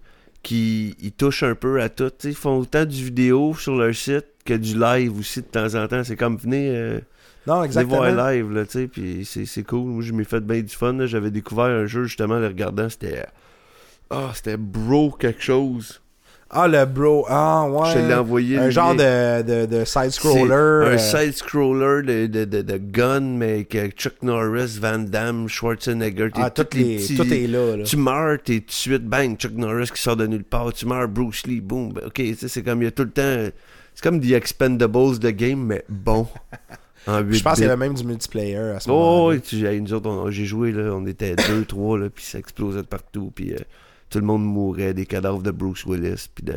[0.45, 2.11] qui ils touchent un peu à tout.
[2.11, 5.73] T'sais, ils font autant du vidéo sur leur site que du live aussi de temps
[5.73, 6.03] en temps.
[6.03, 6.99] C'est comme venez, euh,
[7.47, 7.97] non, venez exactement.
[7.97, 9.85] voir live, là, puis c'est, c'est cool.
[9.85, 11.05] Moi, je m'ai fait bien du fun.
[11.07, 13.25] J'avais découvert un jeu, justement, le regardant, c'était...
[14.11, 15.99] Ah, c'était bro quelque chose.
[16.51, 17.25] Ah, le bro.
[17.27, 17.89] Ah, ouais.
[17.93, 18.57] Je l'ai envoyé.
[18.57, 20.51] Un genre de, de, de side-scroller.
[20.53, 20.55] Un
[20.93, 26.29] euh, side-scroller de, de, de, de gun, mais avec Chuck Norris, Van Damme, Schwarzenegger.
[26.35, 27.75] ah, tout, les, petits- tout est là.
[27.77, 27.83] là.
[27.83, 30.71] Tu meurs, t'es tout de suite, bang, Chuck Norris qui sort de nulle part.
[30.71, 31.93] Tu meurs, Bruce Lee, boom.
[31.93, 33.49] Ben, ok, c'est comme, il y a tout le temps.
[33.95, 36.27] C'est comme The Expendables de game, mais bon.
[37.07, 39.35] En 8 Je pense qu'il y avait même du multiplayer à ce Oh, moment-là.
[39.35, 42.39] oui, tu, hey, nous autres, j'ai joué, là, on était deux, trois, là, puis ça
[42.39, 43.57] explosait de partout, puis euh,
[44.15, 46.55] tout le monde mourait, des cadavres de Bruce Willis, puis de...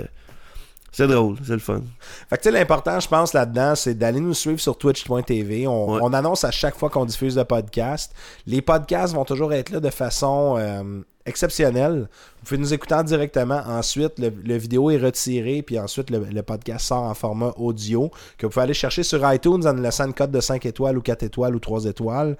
[0.92, 1.82] C'est drôle, c'est le fun.
[2.30, 5.66] Fait que l'important, je pense, là-dedans, c'est d'aller nous suivre sur twitch.tv.
[5.66, 6.00] On, Ouais.
[6.02, 8.14] on annonce à chaque fois qu'on diffuse le podcast.
[8.46, 12.08] Les podcasts vont toujours être là de façon euh, exceptionnelle.
[12.40, 13.60] Vous pouvez nous écouter en directement.
[13.66, 18.10] Ensuite, le, le vidéo est retiré, puis ensuite, le, le podcast sort en format audio
[18.38, 21.02] que vous pouvez aller chercher sur iTunes en laissant une cote de 5 étoiles ou
[21.02, 22.36] 4 étoiles ou 3 étoiles.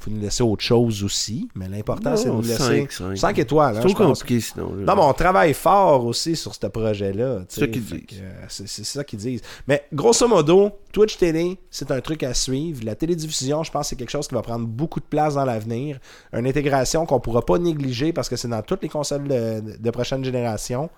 [0.00, 3.16] Vous nous laisser autre chose aussi, mais l'important, c'est de nous laisser 5, 5.
[3.16, 3.76] 5 étoiles.
[3.76, 4.74] hein, C'est trop compliqué, sinon.
[4.74, 4.84] là.
[4.94, 7.44] Non, mais on travaille fort aussi sur ce projet-là.
[7.48, 8.00] C'est ça qu'ils disent.
[8.20, 9.42] euh, C'est ça qu'ils disent.
[9.66, 12.84] Mais grosso modo, Twitch Télé, c'est un truc à suivre.
[12.84, 15.44] La télédiffusion, je pense que c'est quelque chose qui va prendre beaucoup de place dans
[15.44, 15.98] l'avenir.
[16.32, 19.90] Une intégration qu'on pourra pas négliger parce que c'est dans toutes les consoles de, de
[19.90, 20.88] prochaine génération,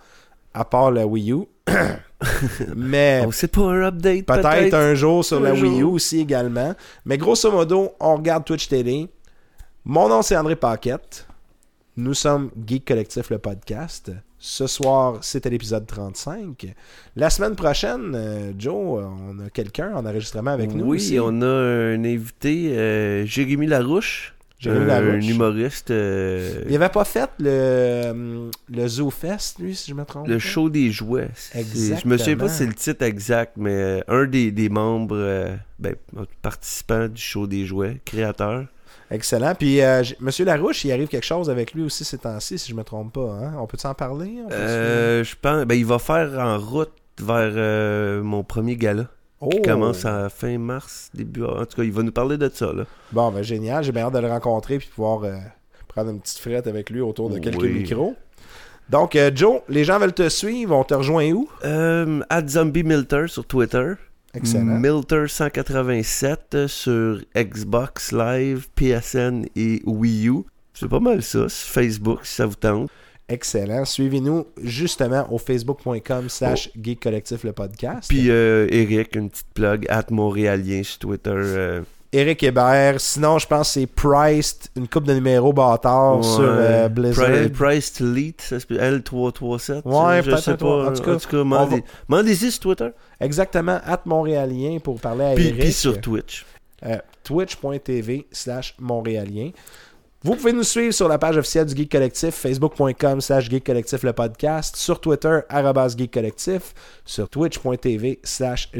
[0.54, 1.44] à part le Wii U.
[2.76, 6.74] Mais On sait pas un update, peut-être un jour sur la Wii U aussi également.
[7.04, 9.08] Mais grosso modo, on regarde Twitch TV.
[9.84, 11.26] Mon nom, c'est André Paquette.
[11.96, 14.12] Nous sommes Geek Collectif, le podcast.
[14.38, 16.74] Ce soir, c'était l'épisode 35.
[17.16, 20.84] La semaine prochaine, euh, Joe, on a quelqu'un en enregistrement avec nous.
[20.84, 24.34] Oui, on a un invité, euh, Jérémy Larouche.
[24.58, 25.90] Jérémy un, humoriste.
[25.92, 30.26] euh, Il avait pas fait le, le Zoo Fest, lui, si je me trompe.
[30.26, 31.30] le show des jouets.
[31.54, 32.00] Exactement.
[32.02, 35.16] Je me souviens pas si c'est le titre exact, mais euh, un des, des membres,
[35.16, 35.94] euh, ben,
[36.42, 38.64] participants du show des jouets, créateur.
[39.10, 39.54] Excellent.
[39.54, 42.74] Puis, euh, Monsieur Larouche, il arrive quelque chose avec lui aussi ces temps-ci, si je
[42.76, 43.38] me trompe pas.
[43.40, 43.54] Hein?
[43.58, 44.40] On peut s'en parler?
[44.44, 48.76] On peut Euh, je pense, ben, il va faire en route vers euh, mon premier
[48.76, 49.06] gala.
[49.40, 49.48] Oh!
[49.50, 51.44] qui commence à fin mars, début.
[51.44, 52.72] En tout cas, il va nous parler de ça.
[52.72, 52.84] Là.
[53.12, 53.84] Bon, ben génial.
[53.84, 55.36] J'ai bien hâte de le rencontrer puis de pouvoir euh,
[55.86, 58.16] prendre une petite frette avec lui autour de quelques micros.
[58.90, 60.74] Donc, euh, Joe, les gens veulent te suivre.
[60.74, 61.48] On te rejoint où?
[61.64, 63.92] Euh, at Zombie Milter sur Twitter.
[64.34, 64.80] Excellent.
[64.80, 70.44] Milter187 sur Xbox Live, PSN et Wii U.
[70.74, 71.48] C'est pas mal ça.
[71.48, 72.90] Sur Facebook, si ça vous tente.
[73.28, 73.84] Excellent.
[73.84, 78.08] Suivez-nous justement au facebook.com slash geek collectif le podcast.
[78.08, 81.30] Puis euh, Eric, une petite plug, at Montréalien sur Twitter.
[81.34, 82.98] euh, Eric Hébert.
[83.02, 86.22] Sinon, je pense que c'est Priced, une coupe de numéros bâtards ouais.
[86.22, 87.28] sur euh, Blizzard.
[87.28, 89.82] Pri- Price to Lead, ça se peut- L337.
[89.84, 90.86] Ouais, je sais pas.
[90.88, 92.88] En tout cas, en tout cas, mandez-y sur Twitter.
[93.20, 95.60] Exactement, at Montréalien pour parler à Puis, Eric.
[95.60, 96.46] puis sur Twitch.
[96.86, 99.50] euh, twitch.tv slash montréalien.
[100.28, 104.02] Vous pouvez nous suivre sur la page officielle du Geek Collectif, facebook.com slash Geek Collectif
[104.02, 106.74] le podcast, sur Twitter, arrobas Geek Collectif,
[107.06, 108.70] sur twitch.tv slash.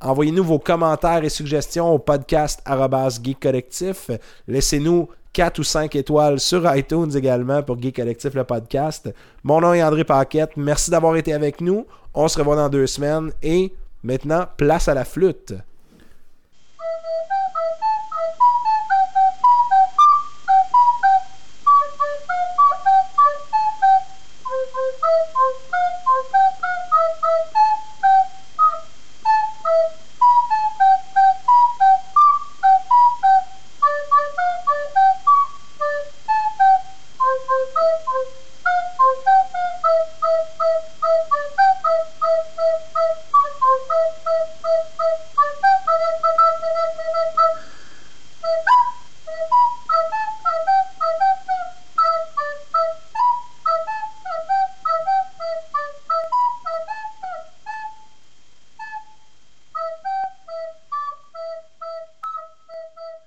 [0.00, 4.10] Envoyez-nous vos commentaires et suggestions au podcast arrobas Geek Collectif.
[4.48, 9.12] Laissez-nous 4 ou 5 étoiles sur iTunes également pour Geek Collectif le podcast.
[9.44, 10.56] Mon nom est André Paquette.
[10.56, 11.86] Merci d'avoir été avec nous.
[12.14, 13.74] On se revoit dans deux semaines et
[14.04, 15.52] maintenant, place à la flûte.